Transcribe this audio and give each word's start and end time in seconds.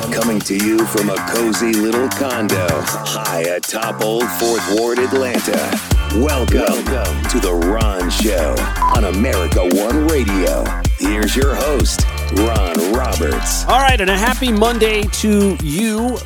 Coming 0.00 0.38
to 0.40 0.56
you 0.56 0.86
from 0.86 1.10
a 1.10 1.16
cozy 1.28 1.72
little 1.72 2.08
condo 2.08 2.66
high 2.70 3.42
atop 3.42 4.00
Old 4.00 4.26
Fourth 4.38 4.64
Ward, 4.74 4.98
Atlanta. 4.98 5.76
Welcome, 6.14 6.60
Welcome 6.60 7.22
to 7.30 7.40
The 7.40 7.52
Ron 7.52 8.08
Show 8.08 8.54
on 8.96 9.12
America 9.12 9.60
One 9.60 10.06
Radio. 10.06 10.64
Here's 10.98 11.36
your 11.36 11.54
host, 11.54 12.06
Ron 12.36 12.92
Roberts. 12.92 13.64
All 13.66 13.80
right, 13.80 14.00
and 14.00 14.08
a 14.08 14.16
happy 14.16 14.50
Monday 14.50 15.02
to 15.02 15.56
you. 15.62 16.16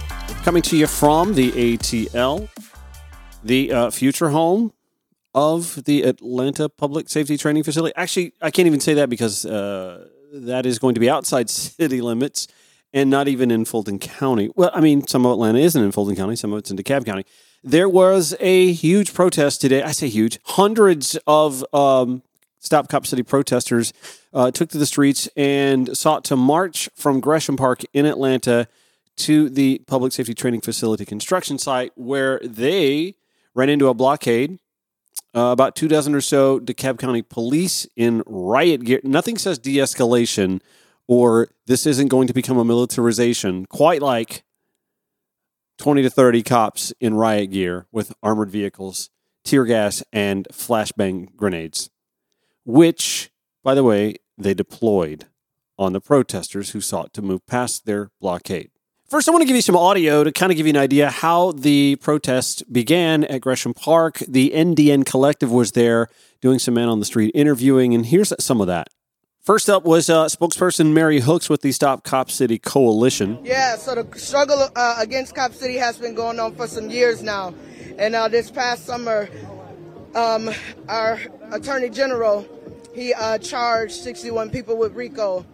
Coming 0.44 0.62
to 0.62 0.76
you 0.76 0.86
from 0.86 1.34
the 1.34 1.50
ATL, 1.50 2.48
the 3.42 3.72
uh, 3.72 3.90
future 3.90 4.28
home 4.28 4.72
of 5.34 5.82
the 5.86 6.02
Atlanta 6.02 6.68
Public 6.68 7.08
Safety 7.08 7.36
Training 7.36 7.64
Facility. 7.64 7.94
Actually, 7.96 8.34
I 8.40 8.50
can't 8.50 8.66
even 8.66 8.80
say 8.80 8.94
that 8.94 9.08
because 9.08 9.44
uh, 9.44 10.06
that 10.32 10.66
is 10.66 10.78
going 10.78 10.94
to 10.94 11.00
be 11.00 11.10
outside 11.10 11.50
city 11.50 12.00
limits 12.00 12.46
and 12.92 13.10
not 13.10 13.28
even 13.28 13.50
in 13.50 13.64
Fulton 13.64 13.98
County. 13.98 14.50
Well, 14.54 14.70
I 14.74 14.80
mean, 14.80 15.06
some 15.06 15.24
of 15.24 15.32
Atlanta 15.32 15.58
isn't 15.58 15.82
in 15.82 15.92
Fulton 15.92 16.16
County, 16.16 16.36
some 16.36 16.52
of 16.52 16.58
it's 16.58 16.70
in 16.70 16.76
DeKalb 16.76 17.04
County. 17.04 17.24
There 17.64 17.88
was 17.88 18.34
a 18.40 18.72
huge 18.72 19.14
protest 19.14 19.60
today. 19.60 19.82
I 19.82 19.92
say 19.92 20.08
huge. 20.08 20.38
Hundreds 20.44 21.16
of 21.26 21.64
um, 21.72 22.22
Stop 22.58 22.88
Cop 22.88 23.06
City 23.06 23.22
protesters 23.22 23.92
uh, 24.32 24.50
took 24.50 24.68
to 24.70 24.78
the 24.78 24.86
streets 24.86 25.28
and 25.36 25.96
sought 25.96 26.24
to 26.24 26.36
march 26.36 26.88
from 26.94 27.20
Gresham 27.20 27.56
Park 27.56 27.82
in 27.92 28.06
Atlanta 28.06 28.68
to 29.16 29.48
the 29.48 29.82
Public 29.86 30.12
Safety 30.12 30.34
Training 30.34 30.60
Facility 30.60 31.04
construction 31.04 31.58
site 31.58 31.92
where 31.96 32.40
they 32.42 33.14
ran 33.54 33.68
into 33.68 33.88
a 33.88 33.94
blockade. 33.94 34.58
Uh, 35.34 35.50
about 35.52 35.74
two 35.74 35.88
dozen 35.88 36.14
or 36.14 36.20
so 36.20 36.60
DeKalb 36.60 36.98
County 36.98 37.22
police 37.22 37.86
in 37.96 38.22
riot 38.26 38.84
gear. 38.84 39.00
Nothing 39.02 39.38
says 39.38 39.58
de 39.58 39.76
escalation 39.76 40.60
or 41.08 41.48
this 41.66 41.86
isn't 41.86 42.08
going 42.08 42.26
to 42.26 42.34
become 42.34 42.58
a 42.58 42.64
militarization 42.64 43.66
quite 43.66 44.02
like 44.02 44.44
20 45.78 46.02
to 46.02 46.10
30 46.10 46.42
cops 46.42 46.92
in 47.00 47.14
riot 47.14 47.50
gear 47.50 47.86
with 47.90 48.12
armored 48.22 48.50
vehicles, 48.50 49.10
tear 49.44 49.64
gas, 49.64 50.02
and 50.12 50.46
flashbang 50.52 51.34
grenades, 51.36 51.90
which, 52.64 53.30
by 53.64 53.74
the 53.74 53.84
way, 53.84 54.14
they 54.38 54.54
deployed 54.54 55.26
on 55.78 55.92
the 55.92 56.00
protesters 56.00 56.70
who 56.70 56.80
sought 56.80 57.12
to 57.14 57.22
move 57.22 57.44
past 57.46 57.86
their 57.86 58.10
blockade. 58.20 58.70
First, 59.08 59.28
I 59.28 59.32
want 59.32 59.42
to 59.42 59.46
give 59.46 59.56
you 59.56 59.62
some 59.62 59.76
audio 59.76 60.24
to 60.24 60.32
kind 60.32 60.50
of 60.50 60.56
give 60.56 60.66
you 60.66 60.70
an 60.72 60.78
idea 60.78 61.10
how 61.10 61.52
the 61.52 61.96
protest 61.96 62.72
began 62.72 63.24
at 63.24 63.42
Gresham 63.42 63.74
Park. 63.74 64.22
The 64.26 64.52
NDN 64.54 65.04
Collective 65.04 65.52
was 65.52 65.72
there 65.72 66.08
doing 66.40 66.58
some 66.58 66.74
men 66.74 66.88
on 66.88 66.98
the 66.98 67.04
street 67.04 67.30
interviewing, 67.34 67.92
and 67.92 68.06
here's 68.06 68.32
some 68.42 68.60
of 68.62 68.68
that. 68.68 68.88
First 69.42 69.68
up 69.68 69.84
was 69.84 70.08
uh, 70.08 70.26
spokesperson 70.26 70.92
Mary 70.92 71.18
Hooks 71.18 71.50
with 71.50 71.62
the 71.62 71.72
Stop 71.72 72.04
Cop 72.04 72.30
City 72.30 72.60
Coalition. 72.60 73.40
Yeah, 73.42 73.74
so 73.74 74.00
the 74.00 74.16
struggle 74.16 74.68
uh, 74.76 74.94
against 75.00 75.34
Cop 75.34 75.52
City 75.52 75.78
has 75.78 75.98
been 75.98 76.14
going 76.14 76.38
on 76.38 76.54
for 76.54 76.68
some 76.68 76.90
years 76.90 77.24
now. 77.24 77.52
And 77.98 78.14
uh, 78.14 78.28
this 78.28 78.52
past 78.52 78.86
summer, 78.86 79.28
um, 80.14 80.48
our 80.88 81.18
Attorney 81.50 81.90
General, 81.90 82.46
he 82.94 83.14
uh, 83.14 83.38
charged 83.38 83.94
61 83.94 84.50
people 84.50 84.78
with 84.78 84.94
RICO 84.94 85.44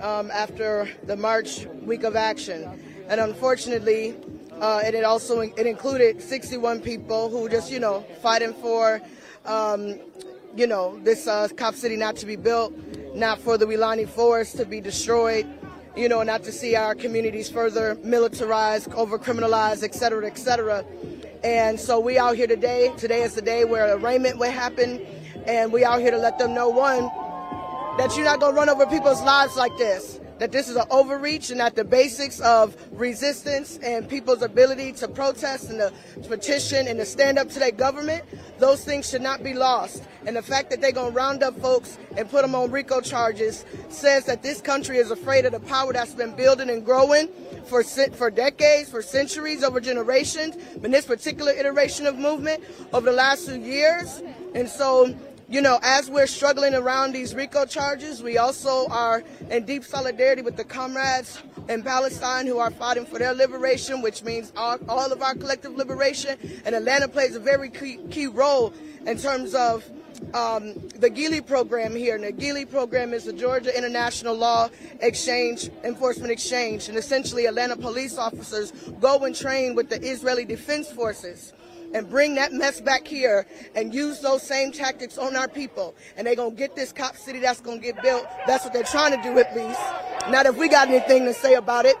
um, 0.00 0.28
after 0.32 0.90
the 1.04 1.14
March 1.14 1.66
week 1.82 2.02
of 2.02 2.16
action. 2.16 2.82
And 3.08 3.20
unfortunately, 3.20 4.16
uh, 4.60 4.80
it 4.82 5.04
also 5.04 5.38
it 5.42 5.66
included 5.68 6.20
61 6.20 6.80
people 6.80 7.30
who 7.30 7.48
just, 7.48 7.70
you 7.70 7.78
know, 7.78 8.04
fighting 8.22 8.54
for, 8.54 9.00
um, 9.44 10.00
you 10.56 10.66
know, 10.66 10.98
this 11.04 11.26
uh, 11.26 11.48
Cop 11.56 11.74
City 11.74 11.96
not 11.96 12.16
to 12.16 12.26
be 12.26 12.36
built 12.36 12.72
not 13.14 13.40
for 13.40 13.56
the 13.56 13.66
Weelaunee 13.66 14.08
Forest 14.08 14.56
to 14.58 14.66
be 14.66 14.80
destroyed, 14.80 15.46
you 15.96 16.08
know, 16.08 16.22
not 16.22 16.44
to 16.44 16.52
see 16.52 16.76
our 16.76 16.94
communities 16.94 17.48
further 17.48 17.98
militarized, 18.02 18.92
over 18.92 19.18
criminalized, 19.18 19.82
et 19.82 19.94
cetera, 19.94 20.26
et 20.26 20.36
cetera. 20.36 20.84
And 21.42 21.80
so 21.80 21.98
we 21.98 22.18
out 22.18 22.36
here 22.36 22.46
today. 22.46 22.92
Today 22.98 23.22
is 23.22 23.34
the 23.34 23.42
day 23.42 23.64
where 23.64 23.96
arraignment 23.96 24.38
will 24.38 24.50
happen. 24.50 25.00
And 25.46 25.72
we 25.72 25.84
out 25.84 26.00
here 26.00 26.10
to 26.10 26.18
let 26.18 26.38
them 26.38 26.54
know, 26.54 26.68
one, 26.68 27.04
that 27.98 28.14
you're 28.16 28.24
not 28.24 28.40
to 28.40 28.48
run 28.48 28.68
over 28.68 28.84
people's 28.86 29.22
lives 29.22 29.56
like 29.56 29.76
this 29.78 30.20
that 30.38 30.52
this 30.52 30.68
is 30.68 30.76
an 30.76 30.86
overreach 30.90 31.50
and 31.50 31.60
that 31.60 31.74
the 31.74 31.84
basics 31.84 32.40
of 32.40 32.76
resistance 32.92 33.78
and 33.78 34.08
people's 34.08 34.42
ability 34.42 34.92
to 34.92 35.08
protest 35.08 35.70
and 35.70 35.78
to 35.78 35.92
petition 36.28 36.88
and 36.88 36.98
to 36.98 37.06
stand 37.06 37.38
up 37.38 37.48
to 37.48 37.58
their 37.58 37.70
government, 37.70 38.24
those 38.58 38.84
things 38.84 39.08
should 39.08 39.22
not 39.22 39.42
be 39.42 39.54
lost. 39.54 40.02
And 40.26 40.36
the 40.36 40.42
fact 40.42 40.70
that 40.70 40.80
they're 40.80 40.92
going 40.92 41.12
to 41.12 41.16
round 41.16 41.42
up 41.42 41.58
folks 41.60 41.98
and 42.16 42.28
put 42.28 42.42
them 42.42 42.54
on 42.54 42.70
RICO 42.70 43.00
charges 43.00 43.64
says 43.88 44.24
that 44.24 44.42
this 44.42 44.60
country 44.60 44.98
is 44.98 45.10
afraid 45.10 45.46
of 45.46 45.52
the 45.52 45.60
power 45.60 45.92
that's 45.92 46.14
been 46.14 46.34
building 46.34 46.70
and 46.70 46.84
growing 46.84 47.28
for 47.66 47.82
for 47.82 48.30
decades, 48.30 48.90
for 48.90 49.02
centuries, 49.02 49.62
over 49.62 49.80
generations, 49.80 50.56
in 50.82 50.90
this 50.90 51.06
particular 51.06 51.52
iteration 51.52 52.06
of 52.06 52.16
movement 52.16 52.62
over 52.92 53.06
the 53.06 53.16
last 53.16 53.48
few 53.48 53.60
years. 53.60 54.22
And 54.54 54.68
so 54.68 55.14
you 55.48 55.60
know, 55.60 55.78
as 55.82 56.10
we're 56.10 56.26
struggling 56.26 56.74
around 56.74 57.12
these 57.12 57.34
RICO 57.34 57.66
charges, 57.66 58.22
we 58.22 58.36
also 58.36 58.88
are 58.88 59.22
in 59.48 59.64
deep 59.64 59.84
solidarity 59.84 60.42
with 60.42 60.56
the 60.56 60.64
comrades 60.64 61.40
in 61.68 61.82
Palestine 61.82 62.46
who 62.46 62.58
are 62.58 62.70
fighting 62.72 63.06
for 63.06 63.18
their 63.18 63.32
liberation, 63.32 64.02
which 64.02 64.24
means 64.24 64.52
all, 64.56 64.78
all 64.88 65.12
of 65.12 65.22
our 65.22 65.34
collective 65.34 65.76
liberation. 65.76 66.36
And 66.64 66.74
Atlanta 66.74 67.06
plays 67.06 67.36
a 67.36 67.40
very 67.40 67.70
key, 67.70 67.98
key 68.10 68.26
role 68.26 68.74
in 69.06 69.18
terms 69.18 69.54
of 69.54 69.88
um, 70.34 70.74
the 70.96 71.10
GILEE 71.10 71.46
program 71.46 71.94
here. 71.94 72.16
And 72.16 72.24
the 72.24 72.32
GILEE 72.32 72.68
program 72.68 73.14
is 73.14 73.24
the 73.24 73.32
Georgia 73.32 73.76
International 73.76 74.34
Law 74.34 74.68
Exchange 75.00 75.70
Enforcement 75.84 76.32
Exchange. 76.32 76.88
And 76.88 76.98
essentially, 76.98 77.46
Atlanta 77.46 77.76
police 77.76 78.18
officers 78.18 78.72
go 79.00 79.24
and 79.24 79.34
train 79.34 79.76
with 79.76 79.90
the 79.90 80.02
Israeli 80.02 80.44
Defense 80.44 80.90
Forces 80.90 81.52
and 81.94 82.08
bring 82.08 82.34
that 82.34 82.52
mess 82.52 82.80
back 82.80 83.06
here 83.06 83.46
and 83.74 83.94
use 83.94 84.20
those 84.20 84.42
same 84.42 84.72
tactics 84.72 85.18
on 85.18 85.36
our 85.36 85.48
people. 85.48 85.94
And 86.16 86.26
they're 86.26 86.36
going 86.36 86.52
to 86.52 86.56
get 86.56 86.76
this 86.76 86.92
cop 86.92 87.16
city 87.16 87.40
that's 87.40 87.60
going 87.60 87.80
to 87.80 87.84
get 87.84 88.02
built. 88.02 88.26
That's 88.46 88.64
what 88.64 88.72
they're 88.72 88.82
trying 88.82 89.16
to 89.16 89.22
do 89.22 89.38
at 89.38 89.54
least. 89.56 89.80
Not 90.30 90.46
if 90.46 90.56
we 90.56 90.68
got 90.68 90.88
anything 90.88 91.24
to 91.24 91.34
say 91.34 91.54
about 91.54 91.86
it. 91.86 91.96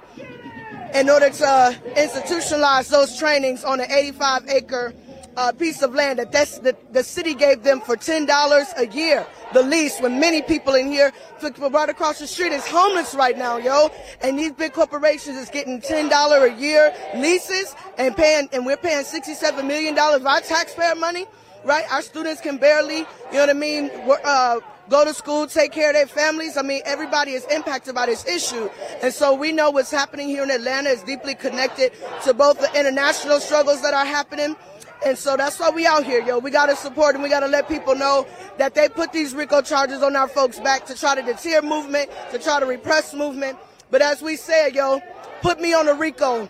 In 0.94 1.10
order 1.10 1.28
to 1.28 1.46
uh, 1.46 1.72
institutionalize 1.94 2.88
those 2.88 3.18
trainings 3.18 3.64
on 3.64 3.80
an 3.80 3.90
85 3.90 4.48
acre 4.48 4.94
uh, 5.36 5.52
piece 5.52 5.82
of 5.82 5.94
land 5.94 6.18
that 6.18 6.32
that's, 6.32 6.58
the, 6.58 6.76
the 6.92 7.02
city 7.02 7.34
gave 7.34 7.62
them 7.62 7.80
for 7.80 7.96
$10 7.96 8.28
a 8.76 8.86
year, 8.88 9.26
the 9.52 9.62
lease, 9.62 10.00
when 10.00 10.18
many 10.18 10.42
people 10.42 10.74
in 10.74 10.90
here, 10.90 11.12
right 11.42 11.88
across 11.88 12.18
the 12.18 12.26
street, 12.26 12.52
is 12.52 12.66
homeless 12.66 13.14
right 13.14 13.36
now, 13.36 13.56
yo. 13.56 13.90
And 14.22 14.38
these 14.38 14.52
big 14.52 14.72
corporations 14.72 15.36
is 15.36 15.50
getting 15.50 15.80
$10 15.80 16.10
a 16.42 16.60
year 16.60 16.94
leases 17.16 17.74
and 17.98 18.16
paying, 18.16 18.48
and 18.52 18.64
we're 18.64 18.76
paying 18.76 19.04
$67 19.04 19.66
million 19.66 19.96
of 19.98 20.26
our 20.26 20.40
taxpayer 20.40 20.94
money, 20.94 21.26
right? 21.64 21.84
Our 21.90 22.02
students 22.02 22.40
can 22.40 22.56
barely, 22.56 22.98
you 22.98 23.04
know 23.32 23.40
what 23.40 23.50
I 23.50 23.54
mean, 23.54 23.90
uh, 24.24 24.60
go 24.88 25.04
to 25.04 25.12
school, 25.12 25.46
take 25.46 25.72
care 25.72 25.90
of 25.90 25.94
their 25.94 26.06
families. 26.06 26.56
I 26.56 26.62
mean, 26.62 26.80
everybody 26.84 27.32
is 27.32 27.44
impacted 27.46 27.94
by 27.94 28.06
this 28.06 28.26
issue. 28.26 28.68
And 29.02 29.12
so 29.12 29.34
we 29.34 29.52
know 29.52 29.70
what's 29.70 29.90
happening 29.90 30.28
here 30.28 30.44
in 30.44 30.50
Atlanta 30.50 30.90
is 30.90 31.02
deeply 31.02 31.34
connected 31.34 31.92
to 32.24 32.34
both 32.34 32.60
the 32.60 32.78
international 32.78 33.40
struggles 33.40 33.82
that 33.82 33.94
are 33.94 34.04
happening 34.04 34.56
and 35.04 35.16
so 35.16 35.36
that's 35.36 35.58
why 35.58 35.70
we 35.70 35.86
out 35.86 36.04
here, 36.04 36.22
yo. 36.22 36.38
We 36.38 36.50
gotta 36.50 36.76
support 36.76 37.14
and 37.14 37.22
we 37.22 37.28
gotta 37.28 37.46
let 37.48 37.68
people 37.68 37.94
know 37.94 38.26
that 38.58 38.74
they 38.74 38.88
put 38.88 39.12
these 39.12 39.34
RICO 39.34 39.62
charges 39.62 40.02
on 40.02 40.16
our 40.16 40.28
folks 40.28 40.58
back 40.60 40.86
to 40.86 40.94
try 40.94 41.14
to 41.14 41.22
deter 41.22 41.62
movement, 41.62 42.10
to 42.30 42.38
try 42.38 42.60
to 42.60 42.66
repress 42.66 43.14
movement. 43.14 43.58
But 43.90 44.02
as 44.02 44.22
we 44.22 44.36
said, 44.36 44.74
yo, 44.74 45.00
put 45.42 45.60
me 45.60 45.74
on 45.74 45.88
a 45.88 45.94
RICO. 45.94 46.48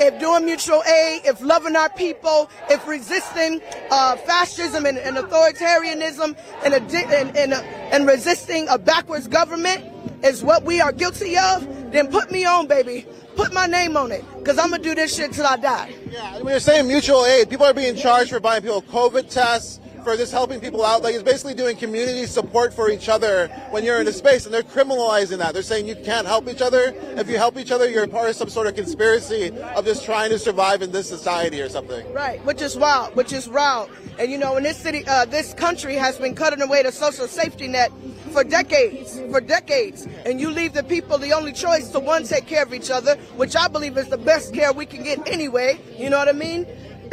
If 0.00 0.18
doing 0.20 0.44
mutual 0.44 0.82
aid, 0.84 1.22
if 1.24 1.40
loving 1.40 1.76
our 1.76 1.90
people, 1.90 2.50
if 2.70 2.86
resisting 2.86 3.60
uh, 3.90 4.16
fascism 4.16 4.86
and, 4.86 4.98
and, 4.98 5.16
authoritarianism 5.16 6.36
and, 6.64 6.74
and, 6.74 7.36
and, 7.36 7.52
and 7.52 8.06
resisting 8.06 8.68
a 8.68 8.78
backwards 8.78 9.28
government 9.28 9.84
is 10.24 10.42
what 10.42 10.64
we 10.64 10.80
are 10.80 10.92
guilty 10.92 11.36
of, 11.36 11.66
then 11.92 12.08
put 12.08 12.30
me 12.30 12.44
on, 12.44 12.66
baby 12.66 13.06
put 13.38 13.52
my 13.52 13.66
name 13.66 13.96
on 13.96 14.10
it 14.10 14.24
because 14.38 14.58
I'm 14.58 14.70
going 14.70 14.82
to 14.82 14.88
do 14.88 14.94
this 14.96 15.14
shit 15.14 15.32
till 15.32 15.46
I 15.46 15.56
die. 15.56 15.94
Yeah, 16.10 16.42
we 16.42 16.52
are 16.52 16.58
saying 16.58 16.88
mutual 16.88 17.24
aid. 17.24 17.48
People 17.48 17.66
are 17.66 17.72
being 17.72 17.94
charged 17.94 18.30
for 18.30 18.40
buying 18.40 18.62
people 18.62 18.82
COVID 18.82 19.30
tests, 19.30 19.80
for 20.02 20.16
just 20.16 20.32
helping 20.32 20.60
people 20.60 20.84
out. 20.84 21.02
Like 21.02 21.14
it's 21.14 21.22
basically 21.22 21.54
doing 21.54 21.76
community 21.76 22.26
support 22.26 22.74
for 22.74 22.90
each 22.90 23.08
other 23.08 23.48
when 23.70 23.84
you're 23.84 24.00
in 24.00 24.08
a 24.08 24.12
space, 24.12 24.44
and 24.44 24.54
they're 24.54 24.62
criminalizing 24.62 25.38
that. 25.38 25.54
They're 25.54 25.62
saying 25.62 25.86
you 25.86 25.96
can't 25.96 26.26
help 26.26 26.48
each 26.48 26.62
other. 26.62 26.94
If 27.16 27.28
you 27.28 27.36
help 27.36 27.56
each 27.58 27.70
other, 27.70 27.88
you're 27.88 28.06
part 28.06 28.28
of 28.28 28.36
some 28.36 28.48
sort 28.48 28.66
of 28.66 28.74
conspiracy 28.74 29.52
of 29.74 29.84
just 29.84 30.04
trying 30.04 30.30
to 30.30 30.38
survive 30.38 30.82
in 30.82 30.92
this 30.92 31.08
society 31.08 31.60
or 31.60 31.68
something. 31.68 32.10
Right, 32.12 32.44
which 32.44 32.62
is 32.62 32.76
wild, 32.76 33.14
which 33.16 33.32
is 33.32 33.48
wild. 33.48 33.90
And 34.18 34.30
you 34.30 34.38
know, 34.38 34.56
in 34.56 34.62
this 34.62 34.76
city, 34.76 35.04
uh, 35.06 35.24
this 35.24 35.54
country 35.54 35.94
has 35.94 36.18
been 36.18 36.34
cutting 36.34 36.62
away 36.62 36.82
the 36.82 36.92
social 36.92 37.28
safety 37.28 37.68
net 37.68 37.92
for 38.32 38.44
decades, 38.44 39.20
for 39.30 39.40
decades. 39.40 40.06
And 40.24 40.40
you 40.40 40.50
leave 40.50 40.72
the 40.72 40.84
people 40.84 41.18
the 41.18 41.32
only 41.32 41.52
choice 41.52 41.88
to 41.90 42.00
one 42.00 42.24
take 42.24 42.46
care 42.46 42.62
of 42.62 42.74
each 42.74 42.90
other, 42.90 43.16
which 43.36 43.56
I 43.56 43.68
believe 43.68 43.96
is 43.96 44.08
the 44.08 44.18
best 44.18 44.54
care 44.54 44.72
we 44.72 44.86
can 44.86 45.02
get 45.02 45.26
anyway. 45.28 45.78
You 45.96 46.10
know 46.10 46.18
what 46.18 46.28
I 46.28 46.32
mean? 46.32 46.66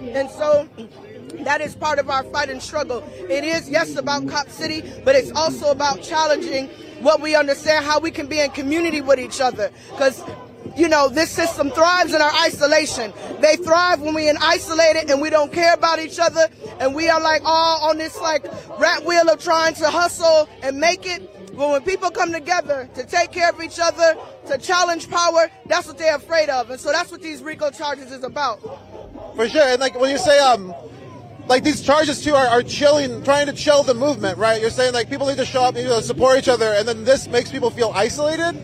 and 0.00 0.28
so 0.30 0.68
that 1.46 1.60
is 1.60 1.74
part 1.74 1.98
of 1.98 2.08
our 2.10 2.24
fight 2.24 2.50
and 2.50 2.62
struggle. 2.62 3.02
It 3.28 3.44
is, 3.44 3.68
yes, 3.68 3.96
about 3.96 4.28
Cop 4.28 4.48
City, 4.48 4.82
but 5.04 5.14
it's 5.14 5.30
also 5.32 5.70
about 5.70 6.02
challenging 6.02 6.68
what 7.00 7.20
we 7.20 7.34
understand, 7.34 7.84
how 7.84 7.98
we 8.00 8.10
can 8.10 8.26
be 8.26 8.40
in 8.40 8.50
community 8.50 9.00
with 9.00 9.18
each 9.18 9.40
other. 9.40 9.70
Because 9.90 10.22
you 10.76 10.88
know, 10.88 11.08
this 11.08 11.30
system 11.30 11.70
thrives 11.70 12.14
in 12.14 12.20
our 12.20 12.32
isolation. 12.44 13.12
They 13.40 13.56
thrive 13.56 14.00
when 14.00 14.14
we 14.14 14.28
in 14.28 14.36
isolated 14.40 15.10
and 15.10 15.20
we 15.20 15.30
don't 15.30 15.52
care 15.52 15.74
about 15.74 15.98
each 15.98 16.18
other 16.18 16.46
and 16.78 16.94
we 16.94 17.08
are 17.08 17.20
like 17.20 17.42
all 17.44 17.90
on 17.90 17.98
this 17.98 18.20
like 18.20 18.44
rat 18.78 19.04
wheel 19.04 19.28
of 19.28 19.42
trying 19.42 19.74
to 19.74 19.90
hustle 19.90 20.48
and 20.62 20.78
make 20.78 21.06
it. 21.06 21.56
But 21.56 21.70
when 21.70 21.82
people 21.82 22.10
come 22.10 22.32
together 22.32 22.88
to 22.94 23.04
take 23.04 23.32
care 23.32 23.50
of 23.50 23.60
each 23.60 23.78
other, 23.78 24.16
to 24.46 24.58
challenge 24.58 25.10
power, 25.10 25.50
that's 25.66 25.86
what 25.86 25.98
they're 25.98 26.16
afraid 26.16 26.48
of. 26.48 26.70
And 26.70 26.80
so 26.80 26.92
that's 26.92 27.10
what 27.10 27.20
these 27.20 27.42
RICO 27.42 27.70
charges 27.70 28.12
is 28.12 28.24
about. 28.24 28.60
For 29.36 29.48
sure. 29.48 29.62
And 29.62 29.80
like 29.80 29.98
when 29.98 30.10
you 30.10 30.18
say 30.18 30.38
um 30.38 30.74
like 31.50 31.64
these 31.64 31.82
charges 31.82 32.22
too 32.22 32.32
are, 32.32 32.46
are 32.46 32.62
chilling 32.62 33.24
trying 33.24 33.46
to 33.46 33.52
chill 33.52 33.82
the 33.82 33.92
movement, 33.92 34.38
right? 34.38 34.60
You're 34.60 34.70
saying 34.70 34.94
like 34.94 35.10
people 35.10 35.26
need 35.26 35.36
to 35.38 35.44
show 35.44 35.64
up, 35.64 35.74
need 35.74 35.82
to 35.82 36.00
support 36.00 36.38
each 36.38 36.48
other, 36.48 36.72
and 36.72 36.86
then 36.86 37.02
this 37.02 37.26
makes 37.26 37.50
people 37.50 37.70
feel 37.70 37.90
isolated? 37.92 38.56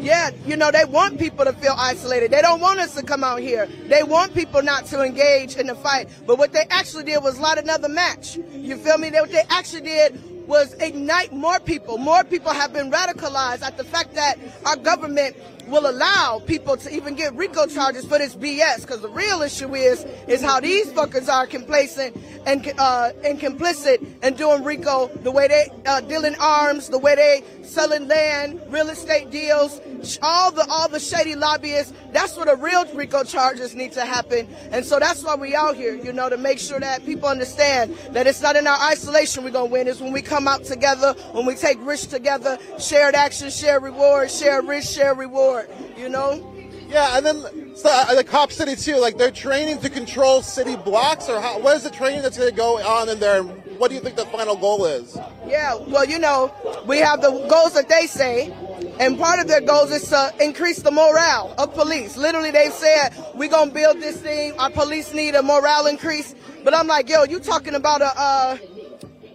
Yeah, 0.00 0.30
you 0.46 0.56
know, 0.56 0.70
they 0.70 0.86
want 0.86 1.18
people 1.18 1.44
to 1.44 1.52
feel 1.52 1.74
isolated. 1.76 2.30
They 2.30 2.40
don't 2.40 2.58
want 2.58 2.80
us 2.80 2.94
to 2.94 3.02
come 3.02 3.22
out 3.22 3.40
here. 3.40 3.66
They 3.66 4.02
want 4.02 4.32
people 4.32 4.62
not 4.62 4.86
to 4.86 5.02
engage 5.02 5.56
in 5.56 5.66
the 5.66 5.74
fight. 5.74 6.08
But 6.26 6.38
what 6.38 6.54
they 6.54 6.64
actually 6.70 7.04
did 7.04 7.22
was 7.22 7.38
light 7.38 7.58
another 7.58 7.90
match. 7.90 8.38
You 8.50 8.78
feel 8.78 8.96
me? 8.96 9.10
They, 9.10 9.20
what 9.20 9.30
they 9.30 9.42
actually 9.50 9.82
did 9.82 10.48
was 10.48 10.72
ignite 10.80 11.34
more 11.34 11.60
people. 11.60 11.98
More 11.98 12.24
people 12.24 12.50
have 12.50 12.72
been 12.72 12.90
radicalized 12.90 13.60
at 13.60 13.76
the 13.76 13.84
fact 13.84 14.14
that 14.14 14.38
our 14.64 14.76
government 14.76 15.36
will 15.66 15.88
allow 15.88 16.40
people 16.46 16.76
to 16.76 16.94
even 16.94 17.14
get 17.14 17.34
RICO 17.34 17.66
charges 17.66 18.04
for 18.04 18.18
this 18.18 18.34
BS. 18.34 18.82
Because 18.82 19.00
the 19.00 19.08
real 19.08 19.42
issue 19.42 19.74
is 19.74 20.04
is 20.28 20.40
how 20.42 20.60
these 20.60 20.88
fuckers 20.92 21.28
are 21.28 21.46
complacent 21.46 22.16
and 22.46 22.72
uh, 22.78 23.12
and 23.24 23.40
complicit 23.40 24.06
and 24.22 24.36
doing 24.36 24.64
RICO 24.64 25.08
the 25.22 25.30
way 25.30 25.48
they 25.48 25.68
uh, 25.86 26.00
dealing 26.00 26.34
arms, 26.40 26.88
the 26.88 26.98
way 26.98 27.14
they 27.14 27.44
selling 27.62 28.08
land, 28.08 28.60
real 28.68 28.88
estate 28.88 29.30
deals, 29.30 29.80
all 30.22 30.50
the 30.50 30.66
all 30.68 30.88
the 30.88 31.00
shady 31.00 31.34
lobbyists. 31.34 31.92
That's 32.12 32.36
where 32.36 32.46
the 32.46 32.56
real 32.56 32.84
RICO 32.94 33.24
charges 33.24 33.74
need 33.74 33.92
to 33.92 34.04
happen. 34.04 34.48
And 34.72 34.84
so 34.84 34.98
that's 34.98 35.22
why 35.22 35.34
we 35.36 35.54
out 35.54 35.76
here, 35.76 35.94
you 35.94 36.12
know, 36.12 36.28
to 36.28 36.36
make 36.36 36.58
sure 36.58 36.80
that 36.80 37.04
people 37.04 37.28
understand 37.28 37.96
that 38.10 38.26
it's 38.26 38.42
not 38.42 38.56
in 38.56 38.66
our 38.66 38.78
isolation 38.90 39.44
we're 39.44 39.50
gonna 39.50 39.66
win. 39.66 39.86
It's 39.86 40.00
when 40.00 40.12
we 40.12 40.22
come 40.22 40.48
out 40.48 40.64
together, 40.64 41.12
when 41.32 41.46
we 41.46 41.54
take 41.54 41.78
risk 41.80 42.10
together, 42.10 42.58
shared 42.78 43.14
action, 43.14 43.50
share 43.50 43.80
reward, 43.80 44.30
share 44.30 44.62
risk, 44.62 44.92
share 44.92 45.14
reward. 45.14 45.59
You 45.96 46.08
know. 46.08 46.54
Yeah, 46.88 47.16
and 47.16 47.24
then 47.24 47.76
so, 47.76 47.88
uh, 47.88 48.14
the 48.16 48.24
cop 48.24 48.50
city 48.50 48.74
too. 48.74 48.96
Like 48.96 49.16
they're 49.16 49.30
training 49.30 49.78
to 49.78 49.90
control 49.90 50.42
city 50.42 50.74
blocks, 50.74 51.28
or 51.28 51.40
how, 51.40 51.60
what 51.60 51.76
is 51.76 51.84
the 51.84 51.90
training 51.90 52.22
that's 52.22 52.36
going 52.36 52.50
to 52.50 52.56
go 52.56 52.78
on 52.78 53.08
in 53.08 53.20
there? 53.20 53.42
What 53.42 53.88
do 53.88 53.94
you 53.94 54.00
think 54.00 54.16
the 54.16 54.26
final 54.26 54.56
goal 54.56 54.84
is? 54.84 55.16
Yeah, 55.46 55.76
well, 55.86 56.04
you 56.04 56.18
know, 56.18 56.52
we 56.86 56.98
have 56.98 57.22
the 57.22 57.30
goals 57.48 57.74
that 57.74 57.88
they 57.88 58.06
say, 58.08 58.52
and 58.98 59.18
part 59.18 59.38
of 59.38 59.46
their 59.46 59.60
goals 59.60 59.92
is 59.92 60.08
to 60.08 60.34
increase 60.40 60.82
the 60.82 60.90
morale 60.90 61.54
of 61.58 61.72
police. 61.74 62.16
Literally, 62.16 62.50
they've 62.50 62.72
said 62.72 63.10
we're 63.34 63.48
gonna 63.48 63.70
build 63.70 64.00
this 64.00 64.20
thing. 64.20 64.58
Our 64.58 64.70
police 64.70 65.14
need 65.14 65.36
a 65.36 65.42
morale 65.42 65.86
increase. 65.86 66.34
But 66.64 66.74
I'm 66.74 66.88
like, 66.88 67.08
yo, 67.08 67.22
you 67.22 67.38
talking 67.38 67.74
about 67.74 68.02
a 68.02 68.12
uh, 68.20 68.58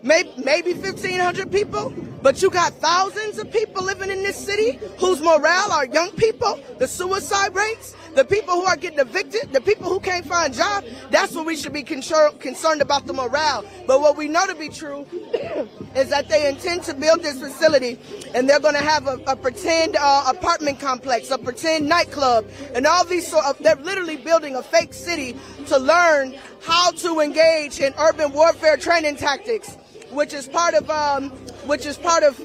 maybe 0.03 0.31
maybe 0.43 0.73
1,500 0.73 1.51
people? 1.51 1.93
But 2.25 2.41
you 2.41 2.49
got 2.49 2.73
thousands 2.79 3.37
of 3.37 3.51
people 3.51 3.83
living 3.83 4.09
in 4.09 4.23
this 4.23 4.35
city 4.35 4.79
whose 4.97 5.21
morale 5.21 5.71
are 5.71 5.85
young 5.85 6.09
people, 6.13 6.59
the 6.79 6.87
suicide 6.87 7.53
rates, 7.53 7.95
the 8.15 8.25
people 8.25 8.55
who 8.55 8.63
are 8.63 8.75
getting 8.75 8.97
evicted, 8.97 9.53
the 9.53 9.61
people 9.61 9.89
who 9.89 9.99
can't 9.99 10.25
find 10.25 10.51
jobs. 10.51 10.87
That's 11.11 11.35
what 11.35 11.45
we 11.45 11.55
should 11.55 11.71
be 11.71 11.83
concerned 11.83 12.81
about 12.81 13.05
the 13.05 13.13
morale. 13.13 13.63
But 13.85 14.01
what 14.01 14.17
we 14.17 14.27
know 14.27 14.47
to 14.47 14.55
be 14.55 14.69
true 14.69 15.05
is 15.95 16.09
that 16.09 16.27
they 16.27 16.49
intend 16.49 16.81
to 16.85 16.95
build 16.95 17.21
this 17.21 17.37
facility 17.37 17.99
and 18.33 18.49
they're 18.49 18.59
going 18.59 18.73
to 18.73 18.81
have 18.81 19.05
a, 19.05 19.19
a 19.27 19.35
pretend 19.35 19.95
uh, 19.95 20.23
apartment 20.27 20.79
complex, 20.79 21.29
a 21.29 21.37
pretend 21.37 21.87
nightclub, 21.87 22.47
and 22.73 22.87
all 22.87 23.05
these 23.05 23.27
sort 23.27 23.45
of, 23.45 23.55
they're 23.59 23.75
literally 23.75 24.17
building 24.17 24.55
a 24.55 24.63
fake 24.63 24.95
city 24.95 25.37
to 25.67 25.77
learn 25.77 26.33
how 26.63 26.89
to 26.89 27.19
engage 27.19 27.79
in 27.79 27.93
urban 27.99 28.31
warfare 28.31 28.77
training 28.77 29.15
tactics 29.15 29.77
which 30.11 30.33
is 30.33 30.47
part 30.47 30.73
of 30.73 30.89
um, 30.89 31.31
which 31.67 31.85
is 31.85 31.97
part 31.97 32.23
of 32.23 32.39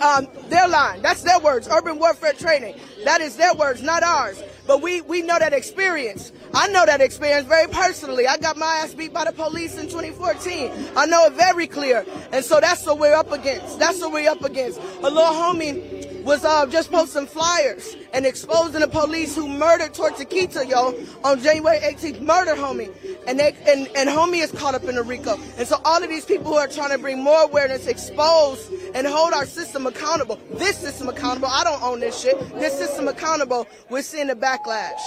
um, 0.00 0.28
their 0.48 0.68
line. 0.68 1.02
That's 1.02 1.22
their 1.22 1.38
words. 1.40 1.68
Urban 1.70 1.98
warfare 1.98 2.32
training. 2.32 2.76
That 3.04 3.20
is 3.20 3.36
their 3.36 3.54
words, 3.54 3.82
not 3.82 4.02
ours. 4.02 4.42
But 4.66 4.82
we 4.82 5.00
we 5.02 5.22
know 5.22 5.38
that 5.38 5.52
experience. 5.52 6.30
I 6.54 6.68
know 6.68 6.84
that 6.86 7.00
experience 7.00 7.46
very 7.46 7.68
personally. 7.68 8.26
I 8.26 8.36
got 8.36 8.56
my 8.56 8.80
ass 8.82 8.94
beat 8.94 9.12
by 9.12 9.24
the 9.24 9.32
police 9.32 9.76
in 9.78 9.86
2014. 9.86 10.72
I 10.96 11.06
know 11.06 11.26
it 11.26 11.32
very 11.34 11.66
clear. 11.66 12.04
And 12.32 12.44
so 12.44 12.60
that's 12.60 12.84
what 12.86 12.98
we're 12.98 13.14
up 13.14 13.32
against. 13.32 13.78
That's 13.78 14.00
what 14.00 14.12
we're 14.12 14.30
up 14.30 14.42
against. 14.42 14.78
A 14.78 15.10
little 15.10 15.22
homie 15.22 15.97
was 16.24 16.44
uh, 16.44 16.66
just 16.66 16.90
posting 16.90 17.26
flyers 17.26 17.96
and 18.12 18.26
exposing 18.26 18.80
the 18.80 18.88
police 18.88 19.34
who 19.34 19.48
murdered 19.48 19.94
Tortuguita, 19.94 20.68
yo, 20.68 20.94
on 21.24 21.40
January 21.40 21.78
18th, 21.78 22.20
murder 22.20 22.54
homie. 22.54 22.92
And 23.26 23.38
they 23.38 23.56
and, 23.66 23.88
and 23.96 24.08
homie 24.08 24.42
is 24.42 24.52
caught 24.52 24.74
up 24.74 24.84
in 24.84 24.96
the 24.96 25.02
RICO. 25.02 25.38
And 25.56 25.66
so 25.66 25.80
all 25.84 26.02
of 26.02 26.08
these 26.08 26.24
people 26.24 26.46
who 26.46 26.56
are 26.56 26.68
trying 26.68 26.90
to 26.90 26.98
bring 26.98 27.22
more 27.22 27.42
awareness, 27.42 27.86
expose 27.86 28.70
and 28.94 29.06
hold 29.06 29.32
our 29.32 29.46
system 29.46 29.86
accountable. 29.86 30.40
This 30.54 30.76
system 30.78 31.08
accountable. 31.08 31.48
I 31.48 31.64
don't 31.64 31.82
own 31.82 32.00
this 32.00 32.20
shit. 32.20 32.38
This 32.54 32.76
system 32.76 33.08
accountable. 33.08 33.66
We're 33.90 34.02
seeing 34.02 34.28
the 34.28 34.34
backlash. 34.34 35.00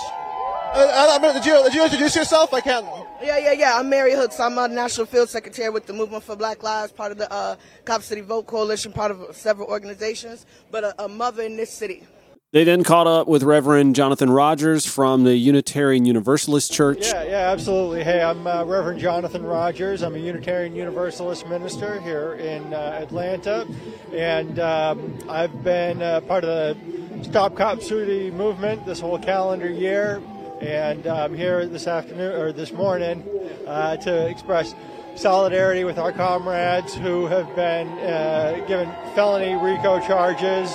Uh, 0.73 1.19
uh, 1.21 1.33
did, 1.33 1.45
you, 1.45 1.63
did 1.63 1.73
you 1.73 1.83
introduce 1.83 2.15
yourself? 2.15 2.53
I 2.53 2.61
can't. 2.61 2.85
Yeah, 3.21 3.37
yeah, 3.37 3.51
yeah. 3.51 3.77
I'm 3.77 3.89
Mary 3.89 4.13
Hooks. 4.13 4.39
I'm 4.39 4.57
a 4.57 4.69
national 4.69 5.05
field 5.05 5.27
secretary 5.27 5.69
with 5.69 5.85
the 5.85 5.91
Movement 5.91 6.23
for 6.23 6.37
Black 6.37 6.63
Lives, 6.63 6.93
part 6.93 7.11
of 7.11 7.17
the 7.17 7.31
uh, 7.31 7.57
Cop 7.83 8.01
City 8.03 8.21
Vote 8.21 8.47
Coalition, 8.47 8.93
part 8.93 9.11
of 9.11 9.35
several 9.35 9.67
organizations, 9.67 10.45
but 10.71 10.85
a, 10.85 11.03
a 11.03 11.07
mother 11.09 11.43
in 11.43 11.57
this 11.57 11.71
city. 11.71 12.07
They 12.53 12.63
then 12.63 12.85
caught 12.85 13.05
up 13.05 13.27
with 13.27 13.43
Reverend 13.43 13.95
Jonathan 13.95 14.29
Rogers 14.29 14.85
from 14.85 15.25
the 15.25 15.35
Unitarian 15.35 16.05
Universalist 16.05 16.71
Church. 16.71 17.07
Yeah, 17.07 17.23
yeah, 17.23 17.51
absolutely. 17.51 18.05
Hey, 18.05 18.21
I'm 18.21 18.47
uh, 18.47 18.63
Reverend 18.63 19.01
Jonathan 19.01 19.43
Rogers. 19.43 20.01
I'm 20.01 20.15
a 20.15 20.19
Unitarian 20.19 20.73
Universalist 20.73 21.47
minister 21.49 21.99
here 21.99 22.35
in 22.35 22.73
uh, 22.73 22.99
Atlanta, 23.01 23.67
and 24.13 24.57
um, 24.59 25.19
I've 25.27 25.63
been 25.65 26.01
uh, 26.01 26.21
part 26.21 26.45
of 26.45 26.77
the 26.77 27.23
Stop 27.25 27.57
Cop 27.57 27.81
City 27.81 28.31
movement 28.31 28.85
this 28.85 29.01
whole 29.01 29.19
calendar 29.19 29.69
year 29.69 30.21
and 30.61 31.07
I'm 31.07 31.33
here 31.33 31.65
this 31.65 31.87
afternoon 31.87 32.39
or 32.39 32.51
this 32.51 32.71
morning 32.71 33.23
uh, 33.65 33.97
to 33.97 34.27
express 34.27 34.75
solidarity 35.15 35.83
with 35.83 35.97
our 35.97 36.11
comrades 36.11 36.93
who 36.93 37.25
have 37.25 37.55
been 37.55 37.87
uh, 37.87 38.63
given 38.67 38.87
felony 39.15 39.55
RICO 39.55 39.99
charges, 40.05 40.71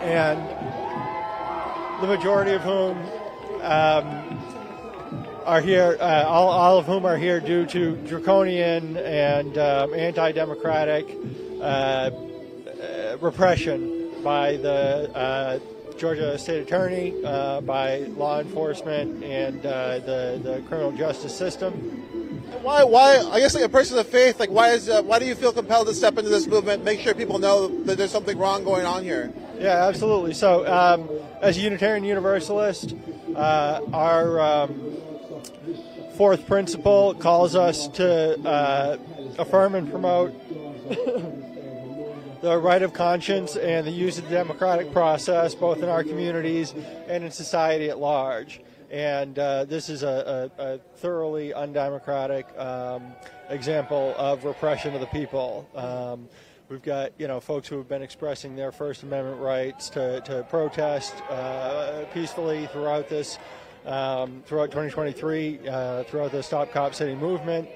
and 0.00 0.40
the 2.02 2.08
majority 2.08 2.50
of 2.52 2.62
whom 2.62 2.98
um, 3.62 4.42
are 5.44 5.60
here, 5.60 5.96
uh, 6.00 6.24
all, 6.26 6.48
all, 6.48 6.78
of 6.78 6.86
whom 6.86 7.06
are 7.06 7.16
here 7.16 7.38
due 7.38 7.64
to 7.66 7.94
draconian 8.08 8.96
and 8.96 9.56
um, 9.56 9.94
anti-democratic 9.94 11.06
uh, 11.60 11.62
uh, 11.62 13.16
repression 13.20 14.20
by 14.24 14.56
the 14.56 15.08
uh, 15.14 15.58
Georgia 15.98 16.38
State 16.38 16.62
Attorney, 16.62 17.14
uh, 17.24 17.60
by 17.62 17.98
law 18.16 18.40
enforcement, 18.40 19.22
and 19.24 19.64
uh, 19.64 19.98
the 20.00 20.40
the 20.42 20.62
criminal 20.68 20.92
justice 20.92 21.36
system. 21.36 21.72
Why? 22.62 22.84
Why? 22.84 23.18
I 23.30 23.40
guess 23.40 23.54
like 23.54 23.64
a 23.64 23.68
person 23.68 23.98
of 23.98 24.06
faith, 24.06 24.38
like 24.38 24.50
why 24.50 24.70
is 24.70 24.88
uh, 24.88 25.02
why 25.02 25.18
do 25.18 25.24
you 25.24 25.34
feel 25.34 25.52
compelled 25.52 25.86
to 25.88 25.94
step 25.94 26.18
into 26.18 26.30
this 26.30 26.46
movement, 26.46 26.84
make 26.84 27.00
sure 27.00 27.14
people 27.14 27.38
know 27.38 27.68
that 27.84 27.98
there's 27.98 28.10
something 28.10 28.36
wrong 28.38 28.64
going 28.64 28.84
on 28.84 29.02
here? 29.02 29.32
Yeah, 29.58 29.86
absolutely. 29.86 30.34
So, 30.34 30.66
um, 30.66 31.08
as 31.40 31.56
a 31.56 31.60
Unitarian 31.60 32.04
Universalist, 32.04 32.94
uh, 33.34 33.80
our 33.92 34.40
um, 34.40 34.96
fourth 36.16 36.46
principle 36.46 37.14
calls 37.14 37.54
us 37.54 37.88
to 37.88 38.38
uh, 38.46 38.96
affirm 39.38 39.74
and 39.74 39.90
promote 39.90 40.34
the 42.40 42.58
right 42.58 42.82
of 42.82 42.92
conscience 42.92 43.56
and 43.56 43.86
the 43.86 43.90
use 43.90 44.18
of 44.18 44.24
the 44.24 44.30
democratic 44.30 44.92
process, 44.92 45.54
both 45.54 45.82
in 45.82 45.88
our 45.88 46.04
communities 46.04 46.74
and 47.08 47.24
in 47.24 47.30
society 47.30 47.88
at 47.88 47.98
large. 47.98 48.60
And 48.90 49.38
uh, 49.38 49.64
this 49.64 49.88
is 49.88 50.02
a, 50.02 50.50
a, 50.58 50.62
a 50.62 50.78
thoroughly 50.96 51.52
undemocratic 51.52 52.46
um, 52.58 53.12
example 53.48 54.14
of 54.16 54.44
repression 54.44 54.94
of 54.94 55.00
the 55.00 55.06
people. 55.06 55.68
Um, 55.74 56.28
we've 56.68 56.82
got 56.82 57.12
you 57.18 57.26
know 57.26 57.40
folks 57.40 57.68
who 57.68 57.78
have 57.78 57.88
been 57.88 58.02
expressing 58.02 58.54
their 58.54 58.70
First 58.70 59.02
Amendment 59.02 59.40
rights 59.40 59.88
to, 59.90 60.20
to 60.22 60.44
protest 60.48 61.14
uh, 61.30 62.04
peacefully 62.12 62.68
throughout 62.72 63.08
this 63.08 63.38
um, 63.86 64.42
throughout 64.46 64.66
2023, 64.66 65.68
uh, 65.68 66.02
throughout 66.04 66.32
the 66.32 66.42
Stop 66.42 66.72
Cop 66.72 66.94
City 66.94 67.14
movement, 67.14 67.68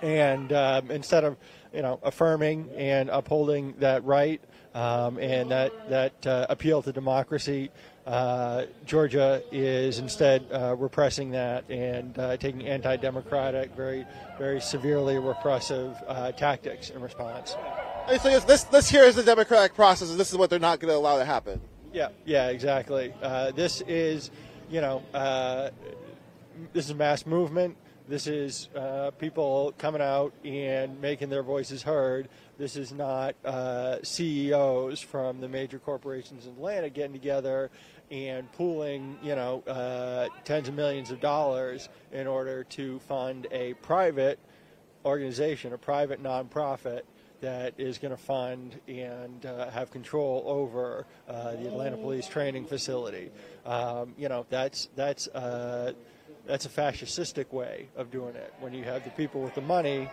and 0.00 0.52
um, 0.52 0.90
instead 0.90 1.24
of 1.24 1.36
you 1.74 1.82
know, 1.82 1.98
affirming 2.02 2.70
and 2.76 3.08
upholding 3.10 3.74
that 3.78 4.04
right 4.04 4.40
um, 4.74 5.18
and 5.18 5.50
that 5.50 5.72
that 5.90 6.26
uh, 6.26 6.46
appeal 6.48 6.82
to 6.82 6.92
democracy. 6.92 7.70
Uh, 8.06 8.64
Georgia 8.84 9.42
is 9.52 9.98
instead 9.98 10.44
uh, 10.52 10.74
repressing 10.76 11.30
that 11.30 11.68
and 11.70 12.18
uh, 12.18 12.36
taking 12.36 12.66
anti-democratic, 12.66 13.74
very 13.76 14.04
very 14.38 14.60
severely 14.60 15.18
repressive 15.18 15.96
uh, 16.08 16.32
tactics 16.32 16.90
in 16.90 17.00
response. 17.00 17.56
So 18.20 18.40
this 18.40 18.64
this 18.64 18.88
here 18.88 19.04
is 19.04 19.14
the 19.14 19.22
democratic 19.22 19.74
process, 19.74 20.10
and 20.10 20.18
this 20.18 20.30
is 20.30 20.36
what 20.36 20.50
they're 20.50 20.58
not 20.58 20.80
going 20.80 20.92
to 20.92 20.98
allow 20.98 21.18
to 21.18 21.24
happen. 21.24 21.60
Yeah, 21.92 22.08
yeah, 22.24 22.48
exactly. 22.48 23.12
Uh, 23.22 23.52
this 23.52 23.82
is, 23.82 24.30
you 24.70 24.80
know, 24.80 25.02
uh, 25.12 25.70
this 26.72 26.86
is 26.86 26.90
a 26.90 26.94
mass 26.94 27.26
movement. 27.26 27.76
This 28.08 28.26
is 28.26 28.68
uh, 28.74 29.12
people 29.12 29.72
coming 29.78 30.02
out 30.02 30.34
and 30.44 31.00
making 31.00 31.30
their 31.30 31.44
voices 31.44 31.82
heard. 31.82 32.28
This 32.58 32.74
is 32.76 32.92
not 32.92 33.36
uh, 33.44 33.98
CEOs 34.02 35.00
from 35.00 35.40
the 35.40 35.48
major 35.48 35.78
corporations 35.78 36.46
in 36.46 36.52
Atlanta 36.52 36.90
getting 36.90 37.12
together 37.12 37.70
and 38.10 38.50
pooling, 38.52 39.18
you 39.22 39.36
know, 39.36 39.62
uh, 39.66 40.28
tens 40.44 40.68
of 40.68 40.74
millions 40.74 41.10
of 41.12 41.20
dollars 41.20 41.88
in 42.10 42.26
order 42.26 42.64
to 42.64 42.98
fund 43.00 43.46
a 43.52 43.74
private 43.74 44.38
organization, 45.04 45.72
a 45.72 45.78
private 45.78 46.22
nonprofit 46.22 47.02
that 47.40 47.74
is 47.78 47.98
going 47.98 48.14
to 48.14 48.22
fund 48.22 48.80
and 48.88 49.46
uh, 49.46 49.70
have 49.70 49.90
control 49.90 50.44
over 50.46 51.06
uh, 51.28 51.52
the 51.52 51.66
Atlanta 51.66 51.96
Police 51.96 52.26
Training 52.28 52.66
Facility. 52.66 53.30
Um, 53.64 54.14
you 54.16 54.28
know, 54.28 54.46
that's 54.48 54.88
that's 54.94 55.28
uh, 55.28 55.92
that's 56.46 56.66
a 56.66 56.68
fascistic 56.68 57.52
way 57.52 57.88
of 57.96 58.10
doing 58.10 58.34
it. 58.34 58.52
When 58.60 58.74
you 58.74 58.84
have 58.84 59.04
the 59.04 59.10
people 59.10 59.42
with 59.42 59.54
the 59.54 59.60
money 59.60 60.10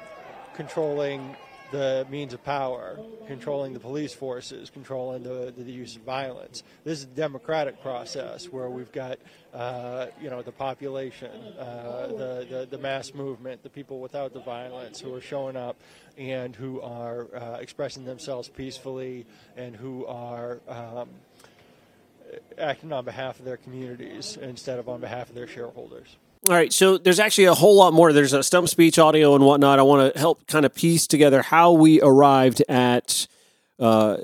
controlling 0.54 1.36
the 1.72 2.06
means 2.10 2.34
of 2.34 2.44
power, 2.44 3.00
controlling 3.28 3.74
the 3.74 3.80
police 3.80 4.14
forces, 4.14 4.70
controlling 4.70 5.24
the, 5.24 5.54
the, 5.56 5.72
use 5.72 5.96
of 5.96 6.02
violence. 6.02 6.64
This 6.84 7.00
is 7.00 7.04
a 7.04 7.08
democratic 7.08 7.82
process 7.82 8.46
where 8.46 8.70
we've 8.70 8.92
got, 8.92 9.20
uh, 9.54 10.08
you 10.20 10.30
know, 10.30 10.42
the 10.42 10.52
population, 10.52 11.32
uh, 11.60 12.08
the, 12.08 12.48
the, 12.50 12.68
the, 12.72 12.78
mass 12.78 13.14
movement, 13.14 13.62
the 13.62 13.70
people 13.70 14.00
without 14.00 14.34
the 14.34 14.40
violence 14.40 15.00
who 15.00 15.14
are 15.14 15.22
showing 15.22 15.56
up 15.56 15.80
and 16.18 16.56
who 16.56 16.82
are 16.82 17.28
uh, 17.36 17.58
expressing 17.60 18.04
themselves 18.04 18.50
peacefully 18.50 19.26
and 19.56 19.76
who 19.76 20.06
are 20.08 20.62
um, 20.68 21.10
acting 22.58 22.92
on 22.92 23.06
behalf 23.06 23.40
of 23.40 23.46
their 23.46 23.58
communities 23.58 24.38
instead 24.42 24.80
of 24.80 24.90
on 24.90 25.00
behalf 25.00 25.30
of 25.30 25.36
their 25.36 25.48
shareholders. 25.48 26.18
All 26.48 26.54
right, 26.54 26.72
so 26.72 26.98
there's 26.98 27.20
actually 27.20 27.46
a 27.46 27.54
whole 27.54 27.76
lot 27.76 27.94
more. 27.94 28.14
There's 28.14 28.32
a 28.32 28.44
stump 28.44 28.70
speech 28.70 28.98
audio 28.98 29.36
and 29.36 29.44
whatnot. 29.44 29.78
I 29.78 29.82
want 29.82 30.14
to 30.14 30.20
help 30.20 30.48
kind 30.48 30.66
of 30.66 30.74
piece 30.74 31.06
together 31.06 31.42
how 31.42 31.74
we 31.74 32.02
arrived 32.02 32.64
at 32.70 33.28
uh, 33.78 34.18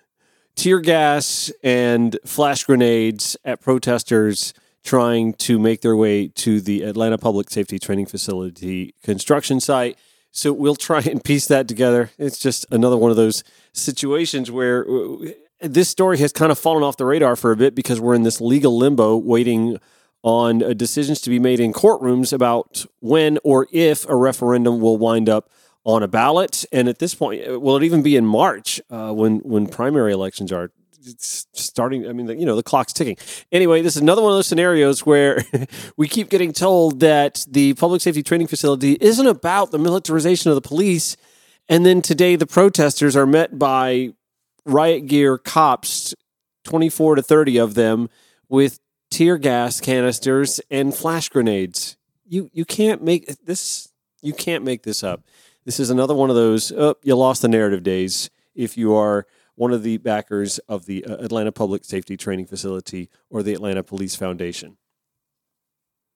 tear 0.56 0.80
gas 0.80 1.52
and 1.62 2.18
flash 2.26 2.64
grenades 2.64 3.36
at 3.44 3.60
protesters 3.60 4.54
trying 4.82 5.34
to 5.34 5.58
make 5.58 5.80
their 5.80 5.96
way 5.96 6.26
to 6.26 6.60
the 6.60 6.82
Atlanta 6.82 7.16
Public 7.16 7.48
Safety 7.50 7.78
Training 7.78 8.06
Facility 8.06 8.94
construction 9.04 9.60
site. 9.60 9.96
So 10.32 10.52
we'll 10.52 10.76
try 10.76 11.00
and 11.00 11.22
piece 11.22 11.46
that 11.46 11.68
together. 11.68 12.10
It's 12.18 12.38
just 12.38 12.66
another 12.72 12.96
one 12.96 13.10
of 13.10 13.16
those 13.16 13.44
situations 13.72 14.50
where 14.50 14.84
uh, 14.88 15.30
this 15.62 15.88
story 15.88 16.18
has 16.18 16.32
kind 16.32 16.52
of 16.52 16.58
fallen 16.58 16.82
off 16.82 16.96
the 16.96 17.04
radar 17.04 17.36
for 17.36 17.52
a 17.52 17.56
bit 17.56 17.74
because 17.74 18.00
we're 18.00 18.14
in 18.14 18.24
this 18.24 18.40
legal 18.40 18.76
limbo 18.76 19.16
waiting 19.16 19.78
on 20.22 20.62
uh, 20.62 20.72
decisions 20.72 21.20
to 21.20 21.30
be 21.30 21.38
made 21.38 21.60
in 21.60 21.72
courtrooms 21.72 22.32
about 22.32 22.86
when 23.00 23.38
or 23.42 23.66
if 23.72 24.08
a 24.08 24.16
referendum 24.16 24.80
will 24.80 24.96
wind 24.96 25.28
up 25.28 25.50
on 25.84 26.02
a 26.02 26.08
ballot. 26.08 26.64
And 26.72 26.88
at 26.88 26.98
this 26.98 27.14
point, 27.14 27.48
uh, 27.48 27.58
will 27.58 27.76
it 27.76 27.82
even 27.82 28.02
be 28.02 28.16
in 28.16 28.24
March 28.24 28.80
uh, 28.90 29.12
when 29.12 29.38
when 29.38 29.66
primary 29.66 30.12
elections 30.12 30.52
are 30.52 30.70
starting? 31.20 32.08
I 32.08 32.12
mean, 32.12 32.26
the, 32.26 32.36
you 32.36 32.46
know, 32.46 32.54
the 32.54 32.62
clock's 32.62 32.92
ticking. 32.92 33.16
Anyway, 33.50 33.82
this 33.82 33.96
is 33.96 34.02
another 34.02 34.22
one 34.22 34.32
of 34.32 34.38
those 34.38 34.46
scenarios 34.46 35.04
where 35.04 35.44
we 35.96 36.06
keep 36.06 36.28
getting 36.28 36.52
told 36.52 37.00
that 37.00 37.44
the 37.48 37.74
public 37.74 38.00
safety 38.00 38.22
training 38.22 38.46
facility 38.46 38.96
isn't 39.00 39.26
about 39.26 39.72
the 39.72 39.78
militarization 39.78 40.50
of 40.50 40.54
the 40.54 40.60
police. 40.60 41.16
And 41.68 41.86
then 41.86 42.02
today, 42.02 42.36
the 42.36 42.46
protesters 42.46 43.16
are 43.16 43.26
met 43.26 43.58
by 43.58 44.12
riot 44.64 45.06
gear 45.06 45.38
cops, 45.38 46.14
24 46.64 47.16
to 47.16 47.22
30 47.22 47.58
of 47.58 47.74
them, 47.74 48.08
with 48.48 48.78
tear 49.10 49.38
gas 49.38 49.80
canisters 49.80 50.60
and 50.70 50.94
flash 50.94 51.28
grenades. 51.28 51.96
You 52.26 52.50
you 52.52 52.64
can't 52.64 53.02
make 53.02 53.26
this. 53.44 53.88
You 54.22 54.32
can't 54.32 54.64
make 54.64 54.84
this 54.84 55.02
up. 55.02 55.24
This 55.64 55.78
is 55.78 55.90
another 55.90 56.14
one 56.14 56.30
of 56.30 56.36
those. 56.36 56.72
Oh, 56.72 56.96
you 57.02 57.14
lost 57.16 57.42
the 57.42 57.48
narrative 57.48 57.82
days. 57.82 58.30
If 58.54 58.76
you 58.76 58.94
are 58.94 59.26
one 59.54 59.72
of 59.72 59.82
the 59.82 59.98
backers 59.98 60.58
of 60.60 60.86
the 60.86 61.04
uh, 61.04 61.16
Atlanta 61.16 61.52
Public 61.52 61.84
Safety 61.84 62.16
Training 62.16 62.46
Facility 62.46 63.10
or 63.30 63.42
the 63.42 63.52
Atlanta 63.52 63.82
Police 63.82 64.16
Foundation. 64.16 64.76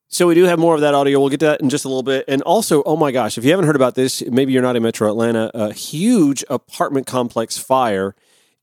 So 0.08 0.28
we 0.28 0.34
do 0.34 0.44
have 0.44 0.58
more 0.58 0.74
of 0.74 0.80
that 0.82 0.94
audio. 0.94 1.18
We'll 1.18 1.30
get 1.30 1.40
to 1.40 1.46
that 1.46 1.60
in 1.60 1.68
just 1.68 1.84
a 1.84 1.88
little 1.88 2.02
bit. 2.02 2.24
And 2.28 2.40
also, 2.42 2.82
oh 2.84 2.96
my 2.96 3.10
gosh, 3.10 3.38
if 3.38 3.44
you 3.44 3.50
haven't 3.50 3.66
heard 3.66 3.76
about 3.76 3.96
this, 3.96 4.22
maybe 4.24 4.52
you're 4.52 4.62
not 4.62 4.76
in 4.76 4.82
Metro 4.82 5.10
Atlanta. 5.10 5.50
A 5.52 5.72
huge 5.72 6.44
apartment 6.48 7.06
complex 7.06 7.58
fire 7.58 8.14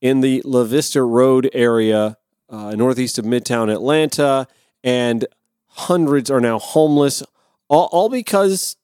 in 0.04 0.20
the 0.20 0.42
La 0.44 0.66
Vista 0.66 1.02
Road 1.02 1.50
area 1.54 2.18
uh, 2.50 2.76
northeast 2.76 3.18
of 3.18 3.24
Midtown 3.26 3.72
Atlanta, 3.74 4.48
and 4.84 5.26
hundreds 5.70 6.30
are 6.30 6.42
now 6.42 6.60
homeless, 6.60 7.24
all, 7.70 7.90
all 7.92 8.10
because 8.10 8.76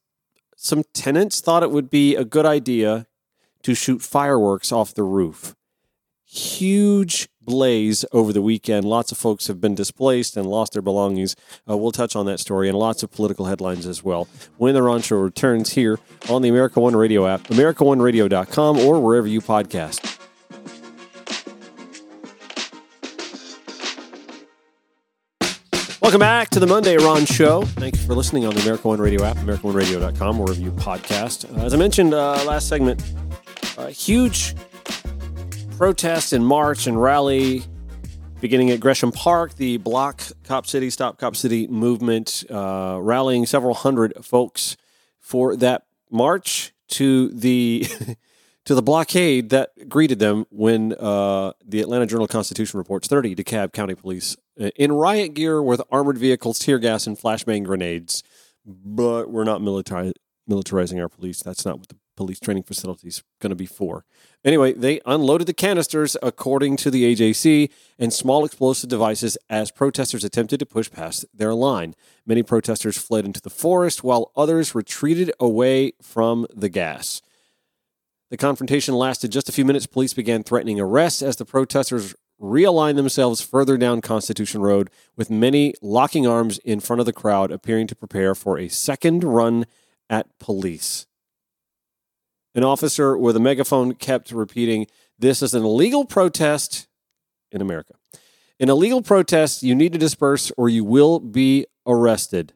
some 0.56 0.84
tenants 0.94 1.42
thought 1.42 1.62
it 1.62 1.72
would 1.72 1.90
be 1.90 2.16
a 2.16 2.24
good 2.24 2.46
idea 2.46 3.06
to 3.64 3.76
shoot 3.76 4.02
fireworks 4.02 4.72
off 4.72 4.94
the 4.94 5.04
roof. 5.04 5.56
Huge 6.24 7.28
blaze 7.42 8.06
over 8.14 8.32
the 8.32 8.42
weekend. 8.42 8.86
Lots 8.86 9.12
of 9.12 9.18
folks 9.18 9.48
have 9.48 9.60
been 9.60 9.76
displaced 9.76 10.38
and 10.38 10.48
lost 10.48 10.72
their 10.72 10.82
belongings. 10.82 11.36
Uh, 11.70 11.76
we'll 11.76 11.92
touch 11.92 12.16
on 12.16 12.26
that 12.28 12.40
story 12.40 12.70
and 12.70 12.78
lots 12.78 13.04
of 13.04 13.12
political 13.12 13.46
headlines 13.46 13.86
as 13.86 14.04
well. 14.04 14.30
When 14.58 14.74
the 14.74 14.84
Ron 14.84 15.02
Show 15.02 15.18
returns 15.18 15.74
here 15.74 16.00
on 16.30 16.44
the 16.44 16.50
America 16.50 16.80
One 16.80 16.96
Radio 16.96 17.28
app, 17.28 17.44
AmericaOneRadio.com, 17.46 18.78
or 18.78 19.02
wherever 19.02 19.28
you 19.28 19.42
podcast. 19.42 20.19
Welcome 26.10 26.22
back 26.22 26.50
to 26.50 26.60
the 26.60 26.66
Monday 26.66 26.98
Ron 26.98 27.28
Show. 27.28 27.62
Thank 27.62 27.96
you 27.96 28.02
for 28.02 28.16
listening 28.16 28.44
on 28.44 28.56
the 28.56 28.62
America 28.62 28.88
One 28.88 29.00
Radio 29.00 29.24
app, 29.24 29.38
AmericaOneRadio.com, 29.38 30.40
wherever 30.40 30.60
you 30.60 30.72
podcast. 30.72 31.56
Uh, 31.56 31.64
as 31.64 31.72
I 31.72 31.78
mentioned 31.78 32.16
uh, 32.16 32.44
last 32.46 32.68
segment, 32.68 33.04
a 33.78 33.92
huge 33.92 34.56
protest 35.78 36.34
and 36.34 36.44
march 36.44 36.88
and 36.88 37.00
rally 37.00 37.62
beginning 38.42 38.72
at 38.72 38.80
Gresham 38.80 39.12
Park, 39.12 39.54
the 39.58 39.78
Block 39.78 40.24
Cop 40.46 40.66
City, 40.66 40.90
Stop 40.90 41.20
Cop 41.20 41.36
City 41.36 41.68
movement, 41.68 42.44
uh, 42.50 42.98
rallying 43.00 43.46
several 43.46 43.76
hundred 43.76 44.14
folks 44.26 44.78
for 45.20 45.56
that 45.58 45.84
march 46.10 46.74
to 46.88 47.30
the 47.30 47.88
to 48.66 48.74
the 48.74 48.82
blockade 48.82 49.52
that 49.52 49.70
greeted 49.88 50.18
them 50.18 50.48
when 50.50 50.94
uh, 50.94 51.54
the 51.64 51.82
Atlanta 51.82 52.08
Journal 52.08 52.28
Constitution 52.28 52.80
reports 52.80 53.08
30 53.08 53.36
DeKalb 53.36 53.74
County 53.74 53.94
Police 53.94 54.38
Uh, 54.60 54.70
in 54.76 54.92
riot 54.92 55.34
gear 55.34 55.62
with 55.62 55.82
armored 55.92 56.18
vehicles, 56.18 56.60
tear 56.60 56.80
gas, 56.80 57.08
and 57.08 57.18
flashbang 57.18 57.64
grenades. 57.64 58.24
But 58.66 59.30
we're 59.30 59.46
not 59.46 59.62
militari- 59.62 60.14
militarizing 60.50 61.02
our 61.02 61.10
police. 61.10 61.42
That's 61.42 61.66
not 61.66 61.80
what 61.80 61.90
the 61.90 61.96
police 62.18 62.40
training 62.40 62.64
facility 62.64 63.08
is 63.08 63.24
going 63.40 63.52
to 63.52 63.56
be 63.56 63.66
for. 63.66 64.04
Anyway, 64.44 64.74
they 64.74 65.00
unloaded 65.06 65.48
the 65.48 65.54
canisters, 65.54 66.18
according 66.22 66.76
to 66.76 66.92
the 66.92 67.16
AJC, 67.16 67.70
and 67.98 68.12
small 68.12 68.44
explosive 68.44 68.90
devices 68.90 69.38
as 69.50 69.72
protesters 69.72 70.26
attempted 70.26 70.60
to 70.60 70.66
push 70.66 70.92
past 70.92 71.24
their 71.34 71.54
line. 71.54 71.96
Many 72.26 72.44
protesters 72.44 72.98
fled 72.98 73.24
into 73.24 73.40
the 73.40 73.50
forest, 73.50 74.04
while 74.04 74.34
others 74.36 74.76
retreated 74.76 75.32
away 75.40 75.94
from 76.02 76.46
the 76.54 76.68
gas. 76.68 77.22
The 78.30 78.38
confrontation 78.38 78.94
lasted 78.96 79.32
just 79.32 79.50
a 79.50 79.54
few 79.54 79.66
minutes. 79.66 79.88
Police 79.88 80.14
began 80.14 80.44
threatening 80.44 80.80
arrests 80.80 81.22
as 81.22 81.38
the 81.38 81.46
protesters 81.46 82.14
realigned 82.42 82.96
themselves 82.96 83.42
further 83.42 83.78
down 83.78 84.02
Constitution 84.02 84.62
Road, 84.62 84.90
with 85.16 85.30
many 85.30 85.74
locking 85.82 86.26
arms 86.26 86.58
in 86.60 86.80
front 86.80 87.00
of 87.00 87.06
the 87.06 87.14
crowd, 87.14 87.52
appearing 87.52 87.88
to 87.88 87.96
prepare 87.96 88.34
for 88.34 88.58
a 88.58 88.68
second 88.68 89.24
run 89.24 89.66
at 90.10 90.28
police. 90.40 91.06
An 92.56 92.64
officer 92.64 93.18
with 93.18 93.36
a 93.36 93.40
megaphone 93.40 93.94
kept 93.94 94.32
repeating, 94.32 94.88
This 95.18 95.42
is 95.42 95.54
an 95.54 95.64
illegal 95.64 96.06
protest 96.06 96.88
in 97.52 97.62
America. 97.62 97.94
In 98.60 98.70
illegal 98.70 99.02
protest, 99.02 99.64
you 99.64 99.76
need 99.76 99.94
to 99.94 100.00
disperse 100.00 100.52
or 100.58 100.68
you 100.68 100.84
will 100.84 101.20
be 101.20 101.66
arrested. 101.86 102.54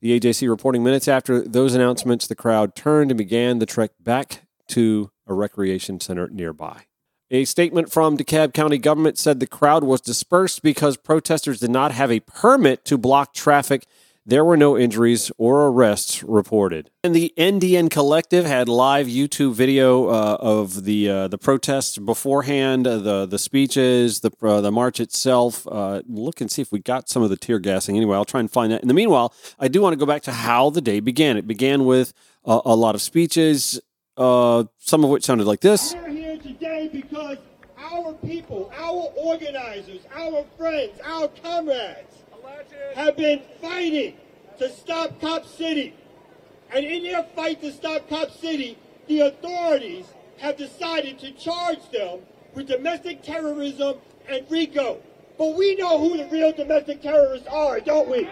The 0.00 0.18
AJC 0.18 0.48
reporting 0.48 0.84
minutes 0.84 1.08
after 1.08 1.42
those 1.42 1.74
announcements, 1.74 2.28
the 2.28 2.36
crowd 2.36 2.76
turned 2.76 3.10
and 3.10 3.18
began 3.18 3.58
the 3.58 3.66
trek 3.66 3.90
back 3.98 4.42
to 4.68 5.10
a 5.26 5.34
recreation 5.34 5.98
center 5.98 6.28
nearby. 6.28 6.84
A 7.30 7.44
statement 7.44 7.92
from 7.92 8.16
DeKalb 8.16 8.54
County 8.54 8.78
government 8.78 9.18
said 9.18 9.38
the 9.38 9.46
crowd 9.46 9.84
was 9.84 10.00
dispersed 10.00 10.62
because 10.62 10.96
protesters 10.96 11.60
did 11.60 11.70
not 11.70 11.92
have 11.92 12.10
a 12.10 12.20
permit 12.20 12.84
to 12.86 12.96
block 12.96 13.34
traffic 13.34 13.84
there 14.28 14.44
were 14.44 14.58
no 14.58 14.76
injuries 14.76 15.32
or 15.38 15.68
arrests 15.68 16.22
reported. 16.22 16.90
And 17.02 17.14
the 17.14 17.32
NDN 17.38 17.90
Collective 17.90 18.44
had 18.44 18.68
live 18.68 19.06
YouTube 19.06 19.54
video 19.54 20.08
uh, 20.08 20.36
of 20.38 20.84
the 20.84 21.08
uh, 21.08 21.28
the 21.28 21.38
protests 21.38 21.96
beforehand, 21.96 22.86
uh, 22.86 22.98
the 22.98 23.24
the 23.24 23.38
speeches, 23.38 24.20
the 24.20 24.30
uh, 24.42 24.60
the 24.60 24.70
march 24.70 25.00
itself. 25.00 25.66
Uh, 25.66 26.02
look 26.06 26.42
and 26.42 26.50
see 26.50 26.60
if 26.60 26.70
we 26.70 26.78
got 26.78 27.08
some 27.08 27.22
of 27.22 27.30
the 27.30 27.38
tear 27.38 27.58
gassing. 27.58 27.96
Anyway, 27.96 28.14
I'll 28.14 28.26
try 28.26 28.40
and 28.40 28.50
find 28.50 28.70
that. 28.70 28.82
In 28.82 28.88
the 28.88 28.94
meanwhile, 28.94 29.32
I 29.58 29.68
do 29.68 29.80
want 29.80 29.94
to 29.94 29.98
go 29.98 30.04
back 30.04 30.22
to 30.24 30.32
how 30.32 30.68
the 30.68 30.82
day 30.82 31.00
began. 31.00 31.38
It 31.38 31.46
began 31.46 31.86
with 31.86 32.12
a 32.44 32.76
lot 32.76 32.94
of 32.94 33.02
speeches, 33.02 33.80
uh, 34.16 34.64
some 34.78 35.04
of 35.04 35.10
which 35.10 35.24
sounded 35.24 35.46
like 35.46 35.60
this. 35.60 35.94
Today 36.48 36.88
because 36.90 37.36
our 37.78 38.14
people, 38.14 38.72
our 38.74 39.12
organizers, 39.16 40.00
our 40.14 40.46
friends, 40.56 40.98
our 41.04 41.28
comrades 41.28 42.22
have 42.94 43.18
been 43.18 43.42
fighting 43.60 44.14
to 44.58 44.70
stop 44.70 45.20
Cop 45.20 45.44
City. 45.44 45.94
And 46.72 46.86
in 46.86 47.02
their 47.02 47.22
fight 47.36 47.60
to 47.60 47.70
stop 47.70 48.08
Cop 48.08 48.30
City, 48.30 48.78
the 49.08 49.20
authorities 49.20 50.06
have 50.38 50.56
decided 50.56 51.18
to 51.18 51.32
charge 51.32 51.90
them 51.90 52.20
with 52.54 52.68
domestic 52.68 53.22
terrorism 53.22 53.98
and 54.26 54.46
RICO. 54.48 55.02
But 55.36 55.54
we 55.54 55.76
know 55.76 55.98
who 55.98 56.16
the 56.16 56.28
real 56.28 56.52
domestic 56.52 57.02
terrorists 57.02 57.46
are, 57.48 57.78
don't 57.80 58.08
we? 58.08 58.26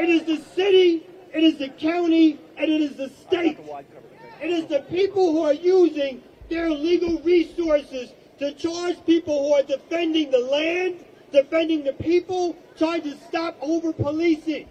It 0.00 0.08
is 0.08 0.24
the 0.24 0.42
city, 0.56 1.06
it 1.32 1.44
is 1.44 1.58
the 1.58 1.68
county, 1.68 2.40
and 2.56 2.68
it 2.68 2.80
is 2.80 2.96
the 2.96 3.08
state. 3.08 3.56
It 4.42 4.50
is 4.50 4.66
the 4.66 4.80
people 4.80 5.30
who 5.30 5.42
are 5.42 5.52
using 5.52 6.20
their 6.48 6.68
legal 6.68 7.20
resources 7.20 8.12
to 8.40 8.52
charge 8.52 8.96
people 9.06 9.44
who 9.44 9.54
are 9.54 9.62
defending 9.62 10.32
the 10.32 10.40
land, 10.40 10.96
defending 11.30 11.84
the 11.84 11.92
people, 11.92 12.56
trying 12.76 13.02
to 13.02 13.16
stop 13.28 13.56
over 13.60 13.92
policing. 13.92 14.68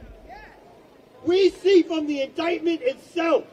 We 1.23 1.51
see 1.51 1.83
from 1.83 2.05
the 2.05 2.21
indictment 2.21 2.81
itself 2.81 3.45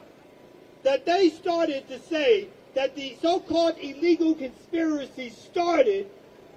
that 0.82 1.06
they 1.06 1.30
started 1.30 1.86
to 1.86 2.00
say 2.00 2.48
that 2.74 2.96
the 2.96 3.16
so-called 3.22 3.76
illegal 3.78 4.34
conspiracy 4.34 5.30
started 5.30 6.08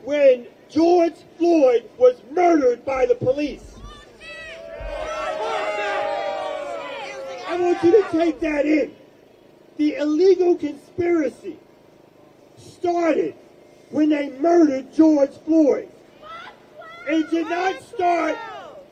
when 0.04 0.48
George 0.70 1.16
Floyd 1.38 1.88
was 2.00 2.16
murdered 2.32 2.84
by 2.84 3.06
the 3.06 3.14
police. 3.14 3.76
I 7.48 7.58
want 7.60 7.84
you 7.84 7.92
to 7.92 8.10
take 8.12 8.40
that 8.40 8.66
in. 8.66 8.96
The 9.82 9.96
illegal 9.96 10.54
conspiracy 10.54 11.58
started 12.56 13.34
when 13.90 14.10
they 14.10 14.30
murdered 14.30 14.94
George 14.94 15.32
Floyd. 15.44 15.90
It 17.08 17.32
did 17.32 17.50
not 17.50 17.82
start 17.82 18.38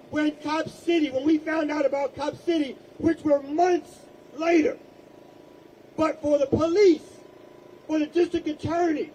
when 0.10 0.31
Cop 0.38 0.67
City, 0.67 1.12
when 1.12 1.25
we 1.25 1.38
found 1.38 1.69
out 1.69 1.86
about 1.86 2.15
Cop 2.15 2.36
City, 2.43 2.75
which 2.98 3.22
were 3.22 3.39
months 3.43 4.00
later. 4.36 4.79
But 5.96 6.24
for 6.24 6.39
the 6.39 6.48
police, 6.48 7.19
for 7.86 8.00
the 8.00 8.08
district 8.08 8.48
attorney, 8.48 9.12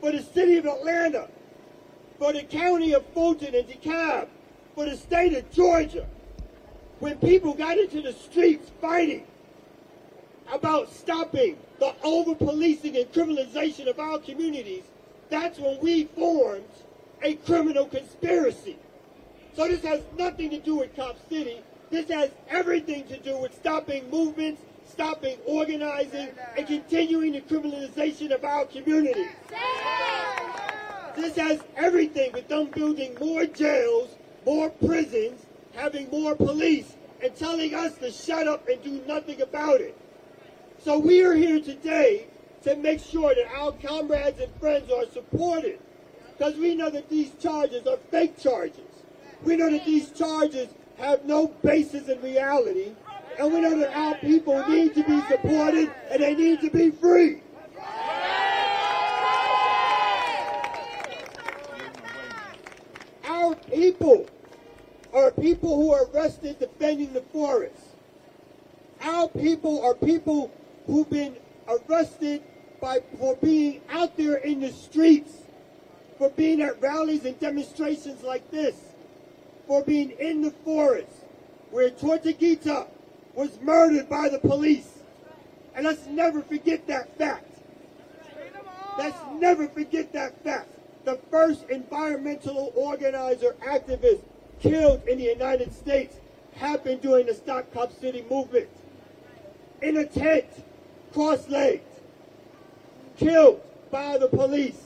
for 0.00 0.10
the 0.10 0.24
city 0.24 0.56
of 0.56 0.66
Atlanta, 0.66 1.28
for 2.18 2.32
the 2.32 2.42
county 2.42 2.94
of 2.94 3.06
Fulton 3.14 3.54
and 3.54 3.68
DeKalb, 3.68 4.26
for 4.74 4.86
the 4.86 4.96
state 4.96 5.36
of 5.36 5.48
Georgia, 5.52 6.04
when 6.98 7.16
people 7.18 7.54
got 7.54 7.78
into 7.78 8.02
the 8.02 8.12
streets 8.12 8.72
fighting 8.80 9.24
about 10.52 10.92
stopping 10.92 11.56
the 11.78 11.94
over 12.02 12.34
policing 12.34 12.96
and 12.96 13.10
criminalization 13.12 13.88
of 13.88 13.98
our 13.98 14.18
communities, 14.18 14.84
that's 15.28 15.58
when 15.58 15.78
we 15.80 16.04
formed 16.04 16.64
a 17.22 17.34
criminal 17.34 17.86
conspiracy. 17.86 18.76
So 19.54 19.66
this 19.68 19.82
has 19.82 20.02
nothing 20.18 20.50
to 20.50 20.58
do 20.58 20.76
with 20.76 20.94
Cop 20.94 21.16
City. 21.28 21.60
This 21.90 22.08
has 22.10 22.30
everything 22.48 23.06
to 23.08 23.18
do 23.18 23.38
with 23.38 23.54
stopping 23.54 24.10
movements, 24.10 24.62
stopping 24.86 25.38
organizing, 25.46 26.28
and 26.56 26.66
continuing 26.66 27.32
the 27.32 27.40
criminalization 27.40 28.32
of 28.32 28.44
our 28.44 28.66
communities. 28.66 29.28
This 31.16 31.36
has 31.36 31.60
everything 31.76 32.32
with 32.32 32.48
them 32.48 32.66
building 32.66 33.16
more 33.18 33.46
jails, 33.46 34.10
more 34.44 34.68
prisons, 34.68 35.46
having 35.74 36.10
more 36.10 36.34
police, 36.34 36.94
and 37.22 37.34
telling 37.34 37.74
us 37.74 37.96
to 37.98 38.10
shut 38.10 38.46
up 38.46 38.68
and 38.68 38.82
do 38.82 39.00
nothing 39.06 39.40
about 39.40 39.80
it. 39.80 39.96
So 40.86 41.00
we 41.00 41.24
are 41.24 41.34
here 41.34 41.60
today 41.60 42.28
to 42.62 42.76
make 42.76 43.00
sure 43.00 43.34
that 43.34 43.48
our 43.58 43.72
comrades 43.72 44.38
and 44.38 44.54
friends 44.60 44.88
are 44.88 45.04
supported 45.06 45.80
because 46.30 46.54
we 46.54 46.76
know 46.76 46.90
that 46.90 47.08
these 47.08 47.32
charges 47.42 47.88
are 47.88 47.96
fake 48.12 48.38
charges. 48.38 48.86
We 49.42 49.56
know 49.56 49.68
that 49.68 49.84
these 49.84 50.12
charges 50.12 50.68
have 50.98 51.24
no 51.24 51.48
basis 51.48 52.06
in 52.06 52.22
reality. 52.22 52.92
And 53.36 53.52
we 53.52 53.62
know 53.62 53.76
that 53.80 53.96
our 53.96 54.14
people 54.18 54.64
need 54.68 54.94
to 54.94 55.02
be 55.02 55.20
supported 55.22 55.90
and 56.08 56.22
they 56.22 56.36
need 56.36 56.60
to 56.60 56.70
be 56.70 56.92
free. 56.92 57.42
Our 63.24 63.56
people 63.72 64.28
are 65.12 65.32
people 65.32 65.82
who 65.82 65.92
are 65.92 66.06
arrested 66.14 66.60
defending 66.60 67.12
the 67.12 67.22
forest. 67.22 67.82
Our 69.02 69.26
people 69.26 69.84
are 69.84 69.94
people 69.94 70.52
who've 70.86 71.08
been 71.10 71.36
arrested 71.68 72.42
by 72.80 73.00
for 73.18 73.36
being 73.36 73.80
out 73.90 74.16
there 74.16 74.36
in 74.36 74.60
the 74.60 74.70
streets, 74.70 75.32
for 76.18 76.30
being 76.30 76.62
at 76.62 76.80
rallies 76.80 77.24
and 77.24 77.38
demonstrations 77.40 78.22
like 78.22 78.50
this, 78.50 78.76
for 79.66 79.82
being 79.82 80.10
in 80.12 80.42
the 80.42 80.50
forest 80.50 81.10
where 81.70 81.90
Tortuguita 81.90 82.86
was 83.34 83.58
murdered 83.60 84.08
by 84.08 84.28
the 84.28 84.38
police. 84.38 84.88
And 85.74 85.84
let's 85.84 86.06
never 86.06 86.40
forget 86.40 86.86
that 86.86 87.16
fact. 87.18 87.44
Let's 88.96 89.18
never 89.38 89.68
forget 89.68 90.12
that 90.14 90.42
fact. 90.42 90.68
The 91.04 91.18
first 91.30 91.68
environmental 91.68 92.72
organizer 92.74 93.54
activist 93.66 94.22
killed 94.60 95.02
in 95.06 95.18
the 95.18 95.24
United 95.24 95.74
States 95.74 96.16
happened 96.54 97.02
during 97.02 97.26
the 97.26 97.34
Stop 97.34 97.72
Cop 97.74 97.92
City 97.92 98.24
movement. 98.30 98.68
In 99.82 99.98
a 99.98 100.06
tent, 100.06 100.46
cross-legged, 101.16 101.80
killed 103.16 103.62
by 103.90 104.18
the 104.18 104.28
police. 104.28 104.82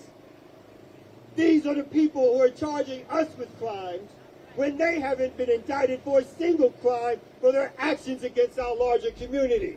These 1.35 1.67
are 1.67 1.75
the 1.75 1.83
people 1.83 2.23
who 2.23 2.41
are 2.41 2.51
charging 2.51 3.05
us 3.11 3.27
with 3.37 3.49
crimes 3.59 4.09
when 4.55 4.79
they 4.79 5.01
haven't 5.01 5.37
been 5.37 5.51
indicted 5.51 6.01
for 6.05 6.21
a 6.21 6.25
single 6.25 6.71
crime 6.71 7.21
for 7.41 7.51
their 7.51 7.73
actions 7.79 8.23
against 8.23 8.61
our 8.61 8.77
larger 8.77 9.11
community. 9.11 9.77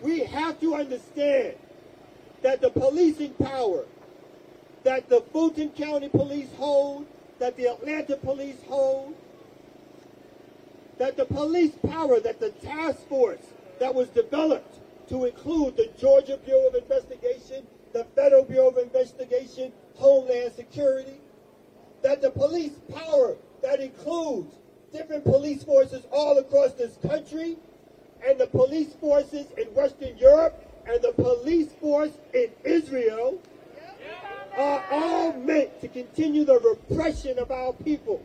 We 0.00 0.20
have 0.20 0.60
to 0.60 0.76
understand 0.76 1.54
that 2.42 2.60
the 2.60 2.70
policing 2.70 3.34
power 3.34 3.84
that 4.84 5.08
the 5.08 5.22
Fulton 5.32 5.70
County 5.70 6.10
Police 6.10 6.48
hold, 6.58 7.06
that 7.40 7.56
the 7.56 7.66
Atlanta 7.66 8.16
Police 8.18 8.58
hold, 8.68 9.14
that 10.98 11.16
the 11.16 11.24
police 11.24 11.72
power, 11.88 12.20
that 12.20 12.38
the 12.38 12.50
task 12.50 13.00
force 13.08 13.40
that 13.78 13.94
was 13.94 14.08
developed 14.08 14.80
to 15.08 15.24
include 15.24 15.76
the 15.76 15.88
Georgia 15.98 16.38
Bureau 16.44 16.68
of 16.68 16.74
Investigation, 16.74 17.66
the 17.92 18.04
Federal 18.16 18.44
Bureau 18.44 18.68
of 18.68 18.78
Investigation, 18.78 19.72
Homeland 19.96 20.52
Security, 20.54 21.20
that 22.02 22.22
the 22.22 22.30
police 22.30 22.72
power 22.94 23.36
that 23.62 23.80
includes 23.80 24.54
different 24.92 25.24
police 25.24 25.62
forces 25.62 26.06
all 26.12 26.38
across 26.38 26.72
this 26.72 26.96
country 27.06 27.56
and 28.26 28.38
the 28.38 28.46
police 28.46 28.92
forces 28.94 29.46
in 29.58 29.66
Western 29.74 30.16
Europe 30.16 30.60
and 30.86 31.02
the 31.02 31.12
police 31.12 31.72
force 31.80 32.12
in 32.32 32.50
Israel 32.64 33.40
are 34.56 34.84
all 34.90 35.32
meant 35.32 35.80
to 35.80 35.88
continue 35.88 36.44
the 36.44 36.58
repression 36.60 37.38
of 37.38 37.50
our 37.50 37.72
people. 37.72 38.22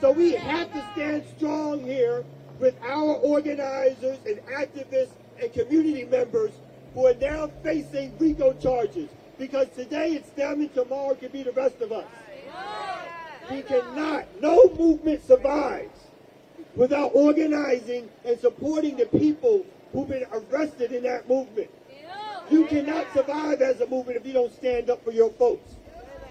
So 0.00 0.10
we 0.10 0.32
have 0.32 0.72
to 0.72 0.86
stand 0.92 1.24
strong 1.36 1.82
here 1.84 2.24
with 2.62 2.80
our 2.84 3.16
organizers 3.16 4.18
and 4.24 4.38
activists 4.46 5.10
and 5.42 5.52
community 5.52 6.04
members 6.04 6.52
who 6.94 7.08
are 7.08 7.14
now 7.14 7.50
facing 7.64 8.16
RICO 8.20 8.52
charges. 8.54 9.10
Because 9.36 9.68
today 9.70 10.12
it's 10.12 10.30
them 10.30 10.60
and 10.60 10.72
tomorrow 10.72 11.10
it 11.10 11.18
can 11.18 11.32
be 11.32 11.42
the 11.42 11.50
rest 11.50 11.80
of 11.80 11.90
us. 11.90 12.06
We 13.50 13.62
cannot, 13.62 14.26
no 14.40 14.72
movement 14.78 15.26
survives 15.26 15.98
without 16.76 17.10
organizing 17.14 18.08
and 18.24 18.38
supporting 18.38 18.96
the 18.96 19.06
people 19.06 19.66
who've 19.92 20.08
been 20.08 20.24
arrested 20.32 20.92
in 20.92 21.02
that 21.02 21.28
movement. 21.28 21.68
You 22.48 22.66
cannot 22.66 23.12
survive 23.12 23.60
as 23.60 23.80
a 23.80 23.88
movement 23.88 24.18
if 24.18 24.26
you 24.26 24.34
don't 24.34 24.54
stand 24.54 24.88
up 24.88 25.02
for 25.04 25.10
your 25.10 25.30
folks. 25.30 25.74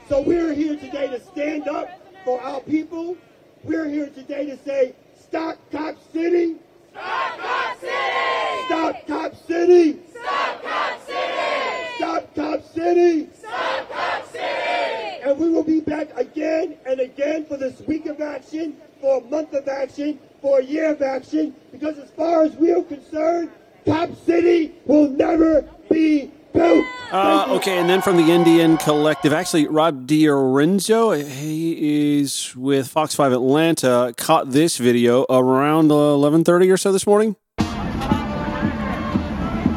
So 0.08 0.22
we're 0.22 0.54
here 0.54 0.78
today 0.78 1.08
to 1.08 1.20
stand 1.20 1.67
up 1.67 1.89
for 2.24 2.41
our 2.41 2.62
people. 2.62 3.17
We're 3.63 3.89
here 3.89 4.08
today 4.08 4.46
to 4.46 4.58
say, 4.60 4.96
stop 5.32 5.58
Cop 5.72 5.96
City. 6.12 6.58
Stop 6.91 7.38
Cop 7.39 7.80
City! 7.80 8.65
Stop 8.65 9.08
Cop 9.08 9.48
City. 9.48 10.00
Stop 10.12 10.62
Cop 10.62 11.06
City! 11.06 11.96
Stop 11.96 12.36
Cop 12.36 12.74
City. 12.74 13.30
Stop 13.39 13.91
Cop 13.91 14.32
City! 14.34 15.22
And 15.24 15.39
we 15.39 15.50
will 15.50 15.63
be 15.63 15.80
back 15.80 16.10
again 16.17 16.76
and 16.86 17.00
again 17.00 17.46
for 17.46 17.56
this 17.56 17.80
week 17.88 18.08
of 18.08 18.20
action, 18.20 18.76
for 19.00 19.22
a 19.22 19.24
month 19.24 19.54
of 19.54 19.70
action, 19.70 20.20
for 20.41 20.60
a 20.60 20.63
year 20.63 20.91
of 20.91 21.02
action, 21.02 21.56
because 21.72 21.98
as 21.98 22.10
far 22.12 22.44
as 22.44 22.54
we're 22.56 22.84
concerned, 22.84 23.52
Cop 23.86 24.10
City 24.26 24.74
will 24.86 25.10
never 25.10 25.62
be 25.89 26.30
built. 26.53 26.85
Uh, 27.11 27.45
okay, 27.49 27.77
and 27.77 27.89
then 27.89 28.01
from 28.01 28.15
the 28.15 28.23
NDN 28.23 28.79
Collective, 28.79 29.33
actually, 29.33 29.67
Rob 29.67 30.07
DiRienzo, 30.07 31.29
he 31.29 32.19
is 32.19 32.55
with 32.55 32.87
Fox 32.87 33.13
5 33.15 33.33
Atlanta, 33.33 34.13
caught 34.15 34.51
this 34.51 34.77
video 34.77 35.25
around 35.29 35.89
11.30 35.89 36.71
or 36.71 36.77
so 36.77 36.93
this 36.93 37.05
morning. 37.05 37.35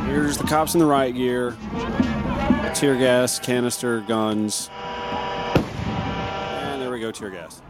Here's 0.06 0.38
the 0.38 0.44
cops 0.46 0.74
in 0.74 0.80
the 0.80 0.86
riot 0.86 1.16
gear, 1.16 1.56
tear 2.74 2.96
gas, 2.96 3.40
canister, 3.40 4.02
guns. 4.02 4.70
And 5.54 6.80
there 6.80 6.90
we 6.90 7.00
go, 7.00 7.10
tear 7.10 7.30
gas. 7.30 7.60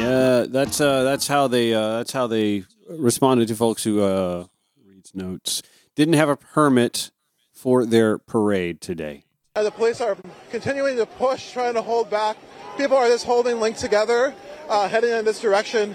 Yeah, 0.00 0.46
that's 0.48 0.80
uh, 0.80 1.02
that's 1.02 1.28
how 1.28 1.46
they 1.46 1.74
uh, 1.74 1.98
that's 1.98 2.12
how 2.12 2.26
they 2.26 2.64
responded 2.88 3.48
to 3.48 3.54
folks 3.54 3.84
who 3.84 4.00
uh, 4.00 4.46
reads 4.86 5.14
notes 5.14 5.62
didn't 5.94 6.14
have 6.14 6.30
a 6.30 6.36
permit 6.36 7.10
for 7.52 7.84
their 7.84 8.16
parade 8.16 8.80
today. 8.80 9.24
And 9.54 9.66
the 9.66 9.70
police 9.70 10.00
are 10.00 10.16
continuing 10.50 10.96
to 10.96 11.04
push, 11.04 11.52
trying 11.52 11.74
to 11.74 11.82
hold 11.82 12.08
back. 12.08 12.38
People 12.78 12.96
are 12.96 13.08
just 13.08 13.26
holding 13.26 13.60
linked 13.60 13.80
together, 13.80 14.34
uh, 14.70 14.88
heading 14.88 15.10
in 15.10 15.26
this 15.26 15.40
direction. 15.40 15.94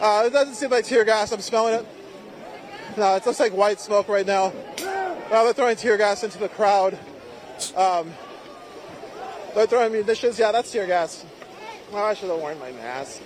Uh, 0.00 0.24
it 0.26 0.32
doesn't 0.32 0.54
seem 0.54 0.70
like 0.70 0.84
tear 0.84 1.04
gas. 1.04 1.32
I'm 1.32 1.40
smelling 1.40 1.74
it. 1.74 1.86
No, 2.96 3.16
it 3.16 3.26
looks 3.26 3.40
like 3.40 3.52
white 3.52 3.80
smoke 3.80 4.08
right 4.08 4.26
now. 4.26 4.52
Now 4.78 5.42
they're 5.42 5.52
throwing 5.52 5.76
tear 5.76 5.96
gas 5.96 6.22
into 6.22 6.38
the 6.38 6.48
crowd. 6.48 6.96
Um, 7.74 8.12
they're 9.56 9.66
throwing 9.66 9.90
munitions. 9.90 10.38
Yeah, 10.38 10.52
that's 10.52 10.70
tear 10.70 10.86
gas. 10.86 11.24
Well, 11.92 12.04
I 12.04 12.14
should 12.14 12.28
have 12.30 12.40
worn 12.40 12.58
my 12.58 12.72
mask. 12.72 13.20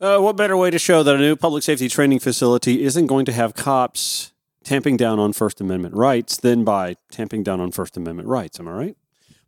Uh, 0.00 0.18
what 0.20 0.36
better 0.36 0.56
way 0.56 0.70
to 0.70 0.78
show 0.78 1.02
that 1.02 1.14
a 1.14 1.18
new 1.18 1.34
public 1.34 1.62
safety 1.64 1.88
training 1.88 2.20
facility 2.20 2.84
isn't 2.84 3.06
going 3.06 3.24
to 3.24 3.32
have 3.32 3.54
cops 3.54 4.32
tamping 4.62 4.96
down 4.96 5.18
on 5.18 5.32
First 5.32 5.60
Amendment 5.60 5.94
rights 5.94 6.36
than 6.36 6.62
by 6.62 6.96
tamping 7.10 7.42
down 7.42 7.60
on 7.60 7.72
First 7.72 7.96
Amendment 7.96 8.28
rights? 8.28 8.60
Am 8.60 8.68
I 8.68 8.72
right? 8.72 8.96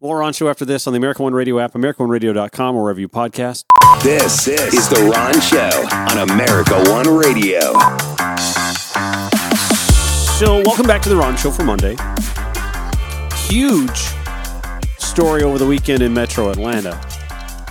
More 0.01 0.23
on 0.23 0.33
show 0.33 0.49
after 0.49 0.65
this 0.65 0.87
on 0.87 0.93
the 0.93 0.97
American 0.97 1.25
One 1.25 1.35
Radio 1.35 1.59
app, 1.61 1.75
AmericanOneRadio.com, 1.75 2.75
or 2.75 2.83
wherever 2.83 2.99
you 2.99 3.09
podcast. 3.09 3.65
This, 4.03 4.47
this 4.47 4.75
is 4.75 4.89
The 4.89 5.03
Ron 5.15 5.41
Show 5.41 5.89
on 5.93 6.31
America 6.31 6.73
One 6.91 7.07
Radio. 7.07 7.61
So, 10.39 10.63
welcome 10.65 10.87
back 10.87 11.03
to 11.03 11.11
the 11.11 11.17
Ron 11.17 11.37
Show 11.37 11.51
for 11.51 11.65
Monday. 11.65 11.97
Huge 13.47 13.99
story 14.99 15.43
over 15.43 15.59
the 15.59 15.67
weekend 15.67 16.03
in 16.03 16.15
Metro 16.15 16.49
Atlanta. 16.49 16.99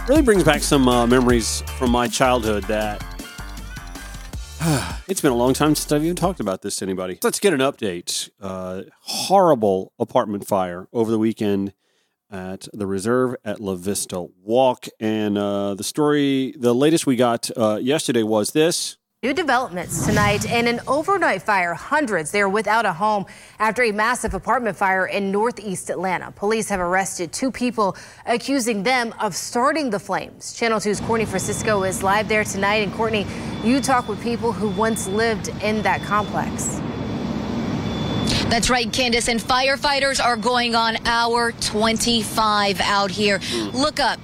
Really 0.09 0.23
brings 0.23 0.43
back 0.43 0.63
some 0.63 0.89
uh, 0.89 1.05
memories 1.05 1.61
from 1.77 1.91
my 1.91 2.07
childhood 2.07 2.63
that 2.63 2.99
it's 5.07 5.21
been 5.21 5.31
a 5.31 5.35
long 5.35 5.53
time 5.53 5.75
since 5.75 5.91
I've 5.91 6.03
even 6.03 6.15
talked 6.15 6.39
about 6.39 6.63
this 6.63 6.77
to 6.77 6.85
anybody. 6.85 7.19
Let's 7.21 7.39
get 7.39 7.53
an 7.53 7.59
update. 7.59 8.27
Uh, 8.41 8.85
horrible 9.01 9.93
apartment 9.99 10.47
fire 10.47 10.87
over 10.91 11.11
the 11.11 11.19
weekend 11.19 11.73
at 12.31 12.67
the 12.73 12.87
reserve 12.87 13.35
at 13.45 13.59
La 13.59 13.75
Vista 13.75 14.25
Walk. 14.41 14.87
And 14.99 15.37
uh, 15.37 15.75
the 15.75 15.83
story, 15.83 16.55
the 16.57 16.73
latest 16.73 17.05
we 17.05 17.15
got 17.15 17.51
uh, 17.55 17.77
yesterday 17.79 18.23
was 18.23 18.49
this. 18.49 18.97
New 19.21 19.33
developments 19.33 20.05
tonight 20.05 20.49
in 20.49 20.65
an 20.65 20.79
overnight 20.87 21.41
fire. 21.41 21.73
Hundreds 21.73 22.31
they 22.31 22.39
are 22.39 22.47
without 22.47 22.85
a 22.85 22.93
home 22.93 23.25
after 23.59 23.83
a 23.83 23.91
massive 23.91 24.33
apartment 24.33 24.77
fire 24.77 25.07
in 25.07 25.29
northeast 25.29 25.89
Atlanta. 25.89 26.31
Police 26.31 26.69
have 26.69 26.79
arrested 26.79 27.33
two 27.33 27.51
people, 27.51 27.97
accusing 28.25 28.81
them 28.81 29.13
of 29.19 29.35
starting 29.35 29.89
the 29.89 29.99
flames. 29.99 30.53
Channel 30.53 30.79
2's 30.79 31.01
Courtney 31.01 31.25
Francisco 31.25 31.83
is 31.83 32.01
live 32.01 32.29
there 32.29 32.45
tonight. 32.45 32.75
And 32.75 32.93
Courtney, 32.93 33.27
you 33.61 33.81
talk 33.81 34.07
with 34.07 34.23
people 34.23 34.53
who 34.53 34.69
once 34.69 35.05
lived 35.05 35.49
in 35.61 35.81
that 35.81 36.01
complex. 36.03 36.79
That's 38.47 38.69
right, 38.69 38.89
Candace. 38.89 39.27
And 39.27 39.41
firefighters 39.41 40.23
are 40.23 40.37
going 40.37 40.75
on 40.75 40.95
hour 41.05 41.51
25 41.51 42.79
out 42.79 43.11
here. 43.11 43.41
Look 43.73 43.99
up. 43.99 44.21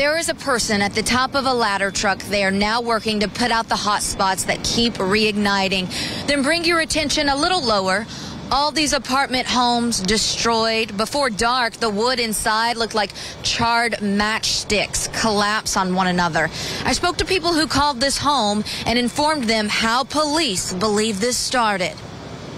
There 0.00 0.16
is 0.16 0.30
a 0.30 0.34
person 0.34 0.80
at 0.80 0.94
the 0.94 1.02
top 1.02 1.34
of 1.34 1.44
a 1.44 1.52
ladder 1.52 1.90
truck. 1.90 2.20
They 2.20 2.42
are 2.42 2.50
now 2.50 2.80
working 2.80 3.20
to 3.20 3.28
put 3.28 3.50
out 3.50 3.68
the 3.68 3.76
hot 3.76 4.02
spots 4.02 4.44
that 4.44 4.64
keep 4.64 4.94
reigniting. 4.94 5.90
Then 6.26 6.42
bring 6.42 6.64
your 6.64 6.80
attention 6.80 7.28
a 7.28 7.36
little 7.36 7.62
lower. 7.62 8.06
All 8.50 8.72
these 8.72 8.94
apartment 8.94 9.46
homes 9.46 10.00
destroyed. 10.00 10.96
Before 10.96 11.28
dark, 11.28 11.74
the 11.74 11.90
wood 11.90 12.18
inside 12.18 12.78
looked 12.78 12.94
like 12.94 13.10
charred 13.42 13.92
matchsticks 14.00 15.12
collapse 15.20 15.76
on 15.76 15.94
one 15.94 16.06
another. 16.06 16.48
I 16.86 16.94
spoke 16.94 17.18
to 17.18 17.26
people 17.26 17.52
who 17.52 17.66
called 17.66 18.00
this 18.00 18.16
home 18.16 18.64
and 18.86 18.98
informed 18.98 19.44
them 19.44 19.68
how 19.68 20.04
police 20.04 20.72
believe 20.72 21.20
this 21.20 21.36
started. 21.36 21.94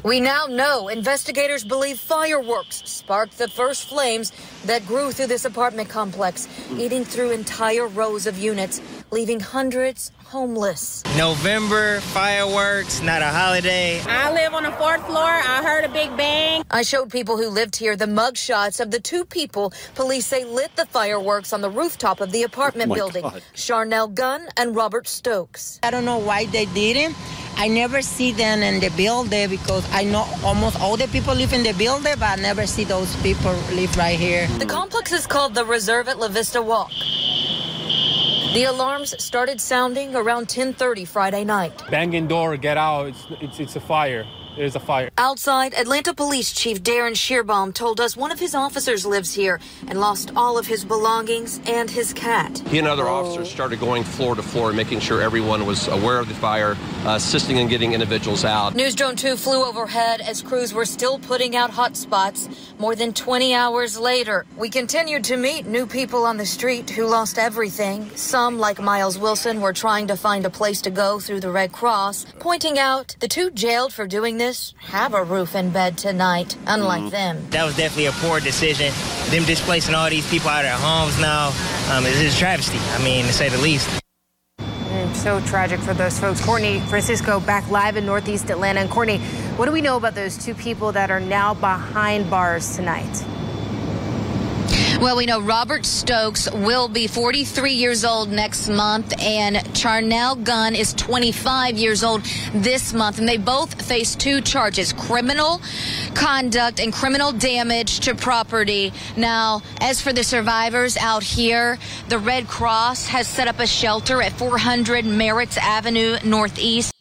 We 0.05 0.21
now 0.21 0.47
know 0.47 0.89
investigators 0.89 1.63
believe 1.63 1.97
fireworks 1.97 2.83
sparked 2.85 3.39
the 3.39 3.47
first 3.47 3.89
flames 3.89 4.33
that 4.65 4.85
grew 4.85 5.13
through 5.13 5.29
this 5.29 5.45
apartment 5.45 5.91
complex, 5.91 6.49
eating 6.77 7.05
through 7.05 7.31
entire 7.31 7.87
rows 7.87 8.27
of 8.27 8.37
units, 8.37 8.81
leaving 9.13 9.39
hundreds 9.39 10.11
homeless. 10.25 11.03
November, 11.19 12.01
fireworks, 12.01 13.03
not 13.03 13.21
a 13.21 13.27
holiday. 13.27 14.01
I 14.07 14.33
live 14.33 14.55
on 14.55 14.63
the 14.63 14.73
fourth 14.73 15.05
floor. 15.05 15.23
I 15.23 15.63
heard 15.63 15.85
a 15.85 15.91
big 15.91 16.17
bang. 16.17 16.65
I 16.71 16.81
showed 16.81 17.11
people 17.11 17.37
who 17.37 17.49
lived 17.51 17.77
here 17.77 17.95
the 17.95 18.07
mugshots 18.07 18.81
of 18.81 18.91
the 18.91 18.99
two 18.99 19.27
people 19.27 19.75
police 19.95 20.25
say 20.25 20.45
lit 20.47 20.75
the 20.77 20.87
fireworks 20.87 21.53
on 21.53 21.61
the 21.61 21.69
rooftop 21.69 22.23
of 22.23 22.33
the 22.33 22.43
apartment 22.45 22.91
Oh 22.91 22.95
building 22.95 23.23
God. 23.23 23.43
Charnel 23.53 24.09
Gunn 24.09 24.49
and 24.57 24.75
Robert 24.75 25.07
Stokes. 25.07 25.79
I 25.83 25.91
don't 25.91 26.07
know 26.07 26.19
why 26.19 26.47
they 26.47 26.65
didn't. 26.65 27.15
I 27.57 27.69
never 27.69 28.01
see 28.01 28.33
them 28.33 28.63
in 28.63 28.81
the 28.81 28.89
building 28.97 29.51
because 29.51 29.87
I 29.93 30.05
know 30.05 30.27
almost 30.43 30.81
all 30.81 30.97
the 30.97 31.07
people 31.09 31.35
live 31.35 31.53
in 31.53 31.63
the 31.63 31.75
building, 31.75 32.15
but 32.19 32.23
I 32.23 32.37
never 32.37 32.67
see 32.67 32.85
those 32.85 33.15
people 33.17 33.53
live 33.75 33.95
right 33.99 34.19
here. 34.19 34.47
The 34.59 34.65
complex 34.65 35.13
is 35.13 35.27
called 35.27 35.55
the 35.55 35.67
Reserve 35.67 36.09
at 36.09 36.19
La 36.19 36.29
Vista 36.29 36.63
Walk. 36.63 36.91
The 38.53 38.65
alarms 38.65 39.15
started 39.19 39.63
sounding 39.63 40.15
around 40.15 40.47
10:30 40.47 41.09
Friday 41.09 41.43
night. 41.43 41.73
Banging 41.91 42.29
door, 42.29 42.59
get 42.59 42.77
out. 42.77 43.07
It's, 43.09 43.27
it's, 43.41 43.61
it's 43.61 43.77
a 43.77 43.81
fire. 43.81 44.27
There's 44.57 44.77
a 44.77 44.81
fire. 44.81 45.09
Outside, 45.17 45.73
Atlanta 45.73 46.13
Police 46.13 46.53
Chief 46.53 46.83
Darin 46.83 47.15
Schierbaum 47.15 47.73
told 47.73 48.01
us 48.01 48.17
one 48.17 48.31
of 48.31 48.39
his 48.39 48.55
officers 48.55 49.07
lives 49.07 49.33
here 49.33 49.59
and 49.89 49.99
lost 49.99 50.31
all 50.37 50.59
of 50.59 50.67
his 50.67 50.85
belongings 50.85 51.59
and 51.67 51.91
his 51.91 52.13
cat. 52.13 52.63
He 52.69 52.79
and 52.79 52.87
other 52.87 53.09
officers 53.09 53.51
started 53.51 53.81
going 53.81 54.05
floor 54.05 54.35
to 54.35 54.43
floor, 54.43 54.75
making 54.75 55.01
sure 55.01 55.23
everyone 55.23 55.65
was 55.65 55.89
aware 55.89 56.19
of 56.19 56.29
the 56.29 56.35
fire, 56.35 56.77
uh, 57.07 57.15
assisting 57.17 57.57
in 57.57 57.69
getting 57.69 57.95
individuals 57.95 58.45
out. 58.45 58.75
News 58.75 58.95
Drone 58.95 59.17
2 59.17 59.37
flew 59.37 59.65
overhead 59.65 60.21
as 60.21 60.43
crews 60.43 60.75
were 60.75 60.85
still 60.85 61.19
putting 61.19 61.57
out 61.57 61.71
hot 61.71 61.97
spots 61.97 62.49
more 62.79 62.95
than 62.95 63.15
20 63.15 63.55
hours 63.55 63.99
later. 63.99 64.45
We 64.59 64.69
continued 64.69 65.25
to 65.25 65.39
meet 65.39 65.67
new 65.67 65.87
people 65.87 66.27
on 66.27 66.37
the 66.37 66.47
street 66.47 66.91
who 66.91 67.07
lost 67.07 67.39
everything. 67.39 68.11
Some, 68.17 68.59
like 68.59 68.81
Miles 68.81 69.19
Wilson, 69.19 69.63
were 69.63 69.73
trying 69.73 70.09
to 70.09 70.17
find 70.17 70.45
a 70.45 70.51
place 70.51 70.83
to 70.83 70.91
go 70.91 71.21
through 71.21 71.41
the 71.41 71.51
Red 71.51 71.73
Cross, 71.73 72.27
pointing 72.39 72.79
out 72.79 73.17
the 73.21 73.29
two 73.29 73.51
jailed 73.51 73.95
for 73.95 74.07
doing 74.07 74.42
this 74.43 74.75
have 74.79 75.15
a 75.15 75.23
roof 75.23 75.55
and 75.55 75.73
bed 75.73 75.97
tonight, 75.97 76.57
unlike 76.67 77.11
them. 77.11 77.49
That 77.51 77.65
was 77.65 77.77
definitely 77.77 78.07
a 78.07 78.13
poor 78.13 78.41
decision. 78.41 78.93
Them 79.31 79.45
displacing 79.45 79.95
all 79.95 80.11
these 80.11 80.29
people 80.29 80.49
out 80.49 80.65
of 80.65 80.71
their 80.71 80.77
homes 80.77 81.19
now 81.21 81.53
um, 81.93 82.05
is 82.07 82.21
is 82.21 82.35
a 82.35 82.39
travesty. 82.39 82.79
I 82.79 83.05
mean, 83.05 83.25
to 83.27 83.33
say 83.33 83.49
the 83.49 83.59
least. 83.59 83.89
Mm, 84.59 85.15
so 85.15 85.41
tragic 85.43 85.79
for 85.81 85.95
those 85.95 86.19
folks. 86.19 86.45
Courtney 86.45 86.81
Francisco 86.81 87.39
back 87.41 87.69
live 87.71 87.97
in 87.97 88.05
Northeast 88.05 88.51
Atlanta. 88.51 88.81
And 88.81 88.91
Courtney, 88.91 89.19
what 89.57 89.67
do 89.67 89.73
we 89.73 89.81
know 89.81 89.97
about 89.97 90.15
those 90.15 90.37
two 90.45 90.55
people 90.55 90.91
that 90.93 91.11
are 91.11 91.21
now 91.21 91.55
behind 91.55 92.29
bars 92.29 92.75
tonight? 92.75 93.25
Well, 95.03 95.17
we 95.17 95.27
know 95.27 95.41
Robert 95.41 95.85
Stokes 95.85 96.49
will 96.49 96.87
be 96.87 97.09
43 97.09 97.73
years 97.73 98.05
old 98.05 98.31
next 98.31 98.69
month, 98.69 99.13
and 99.21 99.57
Charnel 99.75 100.37
Gunn 100.37 100.77
is 100.77 100.95
25 100.95 101.77
years 101.77 102.05
old 102.05 102.23
this 102.55 102.93
month. 102.93 103.19
And 103.19 103.29
they 103.29 103.37
both 103.37 103.83
face 103.83 104.15
two 104.15 104.41
charges 104.41 104.93
criminal 104.93 105.61
conduct 106.15 106.79
and 106.79 106.93
criminal 106.93 107.33
damage 107.33 107.99
to 108.01 108.15
property. 108.15 108.93
Now, 109.17 109.63
as 109.81 110.01
for 110.01 110.13
the 110.13 110.23
survivors 110.23 110.97
out 110.97 111.25
here, 111.25 111.81
the 112.09 112.21
Red 112.21 112.47
Cross 112.47 113.09
has 113.09 113.27
set 113.27 113.49
up 113.49 113.59
a 113.59 113.67
shelter 113.67 114.23
at 114.23 114.31
400 114.35 115.05
Merritt's 115.05 115.57
Avenue 115.57 116.17
Northeast. 116.25 116.92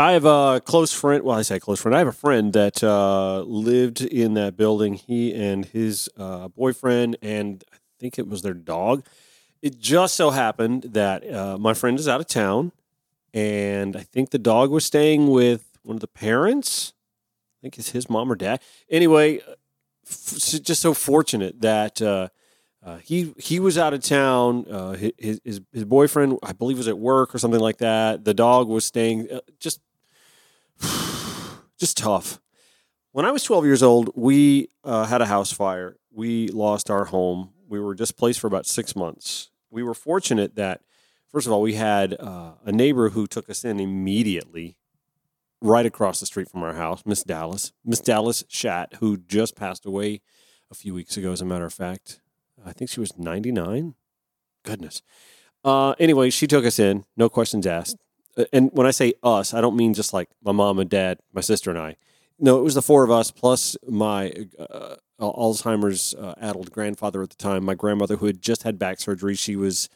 I 0.00 0.12
have 0.12 0.24
a 0.24 0.60
close 0.64 0.92
friend. 0.92 1.22
Well, 1.24 1.36
I 1.36 1.42
say 1.42 1.58
close 1.58 1.80
friend. 1.80 1.94
I 1.94 1.98
have 1.98 2.08
a 2.08 2.12
friend 2.12 2.52
that 2.52 2.82
uh, 2.82 3.40
lived 3.40 4.02
in 4.02 4.34
that 4.34 4.56
building. 4.56 4.94
He 4.94 5.34
and 5.34 5.64
his 5.64 6.08
uh, 6.16 6.48
boyfriend, 6.48 7.16
and 7.22 7.62
I 7.72 7.76
think 7.98 8.18
it 8.18 8.28
was 8.28 8.42
their 8.42 8.54
dog. 8.54 9.04
It 9.62 9.78
just 9.78 10.14
so 10.14 10.30
happened 10.30 10.84
that 10.84 11.28
uh, 11.30 11.58
my 11.58 11.74
friend 11.74 11.98
is 11.98 12.08
out 12.08 12.20
of 12.20 12.26
town, 12.26 12.72
and 13.34 13.96
I 13.96 14.00
think 14.00 14.30
the 14.30 14.38
dog 14.38 14.70
was 14.70 14.84
staying 14.84 15.28
with 15.28 15.78
one 15.82 15.96
of 15.96 16.00
the 16.00 16.08
parents. 16.08 16.94
I 17.58 17.62
think 17.62 17.78
it's 17.78 17.90
his 17.90 18.08
mom 18.08 18.32
or 18.32 18.36
dad. 18.36 18.62
Anyway, 18.88 19.40
f- 20.06 20.62
just 20.62 20.80
so 20.80 20.94
fortunate 20.94 21.60
that 21.60 22.00
uh, 22.00 22.28
uh, 22.82 22.96
he 22.98 23.34
he 23.36 23.60
was 23.60 23.76
out 23.76 23.92
of 23.92 24.02
town. 24.02 24.64
Uh, 24.70 24.92
his, 24.92 25.40
his 25.44 25.60
his 25.72 25.84
boyfriend, 25.84 26.38
I 26.42 26.52
believe, 26.52 26.78
was 26.78 26.88
at 26.88 26.98
work 26.98 27.34
or 27.34 27.38
something 27.38 27.60
like 27.60 27.78
that. 27.78 28.24
The 28.24 28.32
dog 28.32 28.68
was 28.68 28.86
staying. 28.86 29.30
Uh, 29.30 29.40
just 29.58 29.80
just 31.78 31.96
tough. 31.96 32.40
When 33.12 33.24
I 33.24 33.32
was 33.32 33.42
12 33.42 33.64
years 33.64 33.82
old, 33.82 34.10
we 34.14 34.68
uh, 34.84 35.06
had 35.06 35.20
a 35.20 35.26
house 35.26 35.52
fire. 35.52 35.96
We 36.12 36.48
lost 36.48 36.90
our 36.90 37.06
home. 37.06 37.50
We 37.68 37.80
were 37.80 37.94
displaced 37.94 38.40
for 38.40 38.46
about 38.46 38.66
six 38.66 38.94
months. 38.94 39.50
We 39.70 39.82
were 39.82 39.94
fortunate 39.94 40.56
that, 40.56 40.82
first 41.28 41.46
of 41.46 41.52
all, 41.52 41.62
we 41.62 41.74
had 41.74 42.14
uh, 42.20 42.52
a 42.64 42.72
neighbor 42.72 43.10
who 43.10 43.26
took 43.26 43.48
us 43.50 43.64
in 43.64 43.80
immediately 43.80 44.76
right 45.60 45.86
across 45.86 46.20
the 46.20 46.26
street 46.26 46.48
from 46.48 46.62
our 46.62 46.74
house, 46.74 47.02
Miss 47.04 47.22
Dallas. 47.22 47.72
Miss 47.84 48.00
Dallas 48.00 48.44
Shat, 48.48 48.94
who 49.00 49.16
just 49.16 49.56
passed 49.56 49.84
away 49.84 50.20
a 50.70 50.74
few 50.74 50.94
weeks 50.94 51.16
ago, 51.16 51.32
as 51.32 51.40
a 51.40 51.44
matter 51.44 51.66
of 51.66 51.74
fact. 51.74 52.20
I 52.64 52.72
think 52.72 52.90
she 52.90 53.00
was 53.00 53.18
99. 53.18 53.94
Goodness. 54.64 55.02
Uh, 55.64 55.92
anyway, 55.98 56.30
she 56.30 56.46
took 56.46 56.64
us 56.64 56.78
in, 56.78 57.04
no 57.16 57.28
questions 57.28 57.66
asked. 57.66 57.96
Uh, 58.40 58.44
And 58.52 58.70
when 58.72 58.86
I 58.86 58.90
say 58.90 59.14
us, 59.22 59.54
I 59.54 59.60
don't 59.60 59.76
mean 59.76 59.94
just 59.94 60.12
like 60.12 60.28
my 60.42 60.52
mom 60.52 60.78
and 60.78 60.90
dad, 60.90 61.18
my 61.32 61.40
sister 61.40 61.70
and 61.70 61.78
I. 61.78 61.96
No, 62.38 62.58
it 62.58 62.62
was 62.62 62.74
the 62.74 62.82
four 62.82 63.04
of 63.04 63.10
us 63.10 63.30
plus 63.30 63.76
my 63.86 64.32
uh, 64.58 64.96
Alzheimer's 65.20 66.14
uh, 66.14 66.34
addled 66.40 66.70
grandfather 66.72 67.22
at 67.22 67.30
the 67.30 67.36
time, 67.36 67.64
my 67.64 67.74
grandmother 67.74 68.16
who 68.16 68.26
had 68.26 68.40
just 68.40 68.62
had 68.62 68.78
back 68.78 68.98
surgery. 68.98 69.34
She 69.34 69.56
was 69.56 69.88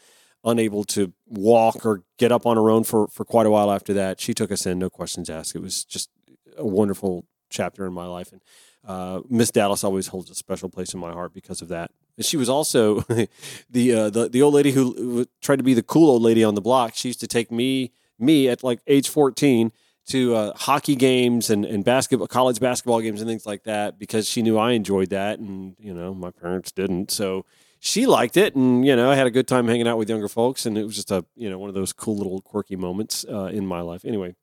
unable 0.45 0.85
to 0.85 1.15
walk 1.27 1.87
or 1.87 2.03
get 2.19 2.31
up 2.31 2.45
on 2.45 2.57
her 2.57 2.69
own 2.71 2.85
for, 2.85 3.09
for 3.09 3.25
quite 3.25 3.47
a 3.47 3.51
while 3.51 3.71
after 3.73 3.95
that. 3.95 4.21
She 4.21 4.35
took 4.35 4.53
us 4.53 4.67
in, 4.67 4.79
no 4.79 4.91
questions 4.91 5.31
asked. 5.31 5.57
It 5.57 5.63
was 5.63 5.85
just 5.85 6.11
a 6.59 6.67
wonderful 6.67 7.25
chapter 7.49 7.87
in 7.87 7.95
my 7.95 8.07
life. 8.07 8.31
And 8.31 8.43
uh, 8.87 9.23
Miss 9.31 9.51
Dallas 9.51 9.83
always 9.83 10.09
holds 10.09 10.31
a 10.31 10.35
special 10.35 10.69
place 10.69 10.93
in 10.93 11.01
my 11.01 11.13
heart 11.13 11.33
because 11.33 11.63
of 11.63 11.69
that. 11.69 11.91
She 12.21 12.37
was 12.37 12.51
also 12.51 13.01
the, 13.71 13.93
uh, 13.93 14.11
the 14.11 14.29
the 14.29 14.43
old 14.43 14.55
lady 14.55 14.73
who 14.73 15.27
tried 15.41 15.57
to 15.57 15.65
be 15.65 15.75
the 15.75 15.83
cool 15.83 16.11
old 16.11 16.23
lady 16.23 16.45
on 16.45 16.55
the 16.55 16.61
block. 16.61 16.95
She 16.95 17.09
used 17.09 17.21
to 17.21 17.27
take 17.27 17.51
me 17.51 17.91
me 18.19 18.49
at 18.49 18.63
like 18.63 18.81
age 18.87 19.09
fourteen 19.09 19.73
to 20.07 20.35
uh, 20.35 20.53
hockey 20.55 20.97
games 20.97 21.49
and, 21.49 21.65
and 21.65 21.85
basketball 21.85 22.27
college 22.27 22.61
basketball 22.61 23.01
games 23.01 23.21
and 23.21 23.29
things 23.29 23.47
like 23.47 23.65
that 23.65 23.99
because 23.99 24.29
she 24.29 24.43
knew 24.43 24.59
I 24.59 24.73
enjoyed 24.73 25.11
that 25.11 25.39
and 25.39 25.77
you 25.79 25.95
know 25.95 26.15
my 26.15 26.31
parents 26.31 26.73
didn't. 26.73 27.11
So 27.11 27.47
she 27.81 28.07
liked 28.07 28.37
it 28.37 28.55
and 28.55 28.87
you 28.87 28.95
know 28.97 29.11
I 29.11 29.15
had 29.15 29.27
a 29.27 29.31
good 29.31 29.49
time 29.49 29.67
hanging 29.67 29.89
out 29.89 29.99
with 29.99 30.09
younger 30.11 30.29
folks 30.29 30.67
and 30.67 30.77
it 30.77 30.85
was 30.85 30.97
just 30.97 31.11
a 31.11 31.25
you 31.35 31.49
know 31.49 31.59
one 31.59 31.69
of 31.69 31.75
those 31.75 31.93
cool 31.93 32.17
little 32.17 32.41
quirky 32.43 32.77
moments 32.77 33.25
uh, 33.29 33.47
in 33.47 33.67
my 33.67 33.81
life. 33.81 34.05
Anyway, 34.05 34.35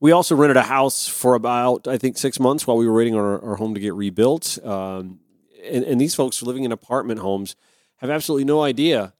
we 0.00 0.12
also 0.12 0.34
rented 0.34 0.56
a 0.56 0.62
house 0.62 1.06
for 1.06 1.34
about 1.34 1.86
I 1.86 1.98
think 1.98 2.16
six 2.16 2.40
months 2.40 2.66
while 2.66 2.78
we 2.78 2.86
were 2.86 2.94
waiting 2.94 3.14
on 3.14 3.20
our, 3.20 3.44
our 3.50 3.56
home 3.56 3.74
to 3.74 3.80
get 3.80 3.94
rebuilt. 3.94 4.58
Um, 4.64 5.20
and, 5.62 5.84
and 5.84 6.00
these 6.00 6.14
folks 6.14 6.42
living 6.42 6.64
in 6.64 6.72
apartment 6.72 7.20
homes 7.20 7.54
have 7.98 8.10
absolutely 8.10 8.44
no 8.44 8.62
idea 8.62 9.12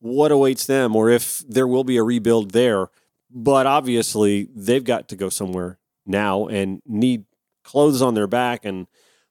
what 0.00 0.32
awaits 0.32 0.66
them 0.66 0.96
or 0.96 1.10
if 1.10 1.38
there 1.48 1.66
will 1.68 1.84
be 1.84 1.96
a 1.96 2.02
rebuild 2.02 2.50
there. 2.50 2.88
But 3.30 3.66
obviously, 3.66 4.48
they've 4.54 4.82
got 4.82 5.08
to 5.08 5.16
go 5.16 5.28
somewhere 5.28 5.78
now 6.04 6.46
and 6.48 6.82
need 6.84 7.24
clothes 7.62 8.02
on 8.02 8.14
their 8.14 8.26
back 8.26 8.64
and 8.64 8.88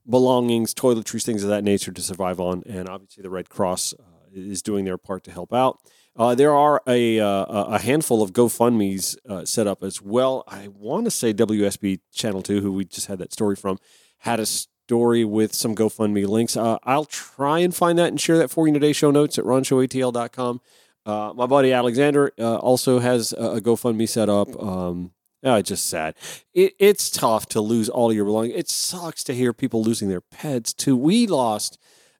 belongings, 0.09 0.73
toiletries, 0.73 1.25
things 1.25 1.43
of 1.43 1.49
that 1.49 1.63
nature 1.63 1.91
to 1.91 2.01
survive 2.01 2.39
on. 2.39 2.63
And 2.65 2.87
obviously, 2.87 3.23
the 3.23 3.29
Red 3.29 3.49
Cross 3.49 3.93
uh, 3.99 4.03
is 4.33 4.61
doing 4.61 4.85
their 4.85 4.97
part 4.97 5.23
to 5.25 5.31
help 5.31 5.53
out. 5.53 5.79
Uh, 6.15 6.35
there 6.35 6.53
are 6.53 6.81
a, 6.87 7.19
uh, 7.19 7.45
a 7.45 7.79
handful 7.79 8.21
of 8.21 8.33
GoFundMe's 8.33 9.17
uh, 9.27 9.45
set 9.45 9.67
up 9.67 9.83
as 9.83 10.01
well. 10.01 10.43
I 10.47 10.67
want 10.67 11.05
to 11.05 11.11
say 11.11 11.33
WSB 11.33 11.99
Channel 12.13 12.41
2, 12.41 12.61
who 12.61 12.71
we 12.71 12.85
just 12.85 13.07
had 13.07 13.19
that 13.19 13.31
story 13.31 13.55
from, 13.55 13.77
had 14.19 14.39
a 14.39 14.45
story 14.89 15.23
with 15.23 15.53
some 15.53 15.75
GoFundMe 15.75 16.27
links. 16.27 16.57
Uh, 16.57 16.79
I'll 16.81 17.05
try 17.05 17.59
and 17.59 17.75
find 17.75 17.99
that 17.99 18.07
and 18.07 18.19
share 18.19 18.39
that 18.39 18.49
for 18.49 18.65
you 18.65 18.69
in 18.69 18.73
today's 18.73 18.95
show 18.95 19.11
notes 19.11 19.37
at 19.37 19.45
ronshowatl.com. 19.45 20.61
Uh, 21.05 21.31
my 21.35 21.45
buddy 21.45 21.71
Alexander 21.71 22.31
uh, 22.39 22.55
also 22.55 22.97
has 22.97 23.31
a, 23.33 23.61
GoFundMe 23.61 24.09
set 24.09 24.29
up. 24.29 24.47
Um, 24.59 25.11
oh, 25.43 25.57
it's 25.57 25.69
just 25.69 25.87
sad. 25.87 26.15
It, 26.55 26.73
it's 26.79 27.11
tough 27.11 27.45
to 27.49 27.61
lose 27.61 27.87
all 27.87 28.11
your 28.11 28.25
belongings. 28.25 28.57
It 28.57 28.67
sucks 28.67 29.23
to 29.25 29.35
hear 29.35 29.53
people 29.53 29.83
losing 29.83 30.09
their 30.09 30.21
pets 30.21 30.73
too. 30.73 30.97
We 30.97 31.27
lost 31.27 31.77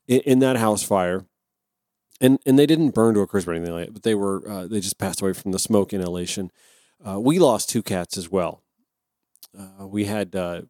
in, 0.07 0.19
in 0.21 0.37
that 0.39 0.57
house 0.57 0.83
fire, 0.83 1.25
and 2.21 2.37
and 2.45 2.59
they 2.59 2.67
didn't 2.67 2.91
burn 2.91 3.15
to 3.15 3.21
a 3.21 3.27
crisp 3.27 3.47
or 3.47 3.53
anything 3.53 3.73
like 3.73 3.87
that, 3.87 3.93
but 3.93 4.03
they 4.03 4.13
were 4.13 4.47
uh, 4.47 4.67
they 4.67 4.79
just 4.79 4.99
passed 4.99 5.21
away 5.21 5.33
from 5.33 5.53
the 5.53 5.59
smoke 5.59 5.91
inhalation. 5.91 6.51
Uh, 7.03 7.19
we 7.19 7.39
lost 7.39 7.67
two 7.67 7.81
cats 7.81 8.15
as 8.15 8.29
well. 8.29 8.61
Uh, 9.57 9.87
we 9.87 10.05
had 10.05 10.35
uh, 10.35 10.61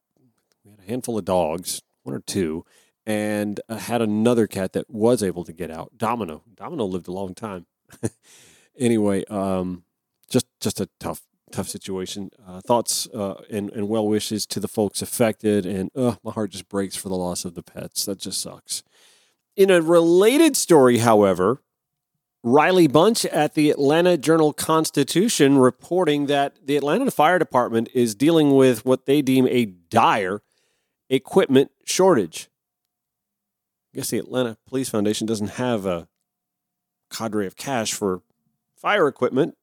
we 0.64 0.72
had 0.72 0.80
a 0.80 0.90
handful 0.90 1.18
of 1.18 1.26
dogs, 1.26 1.82
one 2.04 2.16
or 2.16 2.22
two, 2.22 2.66
and 3.06 3.60
uh, 3.70 3.78
had 3.78 4.02
another 4.02 4.48
cat 4.48 4.74
that 4.74 4.90
was 4.90 5.24
able 5.24 5.44
to 5.44 5.54
get 5.54 5.72
out. 5.72 5.98
Domino. 5.98 6.44
Domino 6.56 6.86
lived 6.86 7.08
a 7.08 7.12
long 7.12 7.34
time. 7.34 7.66
anyway, 8.80 9.24
um, 9.26 9.84
just 10.30 10.46
just 10.60 10.80
a 10.80 10.90
tough 11.00 11.22
tough 11.52 11.68
situation. 11.68 12.32
Uh, 12.48 12.62
thoughts 12.62 13.08
uh, 13.14 13.42
and 13.50 13.72
and 13.72 13.90
well 13.90 14.08
wishes 14.08 14.46
to 14.48 14.60
the 14.60 14.68
folks 14.68 15.02
affected, 15.02 15.66
and 15.66 15.92
uh, 15.96 16.16
my 16.24 16.32
heart 16.32 16.52
just 16.52 16.70
breaks 16.70 16.96
for 16.96 17.10
the 17.10 17.16
loss 17.16 17.46
of 17.46 17.56
the 17.56 17.64
pets. 17.64 18.06
That 18.06 18.20
just 18.20 18.42
sucks. 18.42 18.84
In 19.56 19.70
a 19.70 19.82
related 19.82 20.56
story, 20.56 21.00
however, 21.00 21.62
Riley 22.44 22.88
Bunch 22.88 23.26
at 23.26 23.54
the 23.54 23.70
Atlanta 23.70 24.18
Journal 24.18 24.54
Constitution 24.54 25.58
reporting 25.58 26.28
that 26.28 26.66
the 26.66 26.78
Atlanta 26.78 27.12
Fire 27.12 27.38
Department 27.38 27.90
is 27.94 28.16
dealing 28.16 28.56
with 28.56 28.86
what 28.86 29.06
they 29.06 29.22
deem 29.22 29.48
a 29.48 29.66
dire 29.66 30.42
equipment 31.10 31.72
shortage. 31.86 32.50
I 33.94 33.98
guess 33.98 34.10
the 34.10 34.20
Atlanta 34.20 34.58
Police 34.68 34.90
Foundation 34.90 35.26
doesn't 35.26 35.52
have 35.52 35.86
a 35.86 36.08
cadre 37.10 37.48
of 37.48 37.56
cash 37.56 37.94
for 37.94 38.22
fire 38.76 39.08
equipment, 39.08 39.58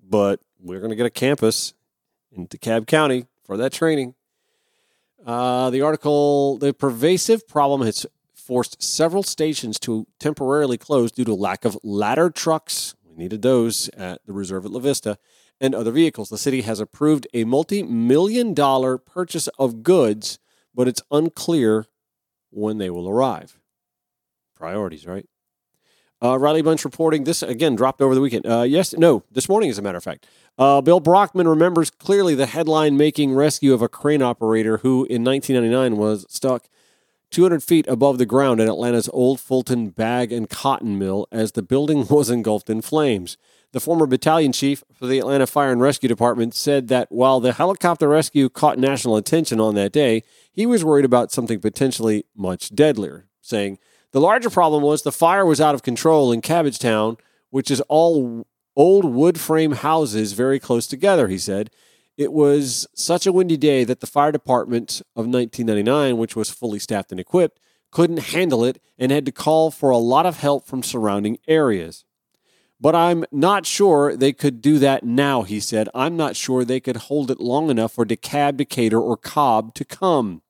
but 0.00 0.40
we're 0.60 0.78
going 0.78 0.90
to 0.90 0.96
get 0.96 1.06
a 1.06 1.10
campus 1.10 1.74
in 2.30 2.46
DeKalb 2.46 2.86
County 2.86 3.26
for 3.44 3.56
that 3.56 3.72
training. 3.72 4.14
Uh, 5.24 5.70
the 5.70 5.82
article, 5.82 6.56
the 6.58 6.72
pervasive 6.72 7.48
problem 7.48 7.82
has 7.82 8.06
forced 8.34 8.80
several 8.80 9.24
stations 9.24 9.78
to 9.80 10.06
temporarily 10.20 10.78
close 10.78 11.10
due 11.10 11.24
to 11.24 11.34
lack 11.34 11.64
of 11.64 11.76
ladder 11.82 12.30
trucks. 12.30 12.94
We 13.04 13.16
needed 13.16 13.42
those 13.42 13.88
at 13.96 14.24
the 14.24 14.32
reserve 14.32 14.64
at 14.64 14.70
La 14.70 14.78
Vista 14.78 15.18
and 15.60 15.74
other 15.74 15.90
vehicles. 15.90 16.28
The 16.28 16.38
city 16.38 16.60
has 16.62 16.78
approved 16.78 17.26
a 17.34 17.42
multi 17.44 17.82
million 17.82 18.54
dollar 18.54 18.98
purchase 18.98 19.48
of 19.58 19.82
goods, 19.82 20.38
but 20.76 20.86
it's 20.86 21.02
unclear 21.10 21.86
when 22.50 22.78
they 22.78 22.90
will 22.90 23.08
arrive. 23.08 23.58
Priorities, 24.54 25.06
right? 25.06 25.26
Uh, 26.22 26.38
Riley 26.38 26.62
Bunch 26.62 26.84
reporting 26.84 27.24
this 27.24 27.42
again 27.42 27.74
dropped 27.74 28.00
over 28.00 28.14
the 28.14 28.20
weekend. 28.20 28.46
Uh, 28.46 28.62
yes, 28.62 28.94
no, 28.94 29.22
this 29.30 29.48
morning, 29.48 29.68
as 29.68 29.78
a 29.78 29.82
matter 29.82 29.98
of 29.98 30.04
fact. 30.04 30.26
Uh, 30.56 30.80
Bill 30.80 31.00
Brockman 31.00 31.46
remembers 31.46 31.90
clearly 31.90 32.34
the 32.34 32.46
headline 32.46 32.96
making 32.96 33.34
rescue 33.34 33.74
of 33.74 33.82
a 33.82 33.88
crane 33.88 34.22
operator 34.22 34.78
who 34.78 35.04
in 35.06 35.24
1999 35.24 35.98
was 35.98 36.24
stuck 36.30 36.68
200 37.30 37.62
feet 37.62 37.86
above 37.88 38.16
the 38.16 38.24
ground 38.24 38.60
at 38.60 38.68
Atlanta's 38.68 39.10
Old 39.12 39.40
Fulton 39.40 39.90
Bag 39.90 40.32
and 40.32 40.48
Cotton 40.48 40.98
Mill 40.98 41.26
as 41.30 41.52
the 41.52 41.62
building 41.62 42.06
was 42.10 42.30
engulfed 42.30 42.70
in 42.70 42.80
flames. 42.80 43.36
The 43.76 43.80
former 43.80 44.06
battalion 44.06 44.52
chief 44.52 44.82
for 44.94 45.06
the 45.06 45.18
Atlanta 45.18 45.46
Fire 45.46 45.70
and 45.70 45.82
Rescue 45.82 46.08
Department 46.08 46.54
said 46.54 46.88
that 46.88 47.12
while 47.12 47.40
the 47.40 47.52
helicopter 47.52 48.08
rescue 48.08 48.48
caught 48.48 48.78
national 48.78 49.18
attention 49.18 49.60
on 49.60 49.74
that 49.74 49.92
day, 49.92 50.22
he 50.50 50.64
was 50.64 50.82
worried 50.82 51.04
about 51.04 51.30
something 51.30 51.60
potentially 51.60 52.24
much 52.34 52.74
deadlier, 52.74 53.26
saying, 53.42 53.76
the 54.12 54.20
larger 54.22 54.48
problem 54.48 54.82
was 54.82 55.02
the 55.02 55.12
fire 55.12 55.44
was 55.44 55.60
out 55.60 55.74
of 55.74 55.82
control 55.82 56.32
in 56.32 56.40
Cabbagetown, 56.40 57.18
which 57.50 57.70
is 57.70 57.82
all 57.82 58.46
old 58.76 59.04
wood 59.04 59.38
frame 59.38 59.72
houses 59.72 60.32
very 60.32 60.58
close 60.58 60.86
together, 60.86 61.28
he 61.28 61.36
said. 61.36 61.68
It 62.16 62.32
was 62.32 62.86
such 62.94 63.26
a 63.26 63.32
windy 63.32 63.58
day 63.58 63.84
that 63.84 64.00
the 64.00 64.06
fire 64.06 64.32
department 64.32 65.02
of 65.14 65.26
1999, 65.26 66.16
which 66.16 66.34
was 66.34 66.48
fully 66.48 66.78
staffed 66.78 67.10
and 67.10 67.20
equipped, 67.20 67.60
couldn't 67.90 68.30
handle 68.32 68.64
it 68.64 68.80
and 68.98 69.12
had 69.12 69.26
to 69.26 69.32
call 69.32 69.70
for 69.70 69.90
a 69.90 69.98
lot 69.98 70.24
of 70.24 70.38
help 70.38 70.66
from 70.66 70.82
surrounding 70.82 71.36
areas. 71.46 72.05
But 72.78 72.94
I'm 72.94 73.24
not 73.32 73.64
sure 73.64 74.14
they 74.16 74.32
could 74.32 74.60
do 74.60 74.78
that 74.78 75.02
now, 75.02 75.42
he 75.42 75.60
said. 75.60 75.88
I'm 75.94 76.16
not 76.16 76.36
sure 76.36 76.64
they 76.64 76.80
could 76.80 76.96
hold 76.96 77.30
it 77.30 77.40
long 77.40 77.70
enough 77.70 77.92
for 77.92 78.04
DeKalb, 78.04 78.58
Decatur, 78.58 79.00
or 79.00 79.16
Cobb 79.16 79.74
to 79.74 79.84
come. 79.84 80.42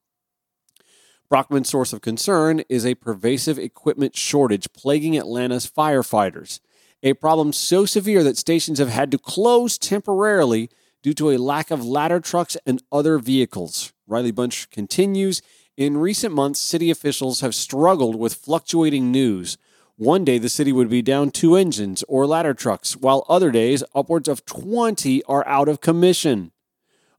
Brockman's 1.29 1.69
source 1.69 1.93
of 1.93 2.01
concern 2.01 2.63
is 2.69 2.87
a 2.87 2.95
pervasive 2.95 3.59
equipment 3.59 4.17
shortage 4.17 4.73
plaguing 4.73 5.17
Atlanta's 5.17 5.71
firefighters, 5.71 6.61
a 7.03 7.15
problem 7.15 7.53
so 7.53 7.85
severe 7.85 8.23
that 8.25 8.39
stations 8.39 8.79
have 8.79 8.89
had 8.89 9.11
to 9.11 9.19
close 9.19 9.79
temporarily 9.79 10.71
due 11.03 11.15
to 11.15 11.31
a 11.31 11.39
lack 11.39 11.71
of 11.71 11.85
ladder 11.85 12.21
trucks 12.21 12.57
and 12.67 12.83
other 12.91 13.19
vehicles. 13.19 13.93
Riley 14.07 14.31
Bunch 14.31 14.71
continues 14.71 15.43
In 15.77 15.97
recent 15.97 16.35
months, 16.35 16.61
city 16.61 16.91
officials 16.91 17.41
have 17.41 17.55
struggled 17.55 18.17
with 18.17 18.35
fluctuating 18.35 19.11
news. 19.11 19.59
One 19.97 20.25
day, 20.25 20.39
the 20.39 20.49
city 20.49 20.73
would 20.73 20.91
be 20.91 21.03
down 21.03 21.31
two 21.31 21.57
engines 21.57 22.05
or 22.07 22.27
ladder 22.27 22.55
trucks, 22.55 22.97
while 22.97 23.25
other 23.29 23.51
days, 23.51 23.83
upwards 23.95 24.29
of 24.29 24.45
20 24.45 25.23
are 25.25 25.47
out 25.47 25.69
of 25.69 25.81
commission. 25.81 26.53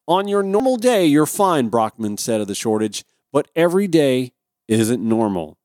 On 0.07 0.27
your 0.27 0.43
normal 0.43 0.77
day, 0.77 1.05
you're 1.05 1.25
fine, 1.25 1.69
Brockman 1.69 2.17
said 2.17 2.39
of 2.39 2.47
the 2.47 2.55
shortage 2.55 3.03
but 3.31 3.49
every 3.55 3.87
day 3.87 4.33
isn't 4.67 5.07
normal. 5.07 5.57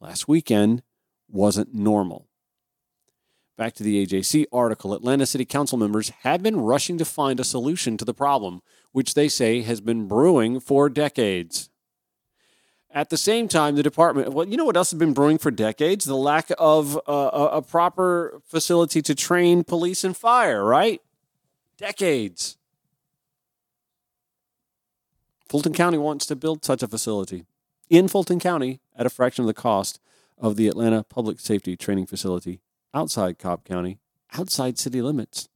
Last 0.00 0.28
weekend 0.28 0.82
wasn't 1.28 1.74
normal. 1.74 2.28
Back 3.58 3.74
to 3.74 3.82
the 3.82 4.06
AJC 4.06 4.46
article 4.50 4.94
Atlanta 4.94 5.26
City 5.26 5.44
Council 5.44 5.76
members 5.76 6.10
have 6.22 6.42
been 6.42 6.60
rushing 6.60 6.96
to 6.96 7.04
find 7.04 7.38
a 7.38 7.44
solution 7.44 7.98
to 7.98 8.06
the 8.06 8.14
problem, 8.14 8.62
which 8.92 9.12
they 9.12 9.28
say 9.28 9.60
has 9.60 9.82
been 9.82 10.08
brewing 10.08 10.60
for 10.60 10.88
decades. 10.88 11.68
At 12.92 13.10
the 13.10 13.16
same 13.16 13.46
time, 13.46 13.76
the 13.76 13.84
department, 13.84 14.32
well, 14.32 14.48
you 14.48 14.56
know 14.56 14.64
what 14.64 14.76
else 14.76 14.90
has 14.90 14.98
been 14.98 15.12
brewing 15.12 15.38
for 15.38 15.52
decades? 15.52 16.04
The 16.04 16.16
lack 16.16 16.50
of 16.58 16.96
uh, 16.96 17.30
a, 17.32 17.44
a 17.58 17.62
proper 17.62 18.40
facility 18.44 19.00
to 19.02 19.14
train 19.14 19.62
police 19.62 20.02
and 20.02 20.16
fire, 20.16 20.64
right? 20.64 21.00
Decades. 21.78 22.56
Fulton 25.48 25.72
County 25.72 25.98
wants 25.98 26.26
to 26.26 26.36
build 26.36 26.64
such 26.64 26.82
a 26.82 26.88
facility 26.88 27.44
in 27.88 28.08
Fulton 28.08 28.38
County 28.40 28.80
at 28.96 29.06
a 29.06 29.10
fraction 29.10 29.42
of 29.42 29.46
the 29.46 29.54
cost 29.54 30.00
of 30.38 30.56
the 30.56 30.68
Atlanta 30.68 31.04
Public 31.04 31.38
Safety 31.38 31.76
Training 31.76 32.06
Facility 32.06 32.60
outside 32.94 33.38
Cobb 33.38 33.64
County, 33.64 33.98
outside 34.32 34.78
city 34.78 35.02
limits. 35.02 35.48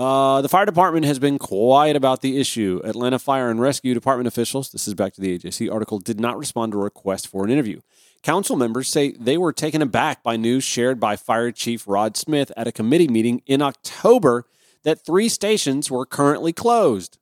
Uh, 0.00 0.40
the 0.40 0.48
fire 0.48 0.64
department 0.64 1.04
has 1.04 1.18
been 1.18 1.38
quiet 1.38 1.94
about 1.94 2.22
the 2.22 2.40
issue. 2.40 2.80
Atlanta 2.84 3.18
Fire 3.18 3.50
and 3.50 3.60
Rescue 3.60 3.92
Department 3.92 4.26
officials, 4.26 4.70
this 4.70 4.88
is 4.88 4.94
back 4.94 5.12
to 5.12 5.20
the 5.20 5.38
AJC 5.38 5.70
article, 5.70 5.98
did 5.98 6.18
not 6.18 6.38
respond 6.38 6.72
to 6.72 6.78
a 6.80 6.84
request 6.84 7.28
for 7.28 7.44
an 7.44 7.50
interview. 7.50 7.80
Council 8.22 8.56
members 8.56 8.88
say 8.88 9.12
they 9.12 9.36
were 9.36 9.52
taken 9.52 9.82
aback 9.82 10.22
by 10.22 10.38
news 10.38 10.64
shared 10.64 11.00
by 11.00 11.16
Fire 11.16 11.52
Chief 11.52 11.86
Rod 11.86 12.16
Smith 12.16 12.50
at 12.56 12.66
a 12.66 12.72
committee 12.72 13.08
meeting 13.08 13.42
in 13.44 13.60
October 13.60 14.46
that 14.84 15.04
three 15.04 15.28
stations 15.28 15.90
were 15.90 16.06
currently 16.06 16.54
closed. 16.54 17.18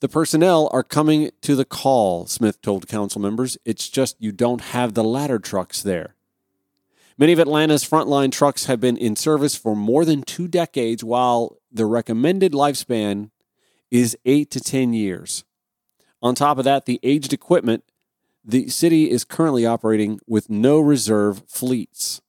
The 0.00 0.08
personnel 0.08 0.70
are 0.72 0.82
coming 0.82 1.30
to 1.42 1.56
the 1.56 1.66
call, 1.66 2.24
Smith 2.24 2.62
told 2.62 2.88
council 2.88 3.20
members. 3.20 3.58
It's 3.66 3.90
just 3.90 4.16
you 4.18 4.32
don't 4.32 4.62
have 4.62 4.94
the 4.94 5.04
ladder 5.04 5.38
trucks 5.38 5.82
there. 5.82 6.14
Many 7.20 7.34
of 7.34 7.38
Atlanta's 7.38 7.84
frontline 7.84 8.32
trucks 8.32 8.64
have 8.64 8.80
been 8.80 8.96
in 8.96 9.14
service 9.14 9.54
for 9.54 9.76
more 9.76 10.06
than 10.06 10.22
two 10.22 10.48
decades, 10.48 11.04
while 11.04 11.58
the 11.70 11.84
recommended 11.84 12.52
lifespan 12.52 13.30
is 13.90 14.16
eight 14.24 14.50
to 14.52 14.58
10 14.58 14.94
years. 14.94 15.44
On 16.22 16.34
top 16.34 16.56
of 16.56 16.64
that, 16.64 16.86
the 16.86 16.98
aged 17.02 17.34
equipment, 17.34 17.84
the 18.42 18.68
city 18.68 19.10
is 19.10 19.24
currently 19.24 19.66
operating 19.66 20.18
with 20.26 20.48
no 20.48 20.80
reserve 20.80 21.42
fleets. 21.46 22.22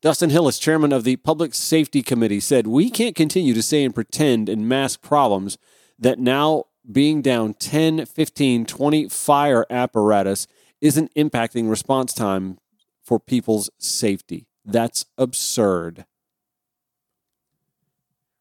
Dustin 0.00 0.30
Hillis, 0.30 0.58
chairman 0.58 0.92
of 0.92 1.04
the 1.04 1.16
Public 1.16 1.54
Safety 1.54 2.02
Committee, 2.02 2.40
said, 2.40 2.66
We 2.66 2.90
can't 2.90 3.14
continue 3.14 3.54
to 3.54 3.62
say 3.62 3.84
and 3.84 3.94
pretend 3.94 4.48
and 4.48 4.68
mask 4.68 5.02
problems 5.02 5.56
that 6.00 6.18
now 6.18 6.64
being 6.90 7.22
down 7.22 7.54
10, 7.54 8.06
15, 8.06 8.66
20 8.66 9.08
fire 9.08 9.64
apparatus 9.70 10.48
isn't 10.80 11.14
impacting 11.14 11.68
response 11.70 12.12
time 12.12 12.58
for 13.02 13.18
people's 13.18 13.70
safety. 13.78 14.46
That's 14.64 15.06
absurd. 15.16 16.04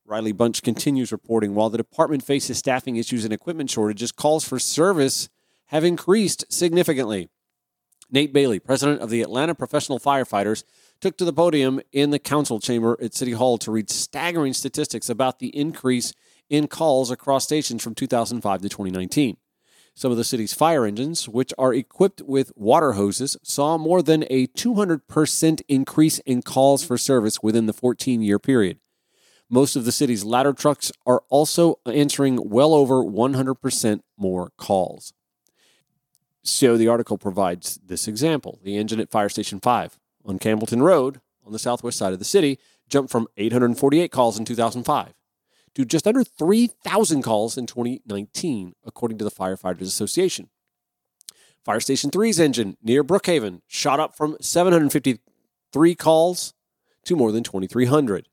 Riley 0.06 0.32
Bunch 0.32 0.62
continues 0.62 1.12
reporting 1.12 1.56
while 1.56 1.70
the 1.70 1.78
department 1.78 2.24
faces 2.24 2.58
staffing 2.58 2.96
issues 2.96 3.24
and 3.24 3.34
equipment 3.34 3.72
shortages, 3.72 4.12
calls 4.12 4.48
for 4.48 4.60
service 4.60 5.30
have 5.68 5.84
increased 5.84 6.46
significantly. 6.52 7.30
Nate 8.12 8.32
Bailey, 8.32 8.60
president 8.60 9.02
of 9.02 9.10
the 9.10 9.22
Atlanta 9.22 9.56
Professional 9.56 10.00
Firefighters, 10.00 10.64
took 11.02 11.18
to 11.18 11.26
the 11.26 11.34
podium 11.34 11.82
in 11.92 12.12
the 12.12 12.20
council 12.20 12.60
chamber 12.60 12.98
at 13.02 13.16
City 13.16 13.32
Hall 13.32 13.58
to 13.58 13.72
read 13.72 13.90
staggering 13.90 14.54
statistics 14.54 15.10
about 15.10 15.40
the 15.40 15.56
increase 15.58 16.14
in 16.50 16.68
calls 16.68 17.10
across 17.10 17.44
stations 17.44 17.84
from 17.84 17.96
2005 17.96 18.62
to 18.62 18.70
2019. 18.70 19.38
Some 19.98 20.12
of 20.12 20.18
the 20.18 20.26
city's 20.26 20.54
fire 20.54 20.86
engines, 20.86 21.30
which 21.30 21.54
are 21.58 21.74
equipped 21.74 22.22
with 22.22 22.52
water 22.58 22.94
hoses, 22.94 23.38
saw 23.44 23.78
more 23.78 24.04
than 24.04 24.26
a 24.30 24.48
200% 24.48 25.62
increase 25.70 26.20
in 26.20 26.42
calls 26.42 26.84
for 26.84 26.98
service 26.98 27.42
within 27.42 27.66
the 27.66 27.74
14 27.74 28.22
year 28.22 28.38
period. 28.38 28.80
Most 29.50 29.78
of 29.78 29.86
the 29.86 29.94
city's 29.94 30.26
ladder 30.26 30.52
trucks 30.52 30.92
are 31.06 31.24
also 31.30 31.80
answering 31.86 32.40
well 32.44 32.74
over 32.74 32.96
100% 32.96 34.02
more 34.18 34.52
calls. 34.58 35.14
So 36.44 36.76
the 36.76 36.90
article 36.90 37.18
provides 37.18 37.80
this 37.86 38.06
example. 38.06 38.60
The 38.64 38.76
engine 38.76 39.00
at 39.00 39.10
Fire 39.10 39.30
Station 39.30 39.62
5 39.62 39.98
on 40.26 40.40
Campbellton 40.40 40.82
Road 40.82 41.22
on 41.46 41.54
the 41.54 41.60
southwest 41.60 41.98
side 41.98 42.12
of 42.12 42.20
the 42.20 42.26
city 42.26 42.60
jumped 42.90 43.12
from 43.12 43.28
848 43.38 44.12
calls 44.12 44.38
in 44.38 44.44
2005 44.44 45.14
to 45.76 45.86
just 45.86 46.08
under 46.08 46.24
3,000 46.24 47.22
calls 47.22 47.58
in 47.58 47.68
2019, 47.68 48.74
according 48.86 49.18
to 49.18 49.26
the 49.26 49.32
Firefighters 49.32 49.82
Association. 49.82 50.50
Fire 51.64 51.80
Station 51.80 52.12
3's 52.12 52.40
engine 52.40 52.78
near 52.82 53.04
Brookhaven 53.04 53.62
shot 53.68 54.00
up 54.00 54.16
from 54.16 54.38
753 54.40 55.96
calls 55.96 56.54
to 57.06 57.16
more 57.16 57.32
than 57.32 57.44
2,300. 57.44 58.30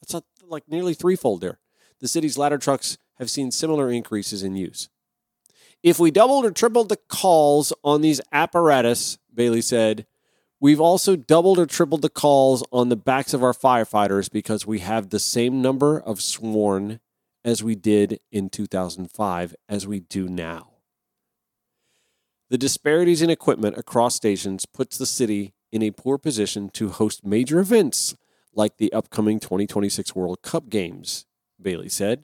That's 0.00 0.14
not 0.14 0.24
like 0.48 0.64
nearly 0.68 0.94
threefold 0.94 1.40
there. 1.40 1.58
The 2.00 2.08
city's 2.08 2.38
ladder 2.38 2.58
trucks 2.58 2.98
have 3.18 3.30
seen 3.30 3.50
similar 3.50 3.90
increases 3.90 4.42
in 4.42 4.56
use. 4.56 4.88
If 5.82 5.98
we 5.98 6.10
doubled 6.10 6.44
or 6.44 6.50
tripled 6.50 6.88
the 6.88 6.98
calls 7.08 7.72
on 7.84 8.00
these 8.00 8.20
apparatus, 8.32 9.18
Bailey 9.32 9.60
said, 9.60 10.06
we've 10.60 10.80
also 10.80 11.16
doubled 11.16 11.58
or 11.58 11.66
tripled 11.66 12.02
the 12.02 12.08
calls 12.08 12.64
on 12.72 12.88
the 12.88 12.96
backs 12.96 13.34
of 13.34 13.42
our 13.42 13.52
firefighters 13.52 14.30
because 14.30 14.66
we 14.66 14.80
have 14.80 15.10
the 15.10 15.18
same 15.18 15.60
number 15.60 16.00
of 16.00 16.20
sworn 16.20 17.00
as 17.44 17.62
we 17.62 17.74
did 17.74 18.20
in 18.32 18.50
2005 18.50 19.54
as 19.68 19.86
we 19.86 20.00
do 20.00 20.28
now. 20.28 20.70
The 22.48 22.58
disparities 22.58 23.22
in 23.22 23.30
equipment 23.30 23.76
across 23.76 24.14
stations 24.14 24.66
puts 24.66 24.98
the 24.98 25.06
city 25.06 25.54
in 25.72 25.82
a 25.82 25.90
poor 25.90 26.16
position 26.16 26.68
to 26.70 26.90
host 26.90 27.24
major 27.24 27.58
events 27.58 28.16
like 28.54 28.78
the 28.78 28.92
upcoming 28.92 29.40
2026 29.40 30.14
World 30.14 30.42
Cup 30.42 30.68
games, 30.68 31.26
Bailey 31.60 31.88
said. 31.88 32.22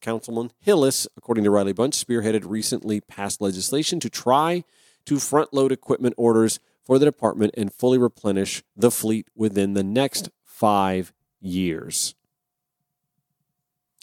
Councilman 0.00 0.50
Hillis, 0.58 1.06
according 1.16 1.44
to 1.44 1.50
Riley 1.50 1.74
Bunch, 1.74 1.94
spearheaded 1.94 2.44
recently 2.46 3.00
passed 3.00 3.40
legislation 3.40 4.00
to 4.00 4.08
try 4.08 4.64
to 5.04 5.18
front 5.18 5.52
load 5.52 5.72
equipment 5.72 6.14
orders 6.16 6.58
for 6.84 6.98
the 6.98 7.04
department 7.04 7.54
and 7.56 7.72
fully 7.72 7.98
replenish 7.98 8.62
the 8.76 8.90
fleet 8.90 9.28
within 9.34 9.74
the 9.74 9.84
next 9.84 10.30
five 10.44 11.12
years. 11.40 12.14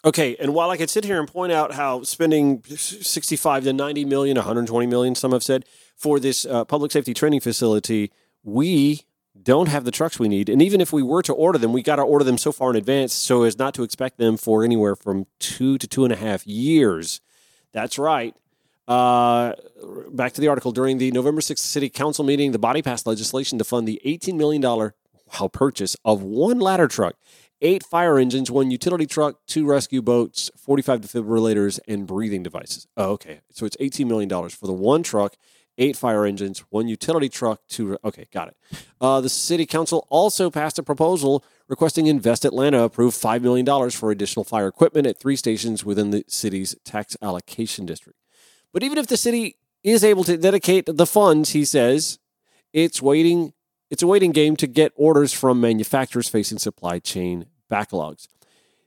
Okay, 0.05 0.35
and 0.39 0.53
while 0.53 0.69
I 0.69 0.77
could 0.77 0.89
sit 0.89 1.03
here 1.03 1.19
and 1.19 1.27
point 1.27 1.51
out 1.51 1.73
how 1.73 2.03
spending 2.03 2.63
65 2.63 3.63
to 3.65 3.73
90 3.73 4.05
million, 4.05 4.37
120 4.37 4.85
million, 4.87 5.15
some 5.15 5.31
have 5.31 5.43
said, 5.43 5.65
for 5.95 6.19
this 6.19 6.45
uh, 6.45 6.63
public 6.65 6.91
safety 6.91 7.13
training 7.13 7.41
facility, 7.41 8.11
we 8.43 9.01
don't 9.41 9.67
have 9.67 9.85
the 9.85 9.91
trucks 9.91 10.19
we 10.19 10.29
need. 10.29 10.49
And 10.49 10.61
even 10.61 10.81
if 10.81 10.93
we 10.93 11.03
were 11.03 11.23
to 11.23 11.33
order 11.33 11.57
them, 11.57 11.73
we 11.73 11.81
got 11.81 11.97
to 11.97 12.03
order 12.03 12.23
them 12.23 12.37
so 12.37 12.51
far 12.51 12.69
in 12.69 12.75
advance 12.75 13.13
so 13.13 13.43
as 13.43 13.57
not 13.57 13.73
to 13.73 13.83
expect 13.83 14.17
them 14.17 14.37
for 14.37 14.63
anywhere 14.63 14.95
from 14.95 15.25
two 15.39 15.77
to 15.77 15.87
two 15.87 16.03
and 16.03 16.13
a 16.13 16.17
half 16.17 16.45
years. 16.45 17.19
That's 17.71 17.99
right. 17.99 18.35
Uh, 18.87 19.53
back 20.11 20.33
to 20.33 20.41
the 20.41 20.47
article. 20.47 20.71
During 20.71 20.97
the 20.97 21.11
November 21.11 21.41
6th 21.41 21.59
City 21.59 21.89
Council 21.89 22.23
meeting, 22.23 22.51
the 22.51 22.59
body 22.59 22.81
passed 22.81 23.05
legislation 23.05 23.57
to 23.57 23.63
fund 23.63 23.87
the 23.87 24.01
$18 24.05 24.35
million 24.35 24.61
wow, 24.61 25.47
purchase 25.51 25.95
of 26.05 26.23
one 26.23 26.59
ladder 26.59 26.87
truck, 26.87 27.15
eight 27.61 27.83
fire 27.83 28.17
engines, 28.17 28.49
one 28.49 28.71
utility 28.71 29.05
truck, 29.05 29.39
two 29.45 29.65
rescue 29.65 30.01
boats, 30.01 30.49
45 30.57 31.01
defibrillators, 31.01 31.79
and 31.87 32.07
breathing 32.07 32.43
devices. 32.43 32.87
Oh, 32.95 33.11
okay. 33.11 33.41
So 33.51 33.65
it's 33.65 33.77
$18 33.77 34.07
million 34.07 34.29
for 34.49 34.67
the 34.67 34.73
one 34.73 35.03
truck 35.03 35.35
eight 35.77 35.95
fire 35.95 36.25
engines, 36.25 36.63
one 36.69 36.87
utility 36.87 37.29
truck, 37.29 37.61
two. 37.67 37.97
Okay, 38.03 38.27
got 38.33 38.49
it. 38.49 38.57
Uh, 38.99 39.21
the 39.21 39.29
city 39.29 39.65
council 39.65 40.07
also 40.09 40.49
passed 40.49 40.79
a 40.79 40.83
proposal 40.83 41.43
requesting 41.67 42.07
Invest 42.07 42.45
Atlanta 42.45 42.83
approve 42.83 43.13
$5 43.13 43.41
million 43.41 43.91
for 43.91 44.11
additional 44.11 44.43
fire 44.43 44.67
equipment 44.67 45.05
at 45.07 45.19
three 45.19 45.35
stations 45.35 45.85
within 45.85 46.11
the 46.11 46.23
city's 46.27 46.75
tax 46.83 47.15
allocation 47.21 47.85
district. 47.85 48.17
But 48.73 48.83
even 48.83 48.97
if 48.97 49.07
the 49.07 49.17
city 49.17 49.57
is 49.83 50.03
able 50.03 50.23
to 50.25 50.37
dedicate 50.37 50.85
the 50.85 51.05
funds, 51.05 51.51
he 51.51 51.65
says, 51.65 52.19
it's 52.73 53.01
waiting. 53.01 53.53
It's 53.89 54.03
a 54.03 54.07
waiting 54.07 54.31
game 54.31 54.57
to 54.57 54.67
get 54.67 54.91
orders 54.95 55.31
from 55.31 55.61
manufacturers 55.61 56.27
facing 56.27 56.57
supply 56.57 56.99
chain 56.99 57.45
backlogs. 57.71 58.27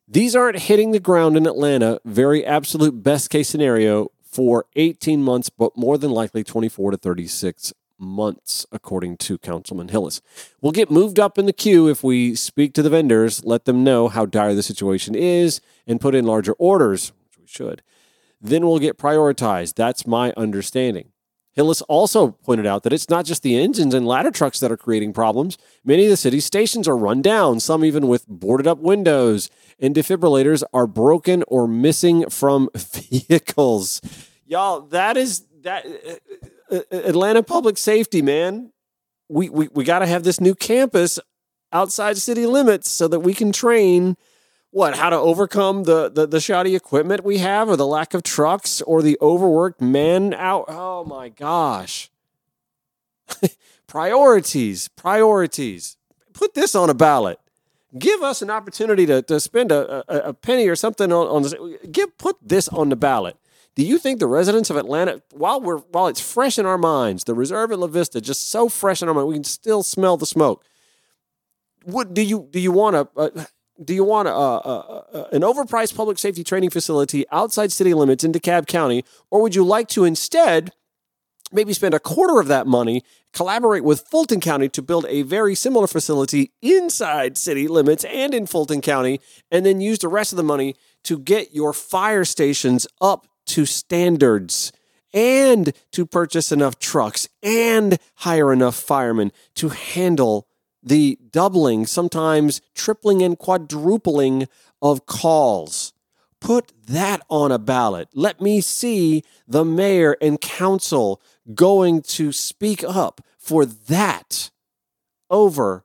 These 0.06 0.36
aren't 0.36 0.58
hitting 0.58 0.90
the 0.90 1.00
ground 1.00 1.36
in 1.36 1.46
Atlanta. 1.46 2.00
Very 2.04 2.44
absolute 2.44 3.02
best 3.02 3.30
case 3.30 3.48
scenario 3.48 4.08
for 4.22 4.66
18 4.76 5.22
months, 5.22 5.48
but 5.48 5.76
more 5.76 5.96
than 5.96 6.10
likely 6.10 6.44
24 6.44 6.92
to 6.92 6.96
36 6.96 7.72
months, 7.98 8.66
according 8.72 9.16
to 9.18 9.38
Councilman 9.38 9.88
Hillis. 9.88 10.20
We'll 10.60 10.72
get 10.72 10.90
moved 10.90 11.18
up 11.18 11.38
in 11.38 11.46
the 11.46 11.52
queue 11.52 11.88
if 11.88 12.02
we 12.02 12.34
speak 12.34 12.74
to 12.74 12.82
the 12.82 12.90
vendors, 12.90 13.44
let 13.44 13.64
them 13.66 13.84
know 13.84 14.08
how 14.08 14.26
dire 14.26 14.54
the 14.54 14.62
situation 14.62 15.14
is, 15.14 15.60
and 15.86 16.00
put 16.00 16.14
in 16.14 16.24
larger 16.24 16.52
orders, 16.54 17.12
which 17.28 17.38
we 17.38 17.46
should. 17.46 17.82
Then 18.40 18.66
we'll 18.66 18.78
get 18.78 18.98
prioritized. 18.98 19.74
That's 19.74 20.06
my 20.06 20.32
understanding. 20.36 21.12
Hillis 21.52 21.82
also 21.82 22.30
pointed 22.30 22.64
out 22.64 22.84
that 22.84 22.92
it's 22.92 23.10
not 23.10 23.24
just 23.24 23.42
the 23.42 23.60
engines 23.60 23.92
and 23.92 24.06
ladder 24.06 24.30
trucks 24.30 24.60
that 24.60 24.70
are 24.70 24.76
creating 24.76 25.12
problems. 25.12 25.58
Many 25.84 26.04
of 26.04 26.10
the 26.10 26.16
city's 26.16 26.44
stations 26.44 26.86
are 26.86 26.96
run 26.96 27.22
down, 27.22 27.58
some 27.58 27.84
even 27.84 28.06
with 28.06 28.26
boarded 28.28 28.66
up 28.66 28.78
windows, 28.78 29.50
and 29.78 29.94
defibrillators 29.94 30.62
are 30.72 30.86
broken 30.86 31.42
or 31.48 31.66
missing 31.66 32.30
from 32.30 32.68
vehicles. 32.76 34.00
Y'all, 34.46 34.82
that 34.82 35.16
is 35.16 35.44
that 35.62 35.84
uh, 35.86 36.74
uh, 36.74 36.80
uh, 36.92 36.96
Atlanta 36.96 37.42
public 37.42 37.76
safety, 37.76 38.22
man. 38.22 38.72
We 39.28 39.48
we, 39.48 39.68
we 39.72 39.84
got 39.84 40.00
to 40.00 40.06
have 40.06 40.22
this 40.22 40.40
new 40.40 40.54
campus 40.54 41.18
outside 41.72 42.16
city 42.16 42.46
limits 42.46 42.90
so 42.90 43.08
that 43.08 43.20
we 43.20 43.34
can 43.34 43.52
train 43.52 44.16
what 44.70 44.96
how 44.96 45.10
to 45.10 45.16
overcome 45.16 45.84
the, 45.84 46.08
the 46.08 46.26
the 46.26 46.40
shoddy 46.40 46.76
equipment 46.76 47.24
we 47.24 47.38
have 47.38 47.68
or 47.68 47.76
the 47.76 47.86
lack 47.86 48.14
of 48.14 48.22
trucks 48.22 48.80
or 48.82 49.02
the 49.02 49.18
overworked 49.20 49.80
men 49.80 50.34
out? 50.34 50.66
Oh 50.68 51.04
my 51.04 51.28
gosh. 51.28 52.10
Priorities 53.86 54.88
priorities. 54.88 55.96
Put 56.32 56.54
this 56.54 56.74
on 56.74 56.88
a 56.88 56.94
ballot. 56.94 57.38
Give 57.98 58.22
us 58.22 58.40
an 58.40 58.50
opportunity 58.50 59.04
to, 59.06 59.20
to 59.22 59.40
spend 59.40 59.72
a, 59.72 60.04
a, 60.08 60.28
a 60.28 60.34
penny 60.34 60.68
or 60.68 60.76
something 60.76 61.12
on, 61.12 61.26
on 61.26 61.42
this. 61.42 61.54
Give 61.90 62.16
put 62.18 62.36
this 62.40 62.68
on 62.68 62.88
the 62.88 62.96
ballot. 62.96 63.36
Do 63.74 63.84
you 63.84 63.98
think 63.98 64.20
the 64.20 64.26
residents 64.26 64.70
of 64.70 64.76
Atlanta, 64.76 65.22
while 65.32 65.60
we're 65.60 65.78
while 65.78 66.06
it's 66.06 66.20
fresh 66.20 66.58
in 66.58 66.66
our 66.66 66.78
minds, 66.78 67.24
the 67.24 67.34
reserve 67.34 67.72
at 67.72 67.78
La 67.78 67.88
Vista 67.88 68.20
just 68.20 68.48
so 68.48 68.68
fresh 68.68 69.02
in 69.02 69.08
our 69.08 69.14
mind, 69.14 69.28
we 69.28 69.34
can 69.34 69.44
still 69.44 69.82
smell 69.82 70.16
the 70.16 70.26
smoke. 70.26 70.64
What 71.84 72.14
do 72.14 72.22
you 72.22 72.48
do? 72.50 72.60
You 72.60 72.72
want 72.72 72.94
to 73.16 73.48
do 73.82 73.94
you 73.94 74.04
want 74.04 74.28
a, 74.28 74.32
a, 74.32 75.04
a, 75.12 75.28
an 75.32 75.42
overpriced 75.42 75.96
public 75.96 76.18
safety 76.18 76.44
training 76.44 76.70
facility 76.70 77.24
outside 77.32 77.72
city 77.72 77.94
limits 77.94 78.24
in 78.24 78.32
DeKalb 78.32 78.66
County, 78.66 79.04
or 79.30 79.42
would 79.42 79.54
you 79.54 79.64
like 79.64 79.88
to 79.88 80.04
instead 80.04 80.72
maybe 81.52 81.72
spend 81.72 81.94
a 81.94 82.00
quarter 82.00 82.40
of 82.40 82.46
that 82.48 82.66
money, 82.66 83.02
collaborate 83.32 83.84
with 83.84 84.06
Fulton 84.08 84.40
County 84.40 84.68
to 84.68 84.82
build 84.82 85.06
a 85.08 85.22
very 85.22 85.54
similar 85.54 85.86
facility 85.86 86.52
inside 86.62 87.36
city 87.36 87.66
limits 87.66 88.04
and 88.04 88.34
in 88.34 88.46
Fulton 88.46 88.80
County, 88.80 89.20
and 89.50 89.66
then 89.66 89.80
use 89.80 89.98
the 89.98 90.08
rest 90.08 90.32
of 90.32 90.36
the 90.36 90.42
money 90.42 90.76
to 91.04 91.18
get 91.18 91.54
your 91.54 91.72
fire 91.72 92.24
stations 92.24 92.86
up 93.00 93.26
to 93.46 93.66
standards 93.66 94.72
and 95.12 95.72
to 95.90 96.06
purchase 96.06 96.52
enough 96.52 96.78
trucks 96.78 97.28
and 97.42 97.98
hire 98.16 98.52
enough 98.52 98.76
firemen 98.76 99.32
to 99.54 99.70
handle 99.70 100.46
the 100.82 101.18
doubling, 101.30 101.86
sometimes 101.86 102.60
tripling 102.74 103.22
and 103.22 103.38
quadrupling 103.38 104.48
of 104.80 105.06
calls. 105.06 105.92
Put 106.40 106.72
that 106.86 107.20
on 107.28 107.52
a 107.52 107.58
ballot. 107.58 108.08
Let 108.14 108.40
me 108.40 108.60
see 108.60 109.22
the 109.46 109.64
mayor 109.64 110.16
and 110.22 110.40
council 110.40 111.20
going 111.54 112.00
to 112.02 112.32
speak 112.32 112.82
up 112.82 113.20
for 113.38 113.66
that 113.66 114.50
over 115.28 115.84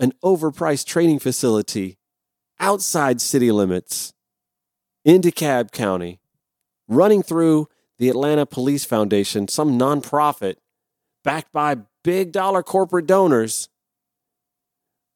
an 0.00 0.12
overpriced 0.22 0.86
training 0.86 1.18
facility 1.18 1.98
outside 2.58 3.20
city 3.20 3.50
limits 3.50 4.14
in 5.04 5.20
DeKalb 5.20 5.70
County, 5.70 6.20
running 6.88 7.22
through 7.22 7.68
the 7.98 8.08
Atlanta 8.08 8.44
Police 8.44 8.84
Foundation, 8.84 9.48
some 9.48 9.78
nonprofit 9.78 10.56
backed 11.22 11.52
by 11.52 11.76
big 12.06 12.30
dollar 12.30 12.62
corporate 12.62 13.04
donors 13.04 13.68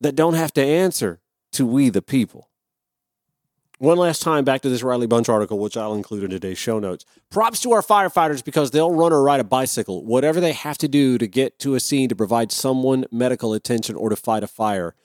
that 0.01 0.17
don't 0.17 0.35
have 0.35 0.53
to 0.53 0.61
answer 0.61 1.21
to 1.53 1.65
we 1.65 1.89
the 1.89 2.03
people. 2.03 2.49
One 3.79 3.97
last 3.97 4.23
time 4.23 4.45
back 4.45 4.61
to 4.63 4.69
this 4.69 4.83
Riley 4.83 5.07
Bunch 5.07 5.29
article, 5.29 5.61
which 5.61 5.77
I'll 5.77 5.95
include 5.95 6.25
in 6.25 6.31
today's 6.31 6.59
show 6.59 6.81
notes. 6.81 7.05
Props 7.31 7.61
to 7.61 7.71
our 7.71 7.81
firefighters 7.81 8.45
because 8.45 8.73
they'll 8.73 8.91
run 8.91 9.13
or 9.13 9.23
ride 9.23 9.39
a 9.39 9.45
bicycle, 9.45 10.05
whatever 10.05 10.41
they 10.41 10.53
have 10.53 10.79
to 10.79 10.89
do 10.89 11.17
to 11.17 11.29
get 11.29 11.61
to 11.61 11.77
a 11.77 11.81
scene 11.81 12.09
to 12.09 12.17
provide 12.17 12.51
someone 12.51 13.05
medical 13.13 13.55
attention 13.55 13.95
or 13.95 14.11
to 14.11 14.17
fight 14.17 14.43
a 14.43 14.49
fire, 14.49 14.97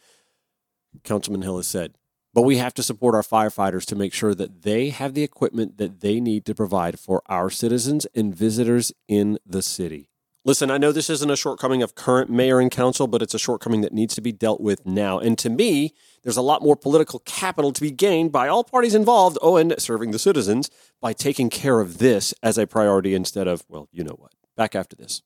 Councilman 1.04 1.44
Hillis 1.44 1.68
said. 1.68 1.94
But 2.34 2.42
we 2.42 2.58
have 2.58 2.74
to 2.74 2.84
support 2.84 3.14
our 3.14 3.22
firefighters 3.22 3.86
to 3.86 3.96
make 3.96 4.12
sure 4.12 4.34
that 4.34 4.64
they 4.64 4.90
have 4.90 5.14
the 5.14 5.24
equipment 5.24 5.78
that 5.78 6.02
they 6.02 6.20
need 6.20 6.46
to 6.46 6.56
provide 6.56 7.00
for 7.00 7.22
our 7.28 7.52
citizens 7.52 8.08
and 8.16 8.36
visitors 8.36 8.92
in 9.08 9.38
the 9.46 9.62
city. 9.62 10.10
Listen, 10.48 10.70
I 10.70 10.78
know 10.78 10.92
this 10.92 11.10
isn't 11.10 11.32
a 11.32 11.36
shortcoming 11.36 11.82
of 11.82 11.96
current 11.96 12.30
mayor 12.30 12.60
and 12.60 12.70
council, 12.70 13.08
but 13.08 13.24
it's 13.24 13.34
a 13.34 13.40
shortcoming 13.40 13.82
that 13.82 13.92
needs 13.92 14.14
to 14.14 14.22
be 14.22 14.32
dealt 14.32 14.62
with 14.62 14.86
now. 14.86 15.18
And 15.18 15.40
to 15.40 15.50
me, 15.50 15.96
there's 16.22 16.38
a 16.38 16.42
lot 16.44 16.62
more 16.62 16.76
political 16.76 17.18
capital 17.26 17.72
to 17.72 17.82
be 17.82 17.90
gained 17.90 18.32
by 18.32 18.48
all 18.48 18.64
parties 18.64 18.94
involved, 18.94 19.40
oh, 19.42 19.58
and 19.58 19.74
serving 19.80 20.12
the 20.12 20.20
citizens 20.20 20.70
by 21.02 21.14
taking 21.14 21.50
care 21.50 21.80
of 21.80 21.98
this 21.98 22.32
as 22.44 22.60
a 22.60 22.68
priority 22.68 23.16
instead 23.16 23.48
of, 23.48 23.66
well, 23.70 23.90
you 23.92 24.04
know 24.04 24.16
what. 24.20 24.34
Back 24.56 24.76
after 24.76 24.96
this. 24.96 25.24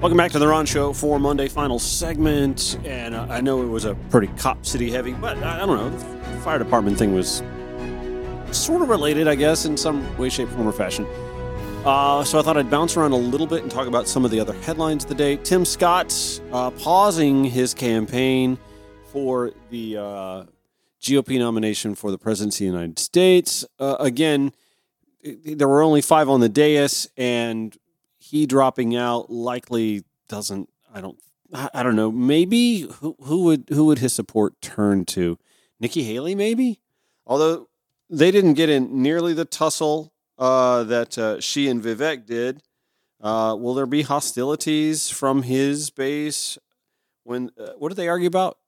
Welcome 0.00 0.16
back 0.16 0.32
to 0.32 0.38
the 0.38 0.48
Ron 0.48 0.64
Show 0.64 0.94
for 0.94 1.20
Monday 1.20 1.48
final 1.48 1.78
segment. 1.78 2.78
And 2.84 3.14
uh, 3.14 3.26
I 3.28 3.42
know 3.42 3.60
it 3.60 3.68
was 3.68 3.84
a 3.84 3.94
pretty 4.08 4.28
cop 4.38 4.64
city 4.64 4.90
heavy, 4.90 5.12
but 5.12 5.36
I, 5.42 5.64
I 5.64 5.66
don't 5.66 5.76
know. 5.76 5.90
The 6.34 6.40
fire 6.40 6.58
department 6.58 6.96
thing 6.96 7.14
was 7.14 7.42
sort 8.52 8.80
of 8.80 8.88
related, 8.88 9.28
I 9.28 9.34
guess, 9.34 9.66
in 9.66 9.76
some 9.76 10.16
way, 10.16 10.30
shape, 10.30 10.48
form, 10.48 10.66
or 10.66 10.72
fashion. 10.72 11.06
Uh, 11.84 12.22
so 12.24 12.38
I 12.38 12.42
thought 12.42 12.56
I'd 12.56 12.70
bounce 12.70 12.96
around 12.96 13.12
a 13.12 13.16
little 13.16 13.46
bit 13.46 13.62
and 13.62 13.70
talk 13.70 13.86
about 13.86 14.08
some 14.08 14.24
of 14.24 14.30
the 14.30 14.40
other 14.40 14.52
headlines 14.52 15.04
of 15.04 15.08
the 15.08 15.14
day. 15.14 15.36
Tim 15.36 15.64
Scott 15.64 16.12
uh, 16.52 16.70
pausing 16.70 17.44
his 17.44 17.72
campaign 17.72 18.58
for 19.12 19.52
the 19.70 19.96
uh, 19.96 20.44
GOP 21.00 21.38
nomination 21.38 21.94
for 21.94 22.10
the 22.10 22.18
presidency 22.18 22.66
of 22.66 22.72
the 22.72 22.78
United 22.78 22.98
States. 22.98 23.64
Uh, 23.78 23.96
again, 24.00 24.52
there 25.22 25.68
were 25.68 25.82
only 25.82 26.02
five 26.02 26.28
on 26.28 26.40
the 26.40 26.48
dais, 26.48 27.08
and 27.16 27.76
he 28.18 28.44
dropping 28.44 28.96
out 28.96 29.30
likely 29.30 30.04
doesn't. 30.28 30.68
I 30.92 31.00
don't. 31.00 31.18
I 31.72 31.82
don't 31.82 31.96
know. 31.96 32.12
Maybe 32.12 32.80
who, 32.80 33.16
who 33.22 33.44
would 33.44 33.68
who 33.70 33.86
would 33.86 34.00
his 34.00 34.12
support 34.12 34.60
turn 34.60 35.06
to? 35.06 35.38
Nikki 35.80 36.02
Haley, 36.02 36.34
maybe. 36.34 36.80
Although 37.26 37.68
they 38.10 38.30
didn't 38.30 38.54
get 38.54 38.68
in 38.68 39.02
nearly 39.02 39.32
the 39.32 39.46
tussle 39.46 40.12
uh, 40.38 40.84
that 40.84 41.18
uh, 41.18 41.40
she 41.40 41.68
and 41.68 41.82
Vivek 41.82 42.26
did. 42.26 42.62
Uh, 43.20 43.56
will 43.58 43.74
there 43.74 43.86
be 43.86 44.02
hostilities 44.02 45.10
from 45.10 45.42
his 45.42 45.90
base? 45.90 46.56
When 47.24 47.50
uh, 47.58 47.72
what 47.78 47.88
did 47.88 47.96
they 47.96 48.08
argue 48.08 48.28
about? 48.28 48.58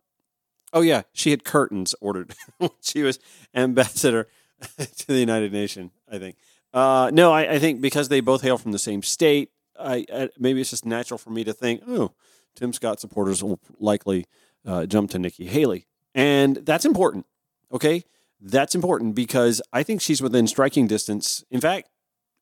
Oh 0.72 0.80
yeah, 0.82 1.02
she 1.12 1.30
had 1.30 1.44
curtains 1.44 1.94
ordered 2.00 2.34
when 2.58 2.70
she 2.80 3.02
was 3.02 3.18
ambassador 3.54 4.28
to 4.78 5.06
the 5.06 5.18
United 5.18 5.52
Nations. 5.52 5.92
I 6.10 6.18
think. 6.18 6.36
Uh, 6.72 7.10
no, 7.12 7.32
I, 7.32 7.54
I, 7.54 7.58
think 7.58 7.80
because 7.80 8.08
they 8.08 8.20
both 8.20 8.42
hail 8.42 8.56
from 8.56 8.70
the 8.70 8.78
same 8.78 9.02
state, 9.02 9.50
I, 9.76 10.06
I, 10.14 10.28
maybe 10.38 10.60
it's 10.60 10.70
just 10.70 10.86
natural 10.86 11.18
for 11.18 11.30
me 11.30 11.42
to 11.42 11.52
think, 11.52 11.82
oh, 11.88 12.12
Tim 12.54 12.72
Scott 12.72 13.00
supporters 13.00 13.42
will 13.42 13.58
likely 13.80 14.26
uh, 14.64 14.86
jump 14.86 15.10
to 15.10 15.18
Nikki 15.18 15.46
Haley, 15.46 15.88
and 16.14 16.56
that's 16.58 16.84
important. 16.84 17.26
Okay, 17.72 18.04
that's 18.40 18.74
important 18.74 19.14
because 19.14 19.60
I 19.72 19.82
think 19.82 20.00
she's 20.00 20.22
within 20.22 20.46
striking 20.46 20.86
distance. 20.86 21.44
In 21.50 21.60
fact, 21.60 21.88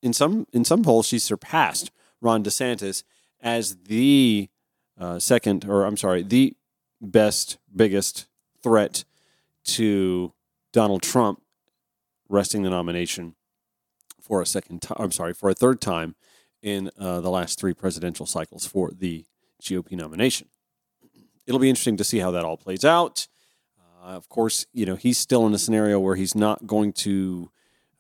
in 0.03 0.13
some 0.13 0.47
in 0.53 0.65
some 0.65 0.83
polls, 0.83 1.07
she's 1.07 1.25
surpassed 1.25 1.91
Ron 2.21 2.45
DeSantis 2.45 3.03
as 3.41 3.77
the 3.85 4.49
uh, 4.99 5.19
second, 5.19 5.65
or 5.65 5.85
I'm 5.85 5.97
sorry, 5.97 6.23
the 6.23 6.57
best, 7.01 7.59
biggest 7.75 8.27
threat 8.63 9.05
to 9.65 10.33
Donald 10.73 11.03
Trump 11.03 11.43
wresting 12.29 12.63
the 12.63 12.71
nomination 12.71 13.35
for 14.21 14.43
a 14.43 14.47
second 14.47 14.83
time. 14.83 14.97
I'm 15.01 15.13
sorry, 15.13 15.35
for 15.35 15.51
a 15.51 15.55
third 15.55 15.81
time 15.81 16.15
in 16.63 16.91
uh, 16.99 17.21
the 17.21 17.31
last 17.31 17.59
three 17.59 17.75
presidential 17.75 18.27
cycles 18.27 18.67
for 18.67 18.91
the 18.91 19.25
GOP 19.63 19.93
nomination. 19.93 20.49
It'll 21.47 21.61
be 21.61 21.71
interesting 21.71 21.97
to 21.97 22.05
see 22.05 22.19
how 22.19 22.31
that 22.33 22.45
all 22.45 22.57
plays 22.57 22.85
out. 22.85 23.27
Uh, 24.03 24.11
of 24.11 24.29
course, 24.29 24.67
you 24.73 24.87
know, 24.87 24.97
he's 24.97 25.19
still 25.19 25.47
in 25.47 25.55
a 25.55 25.59
scenario 25.59 25.99
where 25.99 26.17
he's 26.17 26.35
not 26.35 26.67
going 26.67 26.93
to 26.93 27.51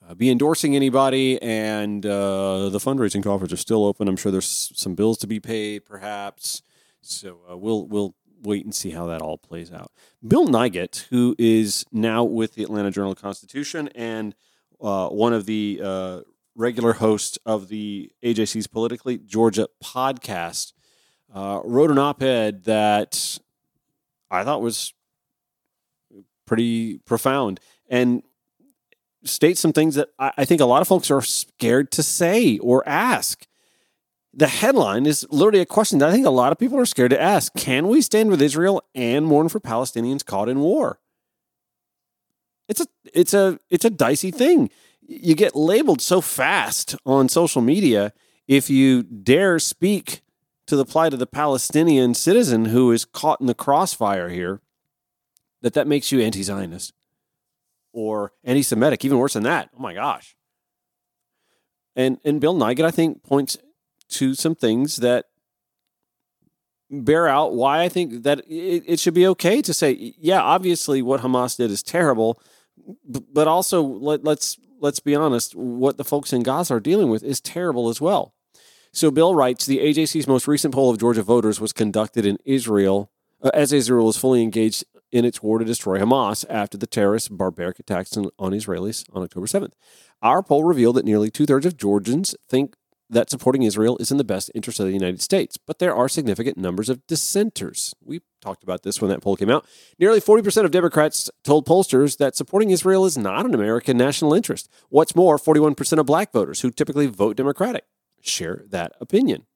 uh, 0.08 0.14
be 0.14 0.30
endorsing 0.30 0.76
anybody, 0.76 1.40
and 1.42 2.04
uh, 2.06 2.68
the 2.68 2.78
fundraising 2.78 3.22
coffers 3.22 3.52
are 3.52 3.58
still 3.58 3.84
open. 3.84 4.08
I'm 4.08 4.16
sure 4.16 4.32
there's 4.32 4.72
some 4.74 4.94
bills 4.94 5.18
to 5.18 5.26
be 5.26 5.40
paid, 5.40 5.84
perhaps. 5.84 6.62
So 7.02 7.40
uh, 7.50 7.56
we'll 7.56 7.86
we'll 7.86 8.14
wait 8.42 8.64
and 8.64 8.74
see 8.74 8.90
how 8.90 9.06
that 9.06 9.20
all 9.20 9.36
plays 9.36 9.72
out. 9.72 9.90
Bill 10.26 10.46
Nigut, 10.46 11.06
who 11.10 11.34
is 11.38 11.84
now 11.90 12.22
with 12.22 12.54
the 12.54 12.62
Atlanta 12.62 12.90
Journal 12.90 13.14
Constitution 13.14 13.88
and 13.94 14.34
uh, 14.80 15.08
one 15.08 15.32
of 15.32 15.46
the 15.46 16.24
regular 16.54 16.94
hosts 16.94 17.38
of 17.44 17.68
the 17.68 18.12
AJC's 18.22 18.66
Politically 18.66 19.18
Georgia 19.18 19.68
podcast, 19.82 20.72
wrote 21.34 21.90
an 21.90 21.98
op-ed 21.98 22.64
that 22.64 23.38
I 24.30 24.44
thought 24.44 24.62
was 24.62 24.94
pretty 26.48 26.98
profound 27.04 27.60
and 27.88 28.22
state 29.24 29.58
some 29.58 29.72
things 29.72 29.94
that 29.94 30.08
I, 30.18 30.44
think 30.44 30.60
a 30.60 30.66
lot 30.66 30.80
of 30.80 30.88
folks 30.88 31.10
are 31.10 31.22
scared 31.22 31.90
to 31.92 32.02
say 32.02 32.58
or 32.58 32.88
ask. 32.88 33.46
The 34.32 34.46
headline 34.46 35.06
is 35.06 35.26
literally 35.30 35.60
a 35.60 35.66
question 35.66 35.98
that 35.98 36.08
I 36.08 36.12
think 36.12 36.26
a 36.26 36.30
lot 36.30 36.52
of 36.52 36.58
people 36.58 36.78
are 36.78 36.86
scared 36.86 37.10
to 37.10 37.20
ask. 37.20 37.52
Can 37.54 37.88
we 37.88 38.00
stand 38.00 38.30
with 38.30 38.42
Israel 38.42 38.82
and 38.94 39.26
mourn 39.26 39.48
for 39.48 39.60
Palestinians 39.60 40.24
caught 40.24 40.48
in 40.48 40.60
war? 40.60 41.00
It's 42.68 42.80
a 42.80 42.86
it's 43.12 43.34
a 43.34 43.58
it's 43.70 43.84
a 43.84 43.90
dicey 43.90 44.30
thing. 44.30 44.70
You 45.00 45.34
get 45.34 45.56
labeled 45.56 46.00
so 46.00 46.20
fast 46.20 46.94
on 47.06 47.28
social 47.28 47.62
media 47.62 48.12
if 48.46 48.68
you 48.68 49.02
dare 49.02 49.58
speak 49.58 50.20
to 50.66 50.76
the 50.76 50.84
plight 50.84 51.14
of 51.14 51.18
the 51.18 51.26
Palestinian 51.26 52.14
citizen 52.14 52.66
who 52.66 52.92
is 52.92 53.06
caught 53.06 53.40
in 53.40 53.46
the 53.46 53.54
crossfire 53.54 54.28
here 54.28 54.60
that 55.62 55.74
that 55.74 55.86
makes 55.86 56.12
you 56.12 56.20
anti-Zionist 56.20 56.92
or 57.92 58.32
anti-Semitic, 58.44 59.04
even 59.04 59.18
worse 59.18 59.34
than 59.34 59.42
that. 59.44 59.70
Oh 59.76 59.80
my 59.80 59.94
gosh. 59.94 60.36
And 61.96 62.18
and 62.24 62.40
Bill 62.40 62.54
Nigut, 62.54 62.84
I 62.84 62.90
think, 62.90 63.22
points 63.22 63.58
to 64.10 64.34
some 64.34 64.54
things 64.54 64.96
that 64.96 65.26
bear 66.90 67.28
out 67.28 67.54
why 67.54 67.82
I 67.82 67.88
think 67.88 68.22
that 68.22 68.40
it, 68.48 68.84
it 68.86 69.00
should 69.00 69.14
be 69.14 69.26
okay 69.26 69.60
to 69.62 69.74
say, 69.74 70.14
yeah, 70.18 70.40
obviously 70.40 71.02
what 71.02 71.20
Hamas 71.20 71.56
did 71.56 71.70
is 71.70 71.82
terrible, 71.82 72.40
but 73.04 73.46
also 73.46 73.82
let, 73.82 74.24
let's 74.24 74.58
let's 74.80 75.00
be 75.00 75.14
honest, 75.14 75.54
what 75.54 75.96
the 75.96 76.04
folks 76.04 76.32
in 76.32 76.42
Gaza 76.42 76.74
are 76.74 76.80
dealing 76.80 77.10
with 77.10 77.22
is 77.22 77.40
terrible 77.40 77.88
as 77.88 78.00
well. 78.00 78.34
So 78.92 79.10
Bill 79.10 79.34
writes, 79.34 79.66
the 79.66 79.78
AJC's 79.78 80.26
most 80.26 80.48
recent 80.48 80.72
poll 80.72 80.90
of 80.90 80.98
Georgia 80.98 81.22
voters 81.22 81.60
was 81.60 81.72
conducted 81.72 82.24
in 82.24 82.38
Israel 82.44 83.10
uh, 83.42 83.50
as 83.52 83.72
Israel 83.72 84.06
was 84.06 84.16
fully 84.16 84.42
engaged 84.42 84.84
in 85.10 85.24
its 85.24 85.42
war 85.42 85.58
to 85.58 85.64
destroy 85.64 85.98
Hamas 85.98 86.44
after 86.48 86.76
the 86.76 86.86
terrorist 86.86 87.36
barbaric 87.36 87.78
attacks 87.78 88.16
on, 88.16 88.30
Israelis 88.38 89.04
on 89.12 89.22
October 89.22 89.46
7th. 89.46 89.72
Our 90.22 90.42
poll 90.42 90.64
revealed 90.64 90.96
that 90.96 91.04
nearly 91.04 91.30
two 91.30 91.46
thirds 91.46 91.66
of 91.66 91.76
Georgians 91.76 92.34
think 92.48 92.74
that 93.10 93.30
supporting 93.30 93.62
Israel 93.62 93.96
is 93.98 94.10
in 94.10 94.18
the 94.18 94.24
best 94.24 94.50
interest 94.54 94.80
of 94.80 94.86
the 94.86 94.92
United 94.92 95.22
States, 95.22 95.56
but 95.56 95.78
there 95.78 95.94
are 95.94 96.08
significant 96.08 96.58
numbers 96.58 96.90
of 96.90 97.06
dissenters. 97.06 97.94
We 98.04 98.20
talked 98.42 98.62
about 98.62 98.82
this 98.82 99.00
when 99.00 99.10
that 99.10 99.22
poll 99.22 99.36
came 99.36 99.50
out. 99.50 99.64
Nearly 99.98 100.20
40% 100.20 100.64
of 100.64 100.70
Democrats 100.70 101.30
told 101.42 101.66
pollsters 101.66 102.18
that 102.18 102.36
supporting 102.36 102.70
Israel 102.70 103.06
is 103.06 103.16
not 103.16 103.46
an 103.46 103.54
American 103.54 103.96
national 103.96 104.34
interest. 104.34 104.68
What's 104.90 105.16
more, 105.16 105.38
41% 105.38 105.98
of 105.98 106.06
black 106.06 106.32
voters 106.32 106.60
who 106.60 106.70
typically 106.70 107.06
vote 107.06 107.36
Democratic 107.36 107.84
share 108.20 108.64
that 108.68 108.92
opinion. 109.00 109.46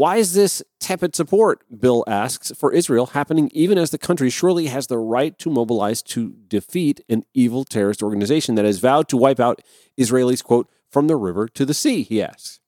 Why 0.00 0.16
is 0.16 0.32
this 0.32 0.62
tepid 0.78 1.14
support, 1.14 1.62
Bill 1.78 2.04
asks, 2.06 2.50
for 2.56 2.72
Israel 2.72 3.08
happening 3.08 3.50
even 3.52 3.76
as 3.76 3.90
the 3.90 3.98
country 3.98 4.30
surely 4.30 4.68
has 4.68 4.86
the 4.86 4.96
right 4.96 5.38
to 5.38 5.50
mobilize 5.50 6.00
to 6.04 6.36
defeat 6.48 7.02
an 7.10 7.24
evil 7.34 7.66
terrorist 7.66 8.02
organization 8.02 8.54
that 8.54 8.64
has 8.64 8.78
vowed 8.78 9.10
to 9.10 9.18
wipe 9.18 9.38
out 9.38 9.60
Israelis, 9.98 10.42
quote, 10.42 10.70
from 10.88 11.06
the 11.06 11.16
river 11.16 11.48
to 11.48 11.66
the 11.66 11.74
sea, 11.74 12.02
he 12.02 12.22
asks. 12.22 12.60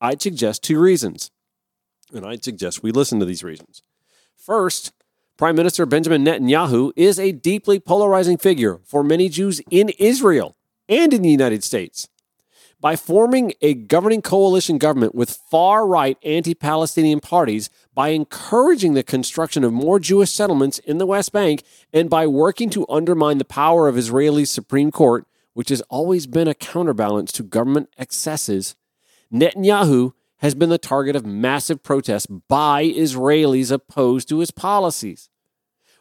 I'd 0.00 0.20
suggest 0.20 0.64
two 0.64 0.80
reasons, 0.80 1.30
and 2.12 2.26
I'd 2.26 2.42
suggest 2.42 2.82
we 2.82 2.90
listen 2.90 3.20
to 3.20 3.24
these 3.24 3.44
reasons. 3.44 3.84
First, 4.36 4.92
Prime 5.36 5.54
Minister 5.54 5.86
Benjamin 5.86 6.24
Netanyahu 6.24 6.90
is 6.96 7.20
a 7.20 7.30
deeply 7.30 7.78
polarizing 7.78 8.36
figure 8.36 8.80
for 8.82 9.04
many 9.04 9.28
Jews 9.28 9.60
in 9.70 9.90
Israel 10.00 10.56
and 10.88 11.14
in 11.14 11.22
the 11.22 11.30
United 11.30 11.62
States. 11.62 12.08
By 12.80 12.96
forming 12.96 13.52
a 13.60 13.74
governing 13.74 14.22
coalition 14.22 14.78
government 14.78 15.14
with 15.14 15.38
far 15.50 15.86
right 15.86 16.16
anti 16.22 16.54
Palestinian 16.54 17.20
parties, 17.20 17.68
by 17.94 18.08
encouraging 18.08 18.94
the 18.94 19.02
construction 19.02 19.64
of 19.64 19.72
more 19.72 20.00
Jewish 20.00 20.30
settlements 20.30 20.78
in 20.78 20.96
the 20.96 21.04
West 21.04 21.30
Bank, 21.30 21.62
and 21.92 22.08
by 22.08 22.26
working 22.26 22.70
to 22.70 22.86
undermine 22.88 23.36
the 23.36 23.44
power 23.44 23.86
of 23.86 23.98
Israel's 23.98 24.50
Supreme 24.50 24.90
Court, 24.90 25.26
which 25.52 25.68
has 25.68 25.82
always 25.82 26.26
been 26.26 26.48
a 26.48 26.54
counterbalance 26.54 27.32
to 27.32 27.42
government 27.42 27.90
excesses, 27.98 28.76
Netanyahu 29.30 30.14
has 30.38 30.54
been 30.54 30.70
the 30.70 30.78
target 30.78 31.14
of 31.14 31.26
massive 31.26 31.82
protests 31.82 32.26
by 32.26 32.84
Israelis 32.84 33.70
opposed 33.70 34.26
to 34.30 34.38
his 34.38 34.50
policies. 34.50 35.28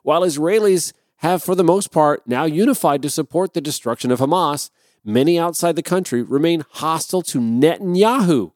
While 0.04 0.22
Israelis 0.22 0.94
have, 1.18 1.44
for 1.44 1.56
the 1.56 1.64
most 1.64 1.92
part, 1.92 2.26
now 2.26 2.46
unified 2.46 3.02
to 3.02 3.10
support 3.10 3.54
the 3.54 3.60
destruction 3.60 4.12
of 4.12 4.20
Hamas, 4.20 4.70
many 5.04 5.40
outside 5.40 5.76
the 5.76 5.84
country 5.84 6.22
remain 6.22 6.66
hostile 6.70 7.22
to 7.24 7.40
Netanyahu 7.40 8.52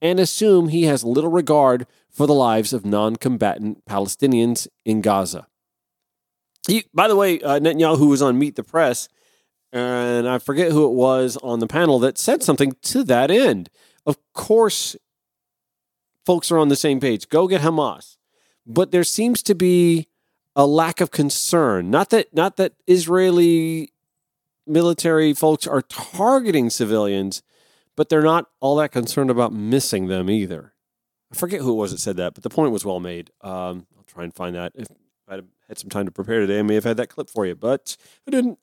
and 0.00 0.20
assume 0.20 0.68
he 0.68 0.84
has 0.84 1.04
little 1.04 1.30
regard 1.30 1.86
for 2.10 2.26
the 2.26 2.34
lives 2.34 2.72
of 2.72 2.84
non 2.84 3.16
combatant 3.16 3.84
Palestinians 3.86 4.68
in 4.84 5.00
Gaza. 5.00 5.46
He, 6.66 6.84
by 6.92 7.08
the 7.08 7.16
way, 7.16 7.40
uh, 7.40 7.58
Netanyahu 7.58 8.08
was 8.08 8.22
on 8.22 8.38
Meet 8.38 8.56
the 8.56 8.62
Press 8.62 9.08
and 9.72 10.28
I 10.28 10.38
forget 10.38 10.72
who 10.72 10.86
it 10.86 10.94
was 10.94 11.36
on 11.38 11.58
the 11.58 11.66
panel 11.66 11.98
that 12.00 12.18
said 12.18 12.42
something 12.42 12.74
to 12.82 13.04
that 13.04 13.30
end. 13.30 13.68
Of 14.06 14.16
course, 14.32 14.96
folks 16.24 16.50
are 16.50 16.58
on 16.58 16.68
the 16.68 16.76
same 16.76 17.00
page. 17.00 17.28
Go 17.28 17.46
get 17.48 17.60
Hamas. 17.60 18.16
But 18.66 18.90
there 18.90 19.04
seems 19.04 19.42
to 19.44 19.54
be 19.54 20.08
a 20.56 20.66
lack 20.66 21.00
of 21.00 21.10
concern. 21.10 21.90
Not 21.90 22.10
that 22.10 22.34
not 22.34 22.56
that 22.56 22.74
Israeli 22.86 23.92
military 24.68 25.34
folks 25.34 25.66
are 25.66 25.82
targeting 25.82 26.70
civilians, 26.70 27.42
but 27.96 28.08
they're 28.08 28.22
not 28.22 28.46
all 28.60 28.76
that 28.76 28.92
concerned 28.92 29.30
about 29.30 29.52
missing 29.52 30.06
them 30.06 30.30
either. 30.30 30.74
I 31.32 31.36
forget 31.36 31.60
who 31.60 31.72
it 31.72 31.76
was 31.76 31.90
that 31.90 31.98
said 31.98 32.16
that, 32.16 32.34
but 32.34 32.42
the 32.42 32.50
point 32.50 32.72
was 32.72 32.84
well 32.84 33.00
made. 33.00 33.30
Um, 33.42 33.86
I'll 33.96 34.04
try 34.06 34.24
and 34.24 34.34
find 34.34 34.54
that. 34.54 34.72
If 34.74 34.88
I 35.28 35.40
had 35.68 35.78
some 35.78 35.90
time 35.90 36.06
to 36.06 36.12
prepare 36.12 36.40
today, 36.40 36.58
I 36.58 36.62
may 36.62 36.74
have 36.74 36.84
had 36.84 36.96
that 36.96 37.08
clip 37.08 37.28
for 37.28 37.46
you, 37.46 37.54
but 37.54 37.96
I 38.26 38.30
didn't. 38.30 38.58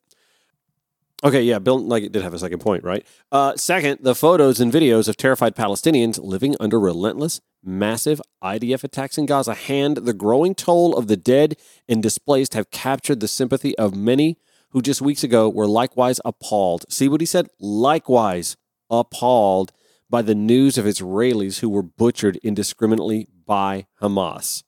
Okay, 1.24 1.42
yeah, 1.42 1.58
Bill 1.58 1.92
it 1.94 2.12
did 2.12 2.22
have 2.22 2.34
a 2.34 2.38
second 2.38 2.58
point, 2.58 2.84
right? 2.84 3.06
Uh, 3.32 3.56
second, 3.56 4.00
the 4.02 4.14
photos 4.14 4.60
and 4.60 4.72
videos 4.72 5.08
of 5.08 5.16
terrified 5.16 5.56
Palestinians 5.56 6.22
living 6.22 6.54
under 6.60 6.78
relentless, 6.78 7.40
massive 7.64 8.20
IDF 8.42 8.84
attacks 8.84 9.16
in 9.16 9.24
Gaza 9.24 9.54
hand 9.54 9.98
the 9.98 10.12
growing 10.12 10.54
toll 10.54 10.94
of 10.94 11.06
the 11.06 11.16
dead 11.16 11.56
and 11.88 12.02
displaced 12.02 12.52
have 12.54 12.70
captured 12.70 13.20
the 13.20 13.28
sympathy 13.28 13.76
of 13.78 13.96
many 13.96 14.36
who 14.76 14.82
just 14.82 15.00
weeks 15.00 15.24
ago 15.24 15.48
were 15.48 15.66
likewise 15.66 16.20
appalled. 16.22 16.84
See 16.90 17.08
what 17.08 17.22
he 17.22 17.26
said? 17.26 17.48
Likewise 17.58 18.58
appalled 18.90 19.72
by 20.10 20.20
the 20.20 20.34
news 20.34 20.76
of 20.76 20.84
Israelis 20.84 21.60
who 21.60 21.70
were 21.70 21.82
butchered 21.82 22.36
indiscriminately 22.42 23.26
by 23.46 23.86
Hamas. 24.02 24.64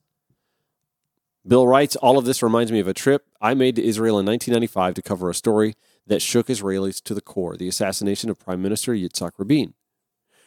Bill 1.47 1.67
writes, 1.67 1.95
All 1.95 2.17
of 2.17 2.25
this 2.25 2.41
reminds 2.41 2.71
me 2.71 2.79
of 2.79 2.87
a 2.87 2.93
trip 2.95 3.27
I 3.39 3.53
made 3.53 3.75
to 3.75 3.85
Israel 3.85 4.17
in 4.17 4.25
1995 4.25 4.95
to 4.95 5.03
cover 5.03 5.29
a 5.29 5.35
story 5.35 5.75
that 6.07 6.23
shook 6.23 6.47
Israelis 6.47 7.03
to 7.03 7.13
the 7.13 7.21
core 7.21 7.55
the 7.55 7.67
assassination 7.67 8.31
of 8.31 8.39
Prime 8.39 8.63
Minister 8.63 8.93
Yitzhak 8.93 9.33
Rabin. 9.37 9.75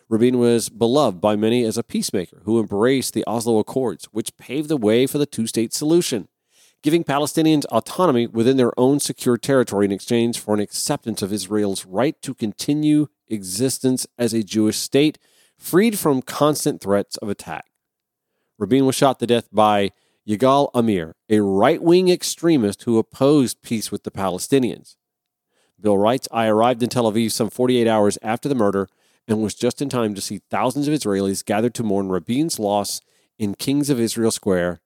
Rabin 0.09 0.41
was 0.41 0.71
beloved 0.71 1.21
by 1.21 1.37
many 1.37 1.63
as 1.63 1.79
a 1.79 1.85
peacemaker 1.85 2.43
who 2.43 2.59
embraced 2.59 3.15
the 3.15 3.25
Oslo 3.29 3.61
Accords, 3.61 4.07
which 4.07 4.37
paved 4.37 4.69
the 4.69 4.77
way 4.77 5.07
for 5.07 5.19
the 5.19 5.25
two 5.25 5.47
state 5.47 5.73
solution, 5.73 6.27
giving 6.83 7.05
Palestinians 7.05 7.65
autonomy 7.67 8.27
within 8.27 8.57
their 8.57 8.79
own 8.79 8.99
secure 8.99 9.37
territory 9.37 9.85
in 9.85 9.93
exchange 9.93 10.39
for 10.39 10.53
an 10.53 10.61
acceptance 10.61 11.23
of 11.23 11.33
Israel's 11.33 11.87
right 11.87 12.21
to 12.23 12.35
continue 12.35 13.07
existence 13.29 14.07
as 14.19 14.33
a 14.33 14.43
Jewish 14.43 14.79
state, 14.79 15.19
freed 15.57 15.99
from 15.99 16.23
constant 16.23 16.81
threats 16.81 17.17
of 17.19 17.29
attack. 17.29 17.67
Rabin 18.59 18.85
was 18.85 18.97
shot 18.97 19.21
to 19.21 19.27
death 19.27 19.49
by 19.53 19.91
Yigal 20.29 20.71
Amir, 20.75 21.15
a 21.29 21.41
right 21.41 21.83
wing 21.83 22.09
extremist 22.09 22.83
who 22.83 22.99
opposed 22.99 23.63
peace 23.63 23.91
with 23.91 24.03
the 24.03 24.11
Palestinians. 24.11 24.97
Bill 25.81 25.99
writes, 25.99 26.29
I 26.31 26.47
arrived 26.47 26.83
in 26.83 26.89
Tel 26.89 27.11
Aviv 27.11 27.33
some 27.33 27.51
48 27.51 27.89
hours 27.89 28.19
after 28.23 28.49
the 28.49 28.55
murder 28.55 28.89
and 29.27 29.43
was 29.43 29.55
just 29.55 29.83
in 29.83 29.89
time 29.89 30.15
to 30.15 30.21
see 30.21 30.41
thousands 30.51 30.89
of 30.89 30.95
Israelis 30.95 31.45
gathered 31.45 31.75
to 31.75 31.83
mourn 31.83 32.09
Rabin's 32.09 32.59
loss 32.59 33.01
in 33.39 33.55
Kings 33.55 33.91
of 33.91 33.99
Israel 33.99 34.31
Square, 34.31 34.81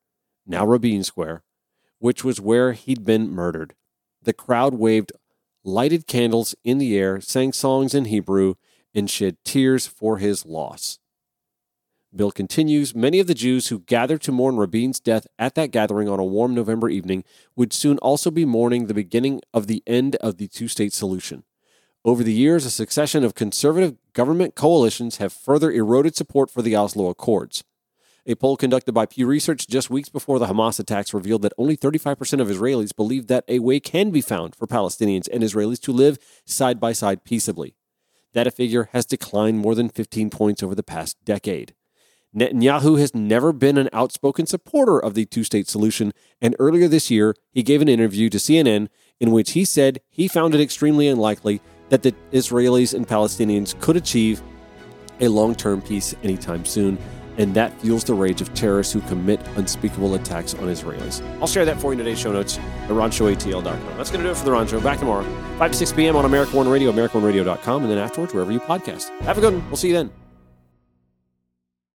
now 0.47 0.65
Rabin 0.65 1.05
Square, 1.05 1.43
which 1.99 2.25
was 2.25 2.41
where 2.41 2.73
he'd 2.73 3.05
been 3.05 3.31
murdered. 3.31 3.75
The 4.23 4.33
crowd 4.33 4.75
waved 4.75 5.13
lighted 5.65 6.07
candles 6.07 6.55
in 6.65 6.79
the 6.79 6.97
air, 6.97 7.21
sang 7.21 7.53
songs 7.53 7.95
in 7.95 8.07
Hebrew, 8.07 8.55
and 8.95 9.11
shed 9.11 9.37
tears 9.45 9.87
for 9.87 10.19
his 10.19 10.47
loss. 10.47 10.99
Bill 12.15 12.31
continues 12.31 12.95
Many 12.95 13.21
of 13.21 13.27
the 13.27 13.35
Jews 13.35 13.69
who 13.69 13.81
gathered 13.81 14.23
to 14.23 14.33
mourn 14.33 14.57
Rabin's 14.57 15.01
death 15.01 15.27
at 15.39 15.55
that 15.57 15.71
gathering 15.71 16.09
on 16.09 16.19
a 16.19 16.25
warm 16.25 16.55
November 16.55 16.89
evening 16.89 17.25
would 17.57 17.73
soon 17.73 17.99
also 17.99 18.31
be 18.31 18.45
mourning 18.45 18.87
the 18.87 18.95
beginning 18.95 19.41
of 19.53 19.67
the 19.67 19.83
end 19.87 20.17
of 20.17 20.39
the 20.39 20.49
two 20.49 20.69
state 20.69 20.95
solution. 20.95 21.45
Over 22.05 22.23
the 22.23 22.33
years, 22.33 22.65
a 22.65 22.71
succession 22.71 23.25
of 23.25 23.35
conservative 23.35 23.97
government 24.13 24.55
coalitions 24.55 25.17
have 25.17 25.33
further 25.33 25.71
eroded 25.71 26.17
support 26.17 26.51
for 26.51 26.63
the 26.63 26.77
Oslo 26.77 27.09
Accords. 27.11 27.65
A 28.29 28.35
poll 28.35 28.57
conducted 28.57 28.93
by 28.93 29.07
Pew 29.07 29.25
Research 29.25 29.69
just 29.69 29.89
weeks 29.89 30.09
before 30.09 30.41
the 30.41 30.47
Hamas 30.47 30.81
attacks 30.81 31.15
revealed 31.15 31.43
that 31.43 31.53
only 31.57 31.77
35% 31.77 32.41
of 32.41 32.49
Israelis 32.49 32.95
believe 32.95 33.29
that 33.29 33.45
a 33.47 33.61
way 33.61 33.79
can 33.79 34.11
be 34.11 34.21
found 34.21 34.57
for 34.57 34.67
Palestinians 34.67 35.29
and 35.33 35.45
Israelis 35.45 35.81
to 35.83 35.93
live 35.93 36.19
side 36.45 36.81
by 36.81 36.93
side 36.93 37.23
peaceably. 37.23 37.77
That 38.33 38.53
figure 38.53 38.89
has 38.93 39.07
declined 39.07 39.61
more 39.61 39.77
than 39.77 39.89
15 39.89 40.31
points 40.31 40.61
over 40.61 40.75
the 40.75 40.83
past 40.83 41.17
decade. 41.25 41.73
Netanyahu 42.37 42.99
has 42.99 43.15
never 43.15 43.53
been 43.53 43.79
an 43.79 43.89
outspoken 43.93 44.47
supporter 44.47 44.99
of 44.99 45.15
the 45.15 45.25
two 45.25 45.45
state 45.45 45.69
solution, 45.69 46.13
and 46.43 46.57
earlier 46.59 46.89
this 46.89 47.13
year, 47.13 47.33
he 47.53 47.63
gave 47.63 47.81
an 47.81 47.89
interview 47.89 48.29
to 48.31 48.39
CNN 48.39 48.89
in 49.21 49.31
which 49.31 49.53
he 49.53 49.65
said 49.65 50.01
he 50.11 50.27
found 50.27 50.53
it 50.53 50.61
extremely 50.61 51.07
unlikely 51.07 51.61
that 51.91 52.03
the 52.03 52.13
Israelis 52.33 52.93
and 52.93 53.07
Palestinians 53.07 53.81
could 53.81 53.97
achieve 53.97 54.43
a 55.21 55.29
long 55.29 55.55
term 55.55 55.81
peace 55.81 56.15
anytime 56.25 56.65
soon, 56.65 56.99
and 57.39 57.55
that 57.55 57.73
fuels 57.81 58.05
the 58.05 58.15
rage 58.15 58.41
of 58.41 58.53
terrorists 58.55 58.93
who 58.93 59.01
commit 59.03 59.41
unspeakable 59.57 60.15
attacks 60.15 60.55
on 60.55 60.65
Israelis. 60.65 61.23
I'll 61.41 61.47
share 61.47 61.65
that 61.65 61.81
for 61.81 61.93
you 61.93 61.93
in 61.93 61.99
today's 61.99 62.19
show 62.19 62.33
notes 62.33 62.59
at 62.59 62.91
RonShowATL.com. 62.91 63.97
That's 63.97 64.11
going 64.11 64.23
to 64.23 64.29
do 64.29 64.31
it 64.31 64.37
for 64.37 64.45
The 64.45 64.53
Ron 64.53 64.67
Show. 64.67 64.81
Back 64.81 64.99
tomorrow, 64.99 65.25
5 65.59 65.71
to 65.73 65.77
6 65.77 65.93
p.m. 65.93 66.17
on 66.17 66.25
America 66.25 66.57
One 66.57 66.69
Radio, 66.69 66.93
AmericaOneRadio.com, 66.93 67.83
and 67.83 67.91
then 67.91 67.99
afterwards, 67.99 68.33
wherever 68.35 68.53
you 68.53 68.61
podcast. 68.61 69.09
Have 69.21 69.39
a 69.39 69.41
good 69.41 69.55
one. 69.55 69.67
We'll 69.69 69.77
see 69.77 69.89
you 69.89 69.95
then. 69.95 70.26